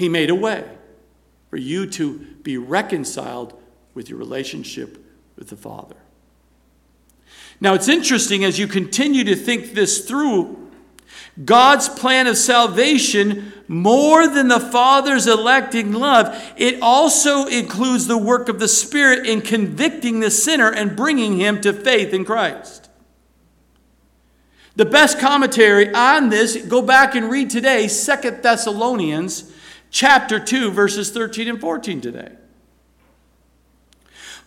He 0.02 0.10
made 0.10 0.32
a 0.32 0.36
way 0.36 0.68
for 1.52 1.58
you 1.58 1.86
to 1.86 2.18
be 2.42 2.58
reconciled 2.58 3.54
with 3.94 4.10
your 4.10 4.18
relationship 4.18 4.98
with 5.36 5.50
the 5.50 5.56
Father. 5.56 5.96
Now, 7.60 7.76
it's 7.76 7.88
interesting 7.88 8.44
as 8.44 8.58
you 8.58 8.66
continue 8.66 9.24
to 9.26 9.36
think 9.36 9.74
this 9.74 10.08
through. 10.08 10.72
God's 11.46 11.88
plan 11.88 12.26
of 12.26 12.36
salvation, 12.36 13.54
more 13.68 14.28
than 14.28 14.48
the 14.48 14.60
Father's 14.60 15.28
electing 15.28 15.94
love, 15.94 16.36
it 16.58 16.82
also 16.82 17.46
includes 17.46 18.08
the 18.08 18.18
work 18.18 18.50
of 18.50 18.60
the 18.60 18.68
Spirit 18.68 19.28
in 19.28 19.42
convicting 19.42 20.20
the 20.20 20.32
sinner 20.32 20.74
and 20.74 20.96
bringing 20.96 21.38
him 21.38 21.62
to 21.62 21.74
faith 21.74 22.12
in 22.12 22.26
Christ. 22.26 22.90
The 24.76 24.86
best 24.86 25.20
commentary 25.20 25.94
on 25.94 26.30
this, 26.30 26.58
go 26.66 26.82
back 26.82 27.14
and 27.14 27.30
read 27.30 27.52
today, 27.52 27.88
Second 27.88 28.42
Thessalonians 28.42 29.51
chapter 29.92 30.40
2, 30.40 30.72
verses 30.72 31.12
13 31.12 31.48
and 31.48 31.62
14 31.62 32.02
today. 32.02 32.32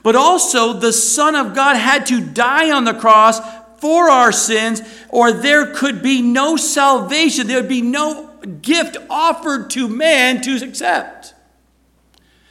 But 0.02 0.16
also, 0.16 0.72
the 0.72 0.92
Son 0.92 1.34
of 1.34 1.54
God 1.54 1.76
had 1.76 2.06
to 2.06 2.20
die 2.20 2.70
on 2.70 2.84
the 2.84 2.94
cross 2.94 3.40
for 3.78 4.10
our 4.10 4.32
sins, 4.32 4.82
or 5.08 5.32
there 5.32 5.72
could 5.74 6.02
be 6.02 6.20
no 6.20 6.56
salvation. 6.56 7.46
There 7.46 7.60
would 7.60 7.68
be 7.68 7.82
no 7.82 8.34
gift 8.60 8.96
offered 9.08 9.70
to 9.70 9.88
man 9.88 10.42
to 10.42 10.56
accept. 10.56 11.34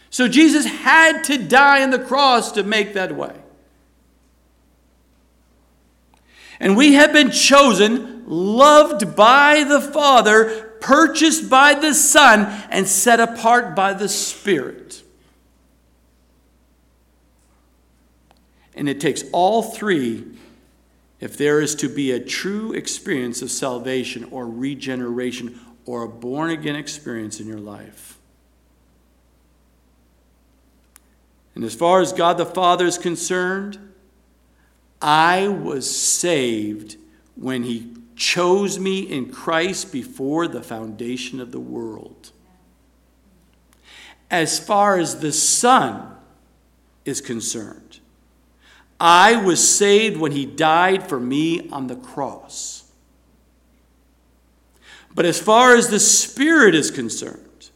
So 0.09 0.27
Jesus 0.27 0.65
had 0.65 1.23
to 1.25 1.37
die 1.37 1.83
on 1.83 1.89
the 1.89 1.99
cross 1.99 2.51
to 2.53 2.63
make 2.63 2.93
that 2.93 3.15
way. 3.15 3.33
And 6.59 6.77
we 6.77 6.93
have 6.93 7.11
been 7.11 7.31
chosen, 7.31 8.23
loved 8.27 9.15
by 9.15 9.63
the 9.63 9.81
Father, 9.81 10.72
purchased 10.83 11.49
by 11.49 11.73
the 11.73 11.93
Son, 11.93 12.41
and 12.69 12.85
set 12.85 13.21
apart 13.21 13.73
by 13.73 13.93
the 13.93 14.09
Spirit. 14.09 15.01
And 18.75 18.89
it 18.89 18.99
takes 18.99 19.23
all 19.31 19.63
three 19.63 20.25
if 21.21 21.37
there 21.37 21.61
is 21.61 21.73
to 21.75 21.87
be 21.87 22.11
a 22.11 22.19
true 22.19 22.73
experience 22.73 23.41
of 23.41 23.49
salvation 23.49 24.25
or 24.25 24.45
regeneration 24.45 25.57
or 25.85 26.03
a 26.03 26.09
born 26.09 26.49
again 26.49 26.75
experience 26.75 27.39
in 27.39 27.47
your 27.47 27.59
life. 27.59 28.17
And 31.55 31.63
as 31.63 31.73
far 31.73 32.01
as 32.01 32.11
God 32.11 32.37
the 32.37 32.45
Father 32.45 32.85
is 32.85 32.97
concerned, 32.97 33.77
I 35.01 35.47
was 35.47 35.89
saved 35.89 36.97
when 37.35 37.63
He 37.63 37.92
chose 38.15 38.79
me 38.79 38.99
in 39.01 39.31
Christ 39.31 39.91
before 39.91 40.47
the 40.47 40.61
foundation 40.61 41.39
of 41.39 41.51
the 41.51 41.59
world. 41.59 42.31
As 44.29 44.59
far 44.59 44.97
as 44.97 45.19
the 45.19 45.31
Son 45.31 46.15
is 47.05 47.21
concerned, 47.21 47.99
I 48.99 49.35
was 49.35 49.67
saved 49.67 50.17
when 50.17 50.31
He 50.31 50.45
died 50.45 51.07
for 51.07 51.19
me 51.19 51.69
on 51.69 51.87
the 51.87 51.95
cross. 51.95 52.91
But 55.15 55.25
as 55.25 55.39
far 55.39 55.75
as 55.75 55.89
the 55.89 55.99
Spirit 55.99 56.73
is 56.73 56.89
concerned, 56.89 57.69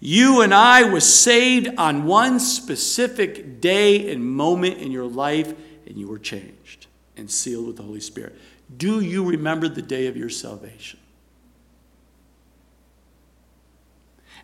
you 0.00 0.40
and 0.40 0.52
I 0.52 0.82
was 0.82 1.04
saved 1.04 1.68
on 1.78 2.06
one 2.06 2.40
specific 2.40 3.60
day 3.60 4.10
and 4.10 4.24
moment 4.24 4.78
in 4.78 4.90
your 4.90 5.06
life, 5.06 5.54
and 5.86 5.96
you 5.96 6.08
were 6.08 6.18
changed 6.18 6.86
and 7.16 7.30
sealed 7.30 7.66
with 7.66 7.76
the 7.76 7.84
Holy 7.84 8.00
Spirit. 8.00 8.36
Do 8.76 9.00
you 9.00 9.24
remember 9.24 9.68
the 9.68 9.82
day 9.82 10.06
of 10.06 10.16
your 10.16 10.30
salvation? 10.30 10.98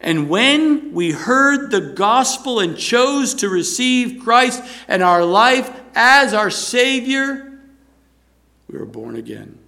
And 0.01 0.29
when 0.29 0.93
we 0.93 1.11
heard 1.11 1.71
the 1.71 1.81
gospel 1.81 2.61
and 2.61 2.77
chose 2.77 3.35
to 3.35 3.49
receive 3.49 4.23
Christ 4.23 4.63
and 4.87 5.03
our 5.03 5.25
life 5.25 5.71
as 5.95 6.35
our 6.35 6.51
Savior, 6.51 7.61
we 8.69 8.79
were 8.79 8.87
born 8.87 9.17
again. 9.17 9.59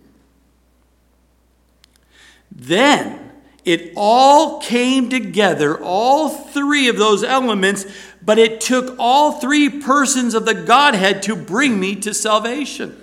Then 2.53 3.33
it 3.65 3.93
all 3.97 4.61
came 4.61 5.11
together, 5.11 5.83
all 5.83 6.29
three 6.29 6.89
of 6.89 6.97
those 6.97 7.25
elements, 7.25 7.87
but 8.23 8.39
it 8.39 8.61
took 8.61 8.97
all 8.99 9.33
three 9.41 9.81
persons 9.81 10.35
of 10.35 10.47
the 10.47 10.55
Godhead 10.55 11.23
to 11.25 11.35
bring 11.35 11.79
me 11.81 11.97
to 11.97 12.15
salvation. 12.15 12.97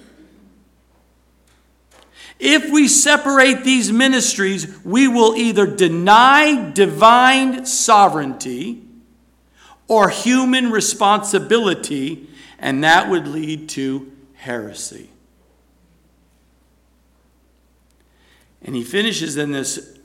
If 2.39 2.71
we 2.71 2.87
separate 2.87 3.63
these 3.63 3.91
ministries, 3.91 4.83
we 4.83 5.07
will 5.07 5.35
either 5.35 5.65
deny 5.65 6.71
divine 6.71 7.65
sovereignty 7.65 8.83
or 9.87 10.09
human 10.09 10.71
responsibility, 10.71 12.29
and 12.59 12.83
that 12.83 13.09
would 13.09 13.27
lead 13.27 13.69
to 13.69 14.11
heresy. 14.35 15.09
And 18.61 18.75
he 18.75 18.83
finishes 18.83 19.37
in 19.37 19.51
this 19.51 19.97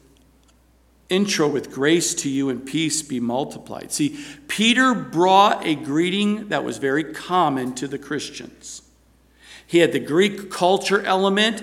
intro 1.08 1.46
with 1.48 1.70
grace 1.70 2.14
to 2.14 2.30
you 2.30 2.48
and 2.48 2.64
peace 2.64 3.02
be 3.02 3.20
multiplied. 3.20 3.92
See, 3.92 4.24
Peter 4.48 4.94
brought 4.94 5.66
a 5.66 5.74
greeting 5.74 6.48
that 6.48 6.64
was 6.64 6.78
very 6.78 7.04
common 7.04 7.74
to 7.74 7.86
the 7.86 7.98
Christians. 7.98 8.82
He 9.66 9.78
had 9.78 9.92
the 9.92 10.00
Greek 10.00 10.50
culture 10.50 11.02
element 11.02 11.62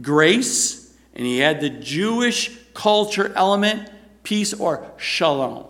grace, 0.00 0.96
and 1.14 1.26
he 1.26 1.38
had 1.38 1.60
the 1.60 1.70
Jewish 1.70 2.56
culture 2.74 3.32
element, 3.34 3.90
peace 4.22 4.52
or 4.54 4.90
shalom. 4.96 5.66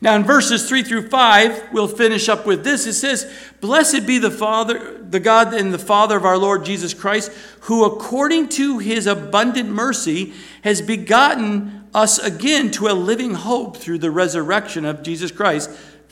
Now, 0.00 0.16
in 0.16 0.24
verses 0.24 0.68
3 0.68 0.82
through 0.82 1.08
5, 1.08 1.72
we'll 1.72 1.88
finish 1.88 2.28
up 2.28 2.44
with 2.44 2.62
this. 2.62 2.86
It 2.86 2.92
says, 2.92 3.32
Blessed 3.62 4.06
be 4.06 4.18
the 4.18 4.30
Father, 4.30 4.98
the 5.02 5.20
God 5.20 5.54
and 5.54 5.72
the 5.72 5.78
Father 5.78 6.18
of 6.18 6.26
our 6.26 6.36
Lord 6.36 6.64
Jesus 6.66 6.92
Christ, 6.92 7.32
who 7.60 7.84
according 7.84 8.50
to 8.50 8.78
his 8.78 9.06
abundant 9.06 9.70
mercy 9.70 10.34
has 10.62 10.82
begotten 10.82 11.88
us 11.94 12.18
again 12.18 12.70
to 12.72 12.88
a 12.88 12.92
living 12.92 13.32
hope 13.32 13.78
through 13.78 13.98
the 13.98 14.10
resurrection 14.10 14.84
of 14.84 15.02
Jesus 15.02 15.30
Christ 15.30 15.70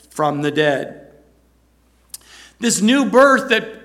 from 0.09 0.41
the 0.41 0.51
dead. 0.51 1.11
This 2.59 2.81
new 2.81 3.05
birth 3.05 3.49
that 3.49 3.82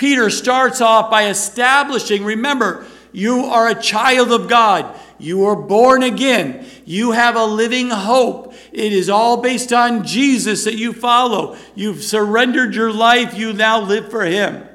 Peter 0.00 0.30
starts 0.30 0.80
off 0.80 1.10
by 1.10 1.28
establishing 1.28 2.24
remember, 2.24 2.86
you 3.12 3.44
are 3.44 3.68
a 3.68 3.74
child 3.74 4.32
of 4.32 4.48
God. 4.48 4.98
You 5.18 5.44
are 5.44 5.54
born 5.54 6.02
again. 6.02 6.64
You 6.86 7.10
have 7.10 7.36
a 7.36 7.44
living 7.44 7.90
hope. 7.90 8.54
It 8.72 8.94
is 8.94 9.10
all 9.10 9.42
based 9.42 9.74
on 9.74 10.06
Jesus 10.06 10.64
that 10.64 10.76
you 10.76 10.94
follow. 10.94 11.54
You've 11.74 12.02
surrendered 12.02 12.74
your 12.74 12.90
life. 12.90 13.34
You 13.34 13.52
now 13.52 13.82
live 13.82 14.10
for 14.10 14.24
Him. 14.24 14.66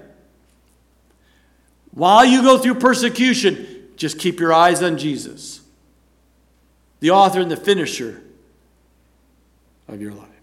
While 1.89 2.26
you 2.26 2.43
go 2.43 2.59
through 2.59 2.76
persecution, 2.76 3.88
just 3.95 4.19
keep 4.19 4.39
your 4.39 4.53
eyes 4.53 4.84
on 4.84 4.95
Jesus, 4.99 5.59
the 6.99 7.09
author 7.09 7.41
and 7.41 7.49
the 7.49 7.57
finisher 7.57 8.21
of 9.88 9.99
your 9.99 10.11
life. 10.11 10.35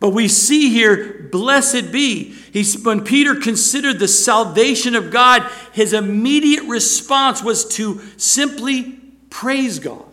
But 0.00 0.10
we 0.10 0.28
see 0.28 0.70
here, 0.70 1.28
blessed 1.30 1.92
be. 1.92 2.34
When 2.82 3.04
Peter 3.04 3.36
considered 3.36 3.98
the 3.98 4.08
salvation 4.08 4.94
of 4.94 5.10
God, 5.10 5.48
his 5.72 5.92
immediate 5.92 6.64
response 6.64 7.42
was 7.42 7.66
to 7.76 8.00
simply 8.16 8.98
praise 9.28 9.78
God. 9.78 10.06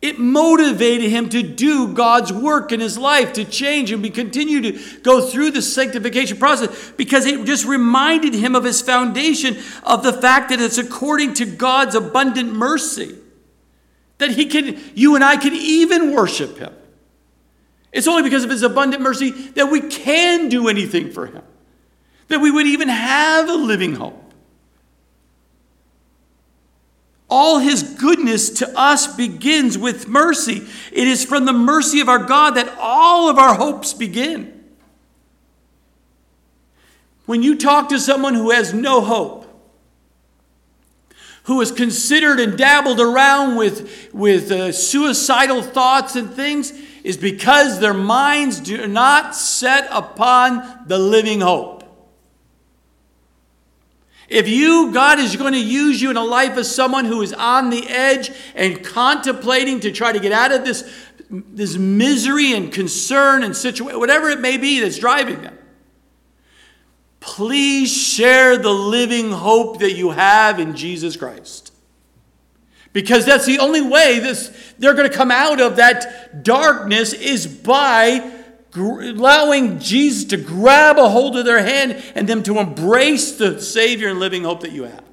It 0.00 0.18
motivated 0.18 1.10
him 1.10 1.28
to 1.28 1.42
do 1.44 1.92
God's 1.94 2.32
work 2.32 2.72
in 2.72 2.80
his 2.80 2.98
life, 2.98 3.34
to 3.34 3.44
change 3.44 3.92
and 3.92 4.02
be 4.02 4.10
continue 4.10 4.60
to 4.62 5.00
go 5.02 5.20
through 5.20 5.52
the 5.52 5.62
sanctification 5.62 6.38
process 6.38 6.90
because 6.96 7.24
it 7.24 7.44
just 7.44 7.64
reminded 7.66 8.34
him 8.34 8.56
of 8.56 8.64
his 8.64 8.80
foundation 8.80 9.58
of 9.84 10.02
the 10.02 10.12
fact 10.12 10.48
that 10.48 10.60
it's 10.60 10.78
according 10.78 11.34
to 11.34 11.46
God's 11.46 11.94
abundant 11.94 12.52
mercy 12.52 13.16
that 14.22 14.30
he 14.30 14.46
can 14.46 14.80
you 14.94 15.14
and 15.14 15.22
I 15.22 15.36
can 15.36 15.52
even 15.54 16.12
worship 16.12 16.58
him. 16.58 16.72
It's 17.92 18.08
only 18.08 18.22
because 18.22 18.44
of 18.44 18.50
his 18.50 18.62
abundant 18.62 19.02
mercy 19.02 19.30
that 19.30 19.70
we 19.70 19.80
can 19.80 20.48
do 20.48 20.68
anything 20.68 21.10
for 21.10 21.26
him. 21.26 21.42
That 22.28 22.40
we 22.40 22.50
would 22.50 22.66
even 22.66 22.88
have 22.88 23.48
a 23.48 23.54
living 23.54 23.94
hope. 23.94 24.18
All 27.28 27.58
his 27.58 27.82
goodness 27.82 28.50
to 28.50 28.78
us 28.78 29.14
begins 29.14 29.76
with 29.76 30.06
mercy. 30.08 30.66
It 30.92 31.08
is 31.08 31.24
from 31.24 31.44
the 31.44 31.52
mercy 31.52 32.00
of 32.00 32.08
our 32.08 32.18
God 32.18 32.52
that 32.52 32.74
all 32.78 33.28
of 33.28 33.38
our 33.38 33.54
hopes 33.54 33.94
begin. 33.94 34.62
When 37.26 37.42
you 37.42 37.56
talk 37.56 37.88
to 37.88 37.98
someone 37.98 38.34
who 38.34 38.50
has 38.50 38.74
no 38.74 39.00
hope, 39.00 39.41
who 41.44 41.60
has 41.60 41.72
considered 41.72 42.38
and 42.38 42.56
dabbled 42.56 43.00
around 43.00 43.56
with, 43.56 44.12
with 44.12 44.50
uh, 44.52 44.72
suicidal 44.72 45.62
thoughts 45.62 46.16
and 46.16 46.30
things, 46.30 46.72
is 47.02 47.16
because 47.16 47.80
their 47.80 47.94
minds 47.94 48.60
do 48.60 48.86
not 48.86 49.34
set 49.34 49.88
upon 49.90 50.84
the 50.86 50.98
living 50.98 51.40
hope. 51.40 51.82
If 54.28 54.48
you, 54.48 54.92
God 54.92 55.18
is 55.18 55.36
going 55.36 55.52
to 55.52 55.60
use 55.60 56.00
you 56.00 56.10
in 56.10 56.16
a 56.16 56.24
life 56.24 56.56
of 56.56 56.64
someone 56.64 57.04
who 57.04 57.20
is 57.20 57.34
on 57.34 57.68
the 57.68 57.86
edge 57.88 58.30
and 58.54 58.82
contemplating 58.82 59.80
to 59.80 59.92
try 59.92 60.10
to 60.12 60.20
get 60.20 60.32
out 60.32 60.52
of 60.52 60.64
this, 60.64 60.90
this 61.28 61.76
misery 61.76 62.54
and 62.54 62.72
concern 62.72 63.42
and 63.42 63.54
situation, 63.54 63.98
whatever 63.98 64.30
it 64.30 64.40
may 64.40 64.56
be 64.56 64.80
that's 64.80 64.98
driving 64.98 65.42
them, 65.42 65.58
please 67.22 67.90
share 67.90 68.58
the 68.58 68.72
living 68.72 69.30
hope 69.30 69.78
that 69.78 69.92
you 69.92 70.10
have 70.10 70.60
in 70.60 70.76
Jesus 70.76 71.16
Christ. 71.16 71.72
Because 72.92 73.24
that's 73.24 73.46
the 73.46 73.60
only 73.60 73.80
way 73.80 74.18
this, 74.18 74.74
they're 74.78 74.92
going 74.92 75.10
to 75.10 75.16
come 75.16 75.30
out 75.30 75.60
of 75.60 75.76
that 75.76 76.42
darkness 76.42 77.14
is 77.14 77.46
by 77.46 78.30
allowing 78.74 79.78
Jesus 79.78 80.24
to 80.26 80.36
grab 80.36 80.98
a 80.98 81.08
hold 81.08 81.38
of 81.38 81.44
their 81.44 81.62
hand 81.62 82.02
and 82.14 82.28
them 82.28 82.42
to 82.42 82.58
embrace 82.58 83.32
the 83.32 83.60
Savior 83.60 84.08
and 84.08 84.18
living 84.18 84.44
hope 84.44 84.60
that 84.60 84.72
you 84.72 84.82
have. 84.82 85.04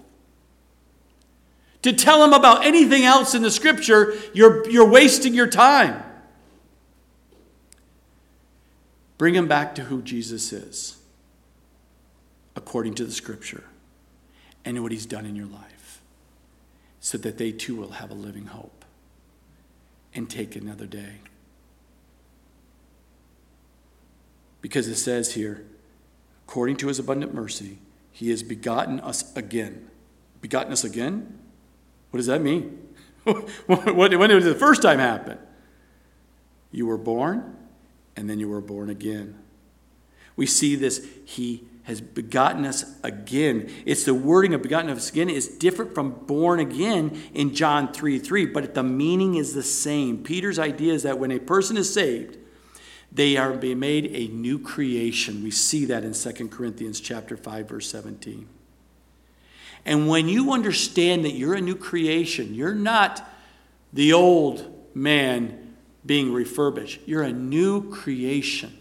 To 1.83 1.93
tell 1.93 2.19
them 2.19 2.33
about 2.33 2.65
anything 2.65 3.05
else 3.05 3.33
in 3.33 3.41
the 3.41 3.51
scripture, 3.51 4.13
you're, 4.33 4.69
you're 4.69 4.89
wasting 4.89 5.33
your 5.33 5.47
time. 5.47 6.03
Bring 9.17 9.33
them 9.33 9.47
back 9.47 9.75
to 9.75 9.83
who 9.83 10.01
Jesus 10.01 10.51
is, 10.51 10.98
according 12.59 12.93
to 12.93 13.05
the 13.05 13.11
scripture, 13.11 13.63
and 14.65 14.83
what 14.83 14.91
he's 14.91 15.05
done 15.05 15.25
in 15.25 15.33
your 15.33 15.47
life, 15.47 16.01
so 16.99 17.17
that 17.17 17.37
they 17.37 17.53
too 17.53 17.73
will 17.73 17.91
have 17.91 18.11
a 18.11 18.13
living 18.13 18.47
hope 18.47 18.83
and 20.13 20.29
take 20.29 20.57
another 20.57 20.85
day. 20.85 21.21
Because 24.61 24.89
it 24.89 24.97
says 24.97 25.35
here, 25.35 25.65
according 26.45 26.75
to 26.75 26.89
his 26.89 26.99
abundant 26.99 27.33
mercy, 27.33 27.77
he 28.11 28.29
has 28.29 28.43
begotten 28.43 28.99
us 28.99 29.33
again. 29.37 29.89
Begotten 30.41 30.73
us 30.73 30.83
again? 30.83 31.39
What 32.11 32.17
does 32.17 32.27
that 32.27 32.41
mean? 32.41 32.89
when 33.23 34.11
did 34.11 34.43
the 34.43 34.55
first 34.55 34.81
time 34.81 34.99
happen? 34.99 35.37
You 36.73 36.87
were 36.87 36.97
born, 36.97 37.55
and 38.17 38.29
then 38.29 38.37
you 38.41 38.49
were 38.49 38.59
born 38.59 38.89
again. 38.89 39.35
We 40.35 40.45
see 40.45 40.75
this, 40.75 41.07
he 41.23 41.68
has 41.83 42.01
begotten 42.01 42.65
us 42.65 42.85
again. 43.03 43.69
It's 43.85 44.05
the 44.05 44.13
wording 44.13 44.53
of 44.53 44.61
begotten 44.61 44.89
of 44.89 44.97
us 44.97 45.09
again 45.09 45.29
is 45.29 45.47
different 45.47 45.95
from 45.95 46.11
born 46.11 46.59
again 46.59 47.19
in 47.33 47.55
John 47.55 47.91
3 47.91 48.19
3, 48.19 48.45
but 48.47 48.73
the 48.73 48.83
meaning 48.83 49.35
is 49.35 49.53
the 49.53 49.63
same. 49.63 50.23
Peter's 50.23 50.59
idea 50.59 50.93
is 50.93 51.03
that 51.03 51.19
when 51.19 51.31
a 51.31 51.39
person 51.39 51.77
is 51.77 51.91
saved, 51.91 52.37
they 53.11 53.37
are 53.37 53.53
being 53.53 53.79
made 53.79 54.05
a 54.13 54.27
new 54.27 54.59
creation. 54.59 55.43
We 55.43 55.51
see 55.51 55.85
that 55.85 56.03
in 56.03 56.13
2 56.13 56.47
Corinthians 56.49 56.99
chapter 56.99 57.35
5 57.35 57.69
verse 57.69 57.89
17. 57.89 58.47
And 59.85 60.07
when 60.07 60.27
you 60.27 60.51
understand 60.51 61.25
that 61.25 61.31
you're 61.31 61.55
a 61.55 61.61
new 61.61 61.75
creation, 61.75 62.53
you're 62.53 62.75
not 62.75 63.27
the 63.93 64.13
old 64.13 64.87
man 64.93 65.75
being 66.05 66.33
refurbished. 66.33 67.01
You're 67.05 67.23
a 67.23 67.33
new 67.33 67.89
creation. 67.89 68.77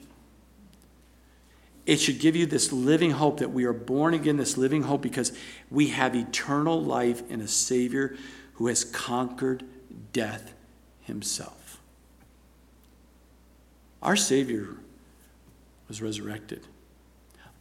It 1.88 2.00
should 2.00 2.18
give 2.18 2.36
you 2.36 2.44
this 2.44 2.70
living 2.70 3.12
hope 3.12 3.38
that 3.38 3.50
we 3.50 3.64
are 3.64 3.72
born 3.72 4.12
again, 4.12 4.36
this 4.36 4.58
living 4.58 4.82
hope, 4.82 5.00
because 5.00 5.32
we 5.70 5.88
have 5.88 6.14
eternal 6.14 6.82
life 6.82 7.22
in 7.30 7.40
a 7.40 7.48
Savior 7.48 8.14
who 8.52 8.66
has 8.66 8.84
conquered 8.84 9.64
death 10.12 10.52
himself. 11.00 11.80
Our 14.02 14.16
Savior 14.16 14.76
was 15.88 16.02
resurrected. 16.02 16.66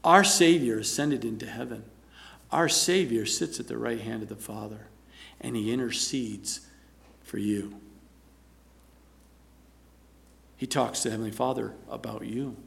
Our 0.03 0.25
Savior 0.25 0.80
ascended 0.80 1.23
into 1.23 1.45
heaven. 1.45 1.86
Our 2.51 2.67
Savior 2.67 3.25
sits 3.25 3.61
at 3.61 3.69
the 3.69 3.78
right 3.78 4.01
hand 4.01 4.23
of 4.23 4.28
the 4.28 4.36
Father, 4.36 4.88
and 5.39 5.55
He 5.55 5.71
intercedes 5.71 6.67
for 7.23 7.38
you. 7.38 7.80
He 10.57 10.67
talks 10.67 11.01
to 11.03 11.11
Heavenly 11.11 11.32
Father 11.32 11.75
about 11.89 12.25
you 12.25 12.57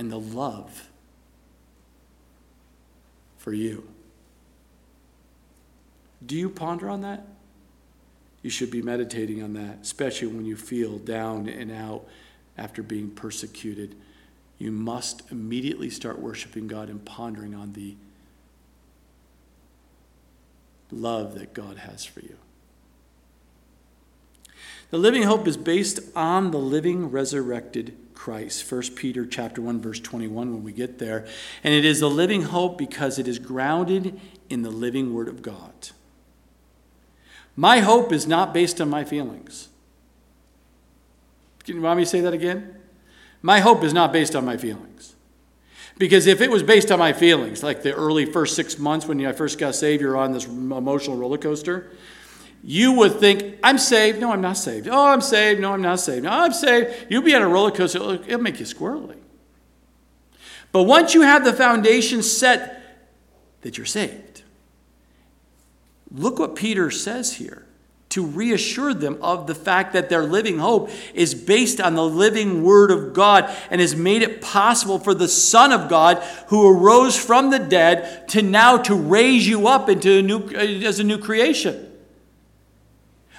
and 0.00 0.10
the 0.10 0.18
love 0.18 0.88
for 3.36 3.52
you. 3.52 3.86
Do 6.24 6.36
you 6.36 6.48
ponder 6.48 6.88
on 6.88 7.02
that? 7.02 7.26
You 8.40 8.48
should 8.48 8.70
be 8.70 8.80
meditating 8.80 9.42
on 9.42 9.52
that, 9.52 9.80
especially 9.82 10.28
when 10.28 10.46
you 10.46 10.56
feel 10.56 10.96
down 10.96 11.50
and 11.50 11.70
out 11.70 12.06
after 12.56 12.82
being 12.82 13.10
persecuted. 13.10 13.94
You 14.56 14.72
must 14.72 15.30
immediately 15.30 15.90
start 15.90 16.18
worshiping 16.18 16.66
God 16.66 16.88
and 16.88 17.04
pondering 17.04 17.54
on 17.54 17.74
the 17.74 17.94
love 20.90 21.34
that 21.34 21.52
God 21.52 21.76
has 21.76 22.06
for 22.06 22.20
you. 22.20 22.38
The 24.88 24.98
living 24.98 25.24
hope 25.24 25.46
is 25.46 25.58
based 25.58 26.00
on 26.16 26.52
the 26.52 26.58
living 26.58 27.10
resurrected 27.10 27.94
Christ. 28.20 28.70
1 28.70 28.82
Peter 28.96 29.24
chapter 29.24 29.62
1 29.62 29.80
verse 29.80 29.98
21 29.98 30.52
when 30.52 30.62
we 30.62 30.72
get 30.72 30.98
there. 30.98 31.26
And 31.64 31.72
it 31.72 31.86
is 31.86 32.00
the 32.00 32.10
living 32.10 32.42
hope 32.42 32.76
because 32.76 33.18
it 33.18 33.26
is 33.26 33.38
grounded 33.38 34.20
in 34.50 34.60
the 34.60 34.68
living 34.68 35.14
word 35.14 35.26
of 35.26 35.40
God. 35.40 35.88
My 37.56 37.78
hope 37.78 38.12
is 38.12 38.26
not 38.26 38.52
based 38.52 38.78
on 38.78 38.90
my 38.90 39.04
feelings. 39.04 39.70
Can 41.64 41.76
you 41.76 41.80
want 41.80 41.96
me 41.96 42.04
to 42.04 42.10
say 42.10 42.20
that 42.20 42.34
again? 42.34 42.76
My 43.40 43.60
hope 43.60 43.82
is 43.82 43.94
not 43.94 44.12
based 44.12 44.36
on 44.36 44.44
my 44.44 44.58
feelings. 44.58 45.14
Because 45.96 46.26
if 46.26 46.42
it 46.42 46.50
was 46.50 46.62
based 46.62 46.92
on 46.92 46.98
my 46.98 47.14
feelings, 47.14 47.62
like 47.62 47.82
the 47.82 47.94
early 47.94 48.26
first 48.26 48.54
six 48.54 48.78
months 48.78 49.06
when 49.06 49.24
I 49.24 49.32
first 49.32 49.58
got 49.58 49.74
saved, 49.74 50.02
you're 50.02 50.18
on 50.18 50.32
this 50.32 50.44
emotional 50.44 51.16
roller 51.16 51.38
coaster, 51.38 51.90
you 52.62 52.92
would 52.92 53.16
think, 53.16 53.58
I'm 53.62 53.78
saved. 53.78 54.20
No, 54.20 54.32
I'm 54.32 54.40
not 54.40 54.56
saved. 54.56 54.88
Oh, 54.88 55.08
I'm 55.08 55.20
saved. 55.20 55.60
No, 55.60 55.72
I'm 55.72 55.82
not 55.82 56.00
saved. 56.00 56.24
No, 56.24 56.30
I'm 56.30 56.52
saved. 56.52 57.06
You'll 57.08 57.22
be 57.22 57.34
on 57.34 57.42
a 57.42 57.48
roller 57.48 57.70
coaster. 57.70 57.98
It'll 57.98 58.40
make 58.40 58.60
you 58.60 58.66
squirrely. 58.66 59.16
But 60.72 60.84
once 60.84 61.14
you 61.14 61.22
have 61.22 61.44
the 61.44 61.52
foundation 61.52 62.22
set 62.22 62.82
that 63.62 63.76
you're 63.76 63.86
saved, 63.86 64.30
Look 66.10 66.38
what 66.38 66.56
Peter 66.56 66.90
says 66.90 67.34
here 67.34 67.66
to 68.08 68.26
reassure 68.26 68.92
them 68.92 69.16
of 69.22 69.46
the 69.46 69.54
fact 69.54 69.92
that 69.92 70.08
their 70.08 70.24
living 70.24 70.58
hope 70.58 70.90
is 71.14 71.32
based 71.32 71.80
on 71.80 71.94
the 71.94 72.04
living 72.04 72.64
Word 72.64 72.90
of 72.90 73.12
God 73.12 73.48
and 73.70 73.80
has 73.80 73.94
made 73.94 74.22
it 74.22 74.42
possible 74.42 74.98
for 74.98 75.14
the 75.14 75.28
Son 75.28 75.70
of 75.70 75.88
God 75.88 76.18
who 76.48 76.68
arose 76.68 77.16
from 77.16 77.50
the 77.50 77.60
dead 77.60 78.26
to 78.30 78.42
now 78.42 78.76
to 78.78 78.94
raise 78.96 79.46
you 79.46 79.68
up 79.68 79.88
into 79.88 80.18
a 80.18 80.22
new, 80.22 80.38
uh, 80.38 80.88
as 80.88 80.98
a 80.98 81.04
new 81.04 81.18
creation. 81.18 81.86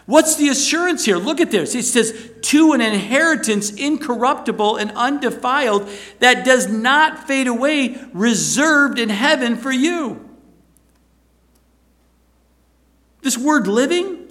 What's 0.06 0.36
the 0.36 0.50
assurance 0.50 1.06
here? 1.06 1.18
Look 1.18 1.40
at 1.40 1.52
this. 1.52 1.76
It 1.76 1.84
says, 1.84 2.32
to 2.42 2.74
an 2.74 2.82
inheritance 2.82 3.72
incorruptible 3.72 4.78
and 4.78 4.92
undefiled 4.92 5.90
that 6.20 6.44
does 6.44 6.68
not 6.68 7.28
fade 7.28 7.48
away, 7.48 7.98
reserved 8.14 9.00
in 9.00 9.10
heaven 9.10 9.56
for 9.56 9.72
you. 9.72 10.28
This 13.22 13.38
word 13.38 13.68
living 13.68 14.28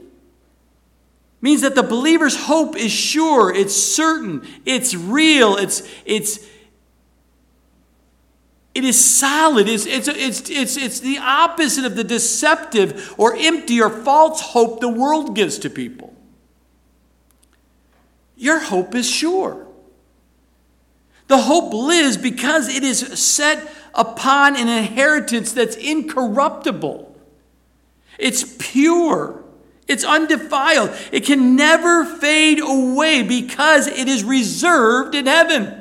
means 1.40 1.62
that 1.62 1.74
the 1.74 1.82
believer's 1.82 2.36
hope 2.36 2.76
is 2.76 2.92
sure, 2.92 3.54
it's 3.54 3.74
certain, 3.74 4.46
it's 4.66 4.94
real, 4.94 5.56
it's, 5.56 5.88
it's, 6.04 6.44
it 8.80 8.86
is 8.86 9.04
solid. 9.04 9.68
It's, 9.68 9.84
it's, 9.84 10.08
it's, 10.08 10.48
it's, 10.48 10.76
it's 10.78 11.00
the 11.00 11.18
opposite 11.18 11.84
of 11.84 11.96
the 11.96 12.04
deceptive 12.04 13.14
or 13.18 13.36
empty 13.36 13.78
or 13.78 13.90
false 13.90 14.40
hope 14.40 14.80
the 14.80 14.88
world 14.88 15.36
gives 15.36 15.58
to 15.58 15.68
people. 15.68 16.14
Your 18.36 18.58
hope 18.58 18.94
is 18.94 19.08
sure. 19.08 19.66
The 21.26 21.36
hope 21.36 21.74
lives 21.74 22.16
because 22.16 22.74
it 22.74 22.82
is 22.82 23.00
set 23.00 23.70
upon 23.94 24.56
an 24.56 24.68
inheritance 24.68 25.52
that's 25.52 25.76
incorruptible. 25.76 27.14
It's 28.18 28.56
pure. 28.58 29.44
It's 29.86 30.04
undefiled. 30.04 30.96
It 31.12 31.26
can 31.26 31.54
never 31.54 32.06
fade 32.06 32.60
away 32.60 33.24
because 33.24 33.88
it 33.88 34.08
is 34.08 34.24
reserved 34.24 35.14
in 35.14 35.26
heaven. 35.26 35.79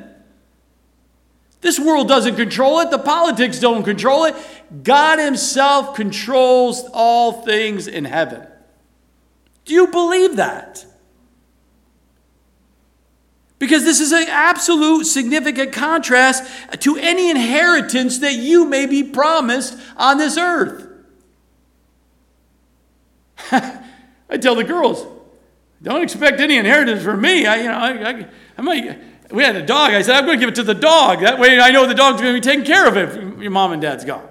This 1.60 1.78
world 1.78 2.08
doesn't 2.08 2.36
control 2.36 2.80
it, 2.80 2.90
the 2.90 2.98
politics 2.98 3.60
don't 3.60 3.82
control 3.82 4.24
it. 4.24 4.34
God 4.82 5.18
Himself 5.18 5.94
controls 5.94 6.84
all 6.92 7.42
things 7.42 7.86
in 7.86 8.04
heaven. 8.04 8.46
Do 9.66 9.74
you 9.74 9.88
believe 9.88 10.36
that? 10.36 10.86
Because 13.58 13.84
this 13.84 14.00
is 14.00 14.10
an 14.10 14.26
absolute 14.28 15.04
significant 15.04 15.72
contrast 15.72 16.44
to 16.80 16.96
any 16.96 17.28
inheritance 17.28 18.18
that 18.20 18.34
you 18.34 18.64
may 18.64 18.86
be 18.86 19.02
promised 19.02 19.78
on 19.98 20.16
this 20.16 20.38
earth. 20.38 20.88
I 23.52 24.38
tell 24.40 24.54
the 24.54 24.64
girls, 24.64 25.06
don't 25.82 26.02
expect 26.02 26.40
any 26.40 26.56
inheritance 26.56 27.02
from 27.02 27.20
me. 27.20 27.44
I, 27.44 27.56
you 27.56 27.64
know, 27.64 27.76
I, 27.76 28.10
I, 28.10 28.26
I 28.56 28.62
might. 28.62 29.09
We 29.30 29.44
had 29.44 29.56
a 29.56 29.64
dog. 29.64 29.92
I 29.92 30.02
said, 30.02 30.16
I'm 30.16 30.26
going 30.26 30.38
to 30.38 30.40
give 30.40 30.52
it 30.52 30.56
to 30.56 30.62
the 30.62 30.74
dog. 30.74 31.20
That 31.20 31.38
way 31.38 31.58
I 31.60 31.70
know 31.70 31.86
the 31.86 31.94
dog's 31.94 32.20
going 32.20 32.34
to 32.34 32.40
be 32.40 32.44
taken 32.44 32.64
care 32.64 32.86
of 32.86 32.96
if 32.96 33.40
your 33.40 33.50
mom 33.50 33.72
and 33.72 33.80
dad's 33.80 34.04
gone. 34.04 34.28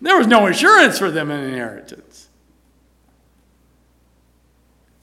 There 0.00 0.16
was 0.16 0.26
no 0.26 0.46
insurance 0.46 0.98
for 0.98 1.10
them 1.10 1.30
in 1.30 1.40
inheritance. 1.40 2.28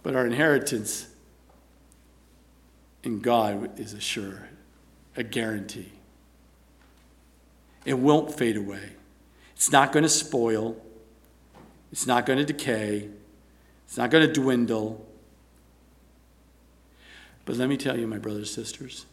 But 0.03 0.15
our 0.15 0.25
inheritance 0.25 1.07
in 3.03 3.19
God 3.19 3.79
is 3.79 3.93
a 3.93 3.99
sure, 3.99 4.49
a 5.15 5.23
guarantee. 5.23 5.91
It 7.85 7.97
won't 7.97 8.33
fade 8.33 8.57
away. 8.57 8.91
It's 9.55 9.71
not 9.71 9.91
going 9.91 10.03
to 10.03 10.09
spoil. 10.09 10.77
It's 11.91 12.05
not 12.05 12.25
going 12.25 12.39
to 12.39 12.45
decay. 12.45 13.09
It's 13.85 13.97
not 13.97 14.09
going 14.09 14.27
to 14.27 14.33
dwindle. 14.33 15.05
But 17.49 17.57
let 17.57 17.67
me 17.67 17.77
tell 17.77 17.97
you, 17.97 18.05
my 18.05 18.19
brothers 18.19 18.55
and 18.55 18.67
sisters, 18.67 19.07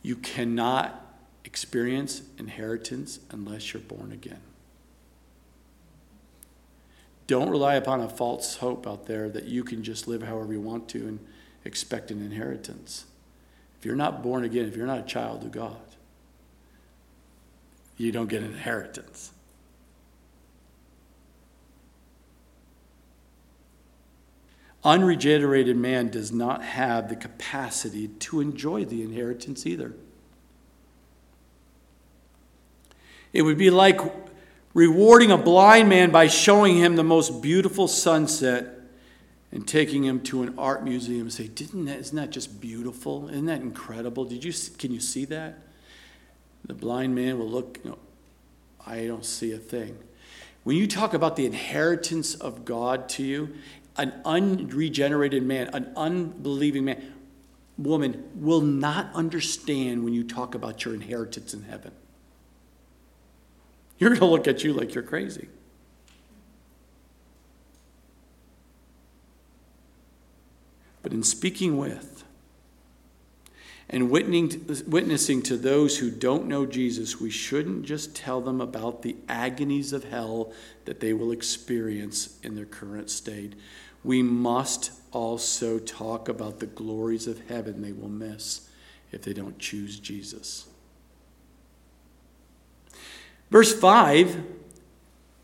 you 0.00 0.16
cannot 0.16 1.14
experience 1.44 2.22
inheritance 2.38 3.18
unless 3.30 3.74
you're 3.74 3.82
born 3.82 4.12
again. 4.12 4.40
Don't 7.26 7.50
rely 7.50 7.74
upon 7.74 8.00
a 8.00 8.08
false 8.08 8.56
hope 8.56 8.86
out 8.86 9.04
there 9.04 9.28
that 9.28 9.44
you 9.44 9.62
can 9.62 9.84
just 9.84 10.08
live 10.08 10.22
however 10.22 10.54
you 10.54 10.62
want 10.62 10.88
to 10.88 11.06
and 11.06 11.18
expect 11.66 12.10
an 12.10 12.22
inheritance. 12.22 13.04
If 13.78 13.84
you're 13.84 13.94
not 13.94 14.22
born 14.22 14.42
again, 14.42 14.66
if 14.66 14.74
you're 14.74 14.86
not 14.86 15.00
a 15.00 15.02
child 15.02 15.42
of 15.42 15.52
God, 15.52 15.76
you 17.98 18.10
don't 18.10 18.30
get 18.30 18.40
an 18.42 18.52
inheritance. 18.52 19.32
Unregenerated 24.84 25.76
man 25.76 26.08
does 26.08 26.30
not 26.30 26.62
have 26.62 27.08
the 27.08 27.16
capacity 27.16 28.08
to 28.08 28.40
enjoy 28.40 28.84
the 28.84 29.02
inheritance 29.02 29.66
either. 29.66 29.94
It 33.32 33.42
would 33.42 33.58
be 33.58 33.70
like 33.70 34.00
rewarding 34.74 35.30
a 35.30 35.38
blind 35.38 35.88
man 35.88 36.10
by 36.10 36.28
showing 36.28 36.76
him 36.76 36.96
the 36.96 37.04
most 37.04 37.42
beautiful 37.42 37.88
sunset 37.88 38.74
and 39.50 39.66
taking 39.66 40.04
him 40.04 40.20
to 40.20 40.42
an 40.42 40.54
art 40.58 40.84
museum 40.84 41.22
and 41.22 41.32
say, 41.32 41.48
Didn't 41.48 41.86
that, 41.86 41.98
isn't 41.98 42.16
that 42.16 42.30
just 42.30 42.60
beautiful? 42.60 43.28
Isn't 43.28 43.46
that 43.46 43.60
incredible? 43.60 44.24
Did 44.24 44.44
you, 44.44 44.52
can 44.78 44.92
you 44.92 45.00
see 45.00 45.24
that? 45.26 45.58
The 46.64 46.74
blind 46.74 47.14
man 47.14 47.38
will 47.38 47.48
look, 47.48 47.78
you 47.82 47.90
know, 47.90 47.98
I 48.86 49.06
don't 49.06 49.24
see 49.24 49.52
a 49.52 49.58
thing. 49.58 49.98
When 50.64 50.76
you 50.76 50.86
talk 50.86 51.14
about 51.14 51.36
the 51.36 51.46
inheritance 51.46 52.34
of 52.34 52.64
God 52.64 53.08
to 53.10 53.22
you, 53.22 53.54
an 53.98 54.12
unregenerated 54.24 55.42
man, 55.42 55.68
an 55.74 55.92
unbelieving 55.96 56.84
man, 56.86 57.14
woman 57.76 58.30
will 58.34 58.60
not 58.60 59.12
understand 59.14 60.04
when 60.04 60.14
you 60.14 60.24
talk 60.24 60.54
about 60.54 60.84
your 60.84 60.94
inheritance 60.94 61.52
in 61.52 61.64
heaven. 61.64 61.92
You're 63.98 64.10
going 64.10 64.20
to 64.20 64.26
look 64.26 64.48
at 64.48 64.64
you 64.64 64.72
like 64.72 64.94
you're 64.94 65.04
crazy. 65.04 65.48
But 71.02 71.12
in 71.12 71.22
speaking 71.22 71.76
with 71.76 72.24
and 73.90 74.10
witnessing 74.10 75.42
to 75.42 75.56
those 75.56 75.98
who 75.98 76.10
don't 76.10 76.46
know 76.46 76.66
Jesus, 76.66 77.18
we 77.20 77.30
shouldn't 77.30 77.86
just 77.86 78.14
tell 78.14 78.40
them 78.40 78.60
about 78.60 79.02
the 79.02 79.16
agonies 79.28 79.92
of 79.92 80.04
hell 80.04 80.52
that 80.84 81.00
they 81.00 81.12
will 81.12 81.32
experience 81.32 82.38
in 82.42 82.54
their 82.54 82.66
current 82.66 83.08
state 83.08 83.54
we 84.08 84.22
must 84.22 84.90
also 85.12 85.78
talk 85.78 86.30
about 86.30 86.60
the 86.60 86.66
glories 86.66 87.26
of 87.26 87.46
heaven 87.46 87.82
they 87.82 87.92
will 87.92 88.08
miss 88.08 88.70
if 89.12 89.20
they 89.20 89.34
don't 89.34 89.58
choose 89.58 90.00
Jesus. 90.00 90.66
Verse 93.50 93.78
5, 93.78 94.44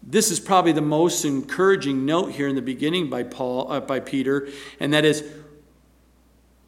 this 0.03 0.31
is 0.31 0.41
probably 0.41 0.73
the 0.73 0.81
most 0.81 1.27
encouraging 1.27 2.07
note 2.07 2.33
here 2.33 2.49
in 2.49 2.55
the 2.55 2.62
beginning 2.62 3.11
by 3.11 3.23
Paul 3.23 3.71
uh, 3.71 3.81
by 3.81 4.01
Peter, 4.01 4.49
and 4.81 4.95
that 4.95 5.05
is 5.05 5.31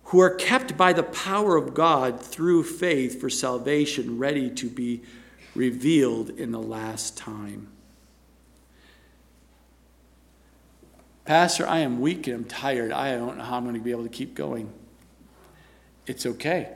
who 0.05 0.20
are 0.20 0.34
kept 0.34 0.76
by 0.76 0.92
the 0.92 1.03
power 1.03 1.57
of 1.57 1.72
God 1.72 2.20
through 2.20 2.64
faith 2.64 3.18
for 3.18 3.30
salvation, 3.30 4.18
ready 4.18 4.51
to 4.51 4.68
be 4.68 5.01
revealed 5.55 6.28
in 6.28 6.53
the 6.53 6.61
last 6.61 7.16
time. 7.16 7.68
Pastor, 11.26 11.66
I 11.66 11.80
am 11.80 12.00
weak 12.00 12.28
and 12.28 12.36
I'm 12.36 12.44
tired. 12.44 12.92
I 12.92 13.16
don't 13.16 13.38
know 13.38 13.44
how 13.44 13.56
I'm 13.56 13.64
going 13.64 13.74
to 13.74 13.80
be 13.80 13.90
able 13.90 14.04
to 14.04 14.08
keep 14.08 14.34
going. 14.34 14.72
It's 16.06 16.24
okay. 16.24 16.72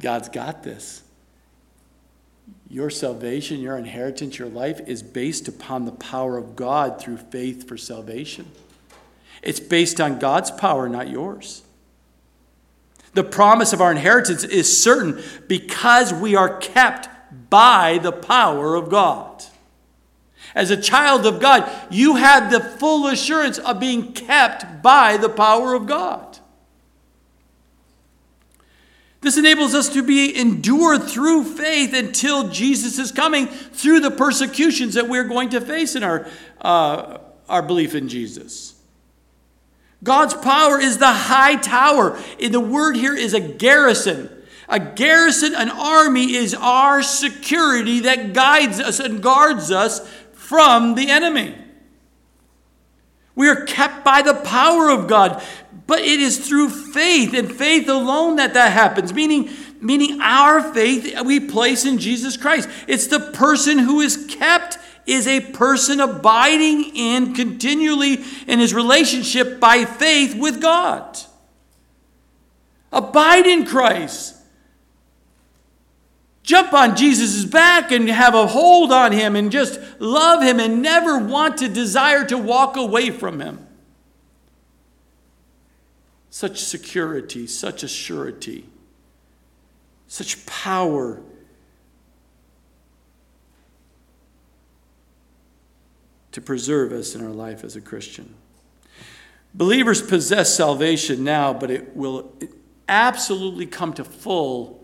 God's 0.00 0.28
got 0.28 0.62
this. 0.62 1.02
Your 2.68 2.88
salvation, 2.88 3.60
your 3.60 3.76
inheritance, 3.76 4.38
your 4.38 4.48
life 4.48 4.80
is 4.86 5.02
based 5.02 5.48
upon 5.48 5.86
the 5.86 5.92
power 5.92 6.38
of 6.38 6.54
God 6.54 7.00
through 7.00 7.16
faith 7.16 7.66
for 7.66 7.76
salvation. 7.76 8.48
It's 9.42 9.58
based 9.58 10.00
on 10.00 10.20
God's 10.20 10.52
power, 10.52 10.88
not 10.88 11.08
yours. 11.08 11.62
The 13.14 13.24
promise 13.24 13.72
of 13.72 13.80
our 13.80 13.90
inheritance 13.90 14.44
is 14.44 14.80
certain 14.80 15.20
because 15.48 16.14
we 16.14 16.36
are 16.36 16.58
kept 16.58 17.08
by 17.50 17.98
the 17.98 18.12
power 18.12 18.76
of 18.76 18.88
God. 18.88 19.44
As 20.54 20.70
a 20.70 20.80
child 20.80 21.26
of 21.26 21.40
God, 21.40 21.70
you 21.90 22.16
have 22.16 22.50
the 22.50 22.60
full 22.60 23.06
assurance 23.06 23.58
of 23.58 23.78
being 23.78 24.12
kept 24.12 24.82
by 24.82 25.16
the 25.16 25.28
power 25.28 25.74
of 25.74 25.86
God. 25.86 26.38
This 29.20 29.36
enables 29.36 29.74
us 29.74 29.90
to 29.90 30.02
be 30.02 30.34
endured 30.38 31.04
through 31.04 31.44
faith 31.44 31.92
until 31.92 32.48
Jesus 32.48 32.98
is 32.98 33.12
coming 33.12 33.48
through 33.48 34.00
the 34.00 34.10
persecutions 34.10 34.94
that 34.94 35.08
we're 35.08 35.24
going 35.24 35.50
to 35.50 35.60
face 35.60 35.94
in 35.94 36.02
our, 36.02 36.26
uh, 36.60 37.18
our 37.48 37.62
belief 37.62 37.94
in 37.94 38.08
Jesus. 38.08 38.74
God's 40.02 40.32
power 40.32 40.80
is 40.80 40.96
the 40.96 41.12
high 41.12 41.56
tower. 41.56 42.18
In 42.38 42.52
the 42.52 42.60
word 42.60 42.96
here 42.96 43.14
is 43.14 43.34
a 43.34 43.40
garrison. 43.40 44.30
A 44.70 44.78
garrison, 44.78 45.54
an 45.54 45.68
army, 45.68 46.34
is 46.34 46.54
our 46.54 47.02
security 47.02 48.00
that 48.00 48.32
guides 48.32 48.80
us 48.80 49.00
and 49.00 49.22
guards 49.22 49.70
us 49.70 50.00
from 50.50 50.96
the 50.96 51.08
enemy. 51.08 51.54
We 53.36 53.48
are 53.48 53.64
kept 53.66 54.04
by 54.04 54.20
the 54.20 54.34
power 54.34 54.90
of 54.90 55.06
God, 55.06 55.40
but 55.86 56.00
it 56.00 56.18
is 56.18 56.44
through 56.48 56.70
faith 56.70 57.34
and 57.34 57.54
faith 57.54 57.88
alone 57.88 58.34
that 58.34 58.54
that 58.54 58.72
happens, 58.72 59.14
meaning, 59.14 59.48
meaning 59.80 60.20
our 60.20 60.60
faith 60.74 61.16
we 61.24 61.38
place 61.38 61.84
in 61.84 61.98
Jesus 61.98 62.36
Christ. 62.36 62.68
It's 62.88 63.06
the 63.06 63.20
person 63.20 63.78
who 63.78 64.00
is 64.00 64.26
kept 64.28 64.78
is 65.06 65.28
a 65.28 65.38
person 65.38 66.00
abiding 66.00 66.96
in 66.96 67.32
continually 67.32 68.18
in 68.48 68.58
his 68.58 68.74
relationship 68.74 69.60
by 69.60 69.84
faith 69.84 70.34
with 70.34 70.60
God. 70.60 71.16
Abide 72.90 73.46
in 73.46 73.64
Christ 73.64 74.39
jump 76.50 76.72
on 76.72 76.96
Jesus' 76.96 77.44
back 77.44 77.92
and 77.92 78.08
have 78.08 78.34
a 78.34 78.48
hold 78.48 78.90
on 78.90 79.12
him 79.12 79.36
and 79.36 79.52
just 79.52 79.78
love 80.00 80.42
him 80.42 80.58
and 80.58 80.82
never 80.82 81.16
want 81.16 81.58
to 81.58 81.68
desire 81.68 82.24
to 82.26 82.36
walk 82.36 82.76
away 82.76 83.10
from 83.10 83.40
him. 83.40 83.64
Such 86.28 86.60
security, 86.60 87.46
such 87.46 87.84
a 87.84 87.88
surety, 87.88 88.66
such 90.08 90.44
power. 90.44 91.22
To 96.32 96.40
preserve 96.40 96.92
us 96.92 97.14
in 97.14 97.24
our 97.24 97.32
life 97.32 97.62
as 97.62 97.76
a 97.76 97.80
Christian. 97.80 98.34
Believers 99.54 100.02
possess 100.02 100.54
salvation 100.54 101.22
now, 101.22 101.52
but 101.52 101.70
it 101.70 101.96
will 101.96 102.32
absolutely 102.88 103.66
come 103.66 103.92
to 103.94 104.04
full 104.04 104.79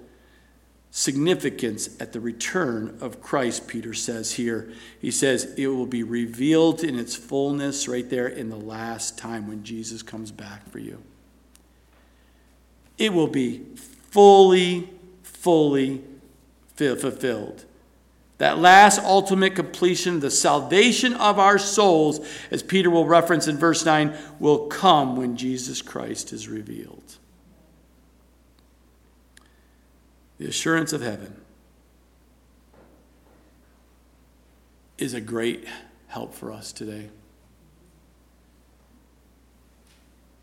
significance 0.96 1.90
at 2.00 2.14
the 2.14 2.20
return 2.20 2.96
of 3.02 3.20
Christ, 3.20 3.68
Peter 3.68 3.92
says 3.92 4.32
here. 4.32 4.72
He 4.98 5.10
says 5.10 5.52
it 5.58 5.66
will 5.66 5.84
be 5.84 6.02
revealed 6.02 6.82
in 6.82 6.98
its 6.98 7.14
fullness 7.14 7.86
right 7.86 8.08
there 8.08 8.26
in 8.26 8.48
the 8.48 8.56
last 8.56 9.18
time 9.18 9.46
when 9.46 9.62
Jesus 9.62 10.02
comes 10.02 10.32
back 10.32 10.66
for 10.70 10.78
you. 10.78 11.02
It 12.96 13.12
will 13.12 13.26
be 13.26 13.66
fully, 13.76 14.88
fully 15.22 16.02
fulfilled. 16.76 17.66
That 18.38 18.56
last 18.56 18.98
ultimate 18.98 19.54
completion, 19.54 20.20
the 20.20 20.30
salvation 20.30 21.12
of 21.12 21.38
our 21.38 21.58
souls, 21.58 22.26
as 22.50 22.62
Peter 22.62 22.88
will 22.88 23.04
reference 23.04 23.48
in 23.48 23.58
verse 23.58 23.84
9, 23.84 24.16
will 24.38 24.66
come 24.68 25.14
when 25.16 25.36
Jesus 25.36 25.82
Christ 25.82 26.32
is 26.32 26.48
revealed. 26.48 27.18
The 30.38 30.46
assurance 30.46 30.92
of 30.92 31.00
heaven 31.00 31.40
is 34.98 35.14
a 35.14 35.20
great 35.20 35.66
help 36.08 36.34
for 36.34 36.52
us 36.52 36.72
today. 36.72 37.08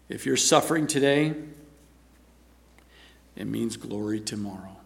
If 0.09 0.25
you're 0.25 0.37
suffering 0.37 0.87
today, 0.87 1.33
it 3.35 3.45
means 3.45 3.77
glory 3.77 4.19
tomorrow. 4.19 4.77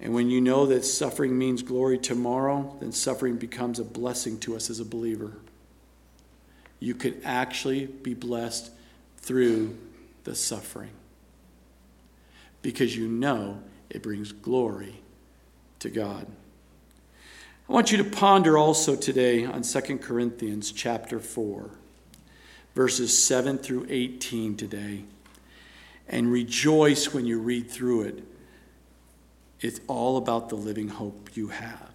And 0.00 0.14
when 0.14 0.30
you 0.30 0.40
know 0.40 0.66
that 0.66 0.84
suffering 0.84 1.36
means 1.36 1.62
glory 1.62 1.98
tomorrow, 1.98 2.76
then 2.80 2.92
suffering 2.92 3.36
becomes 3.36 3.80
a 3.80 3.84
blessing 3.84 4.38
to 4.40 4.54
us 4.54 4.70
as 4.70 4.78
a 4.78 4.84
believer. 4.84 5.32
You 6.78 6.94
could 6.94 7.20
actually 7.24 7.86
be 7.86 8.14
blessed 8.14 8.70
through 9.16 9.76
the 10.24 10.34
suffering 10.34 10.90
because 12.62 12.96
you 12.96 13.08
know 13.08 13.60
it 13.90 14.02
brings 14.02 14.32
glory 14.32 15.00
to 15.78 15.90
God. 15.90 16.26
I 17.68 17.72
want 17.72 17.92
you 17.92 17.98
to 17.98 18.04
ponder 18.04 18.56
also 18.56 18.96
today 18.96 19.44
on 19.44 19.62
2 19.62 19.98
Corinthians 19.98 20.72
chapter 20.72 21.20
4, 21.20 21.70
verses 22.74 23.16
7 23.16 23.58
through 23.58 23.86
18 23.88 24.56
today, 24.56 25.04
and 26.08 26.32
rejoice 26.32 27.12
when 27.12 27.26
you 27.26 27.38
read 27.38 27.70
through 27.70 28.02
it 28.02 28.24
it's 29.60 29.80
all 29.88 30.16
about 30.16 30.48
the 30.48 30.54
living 30.54 30.88
hope 30.88 31.30
you 31.34 31.48
have. 31.48 31.87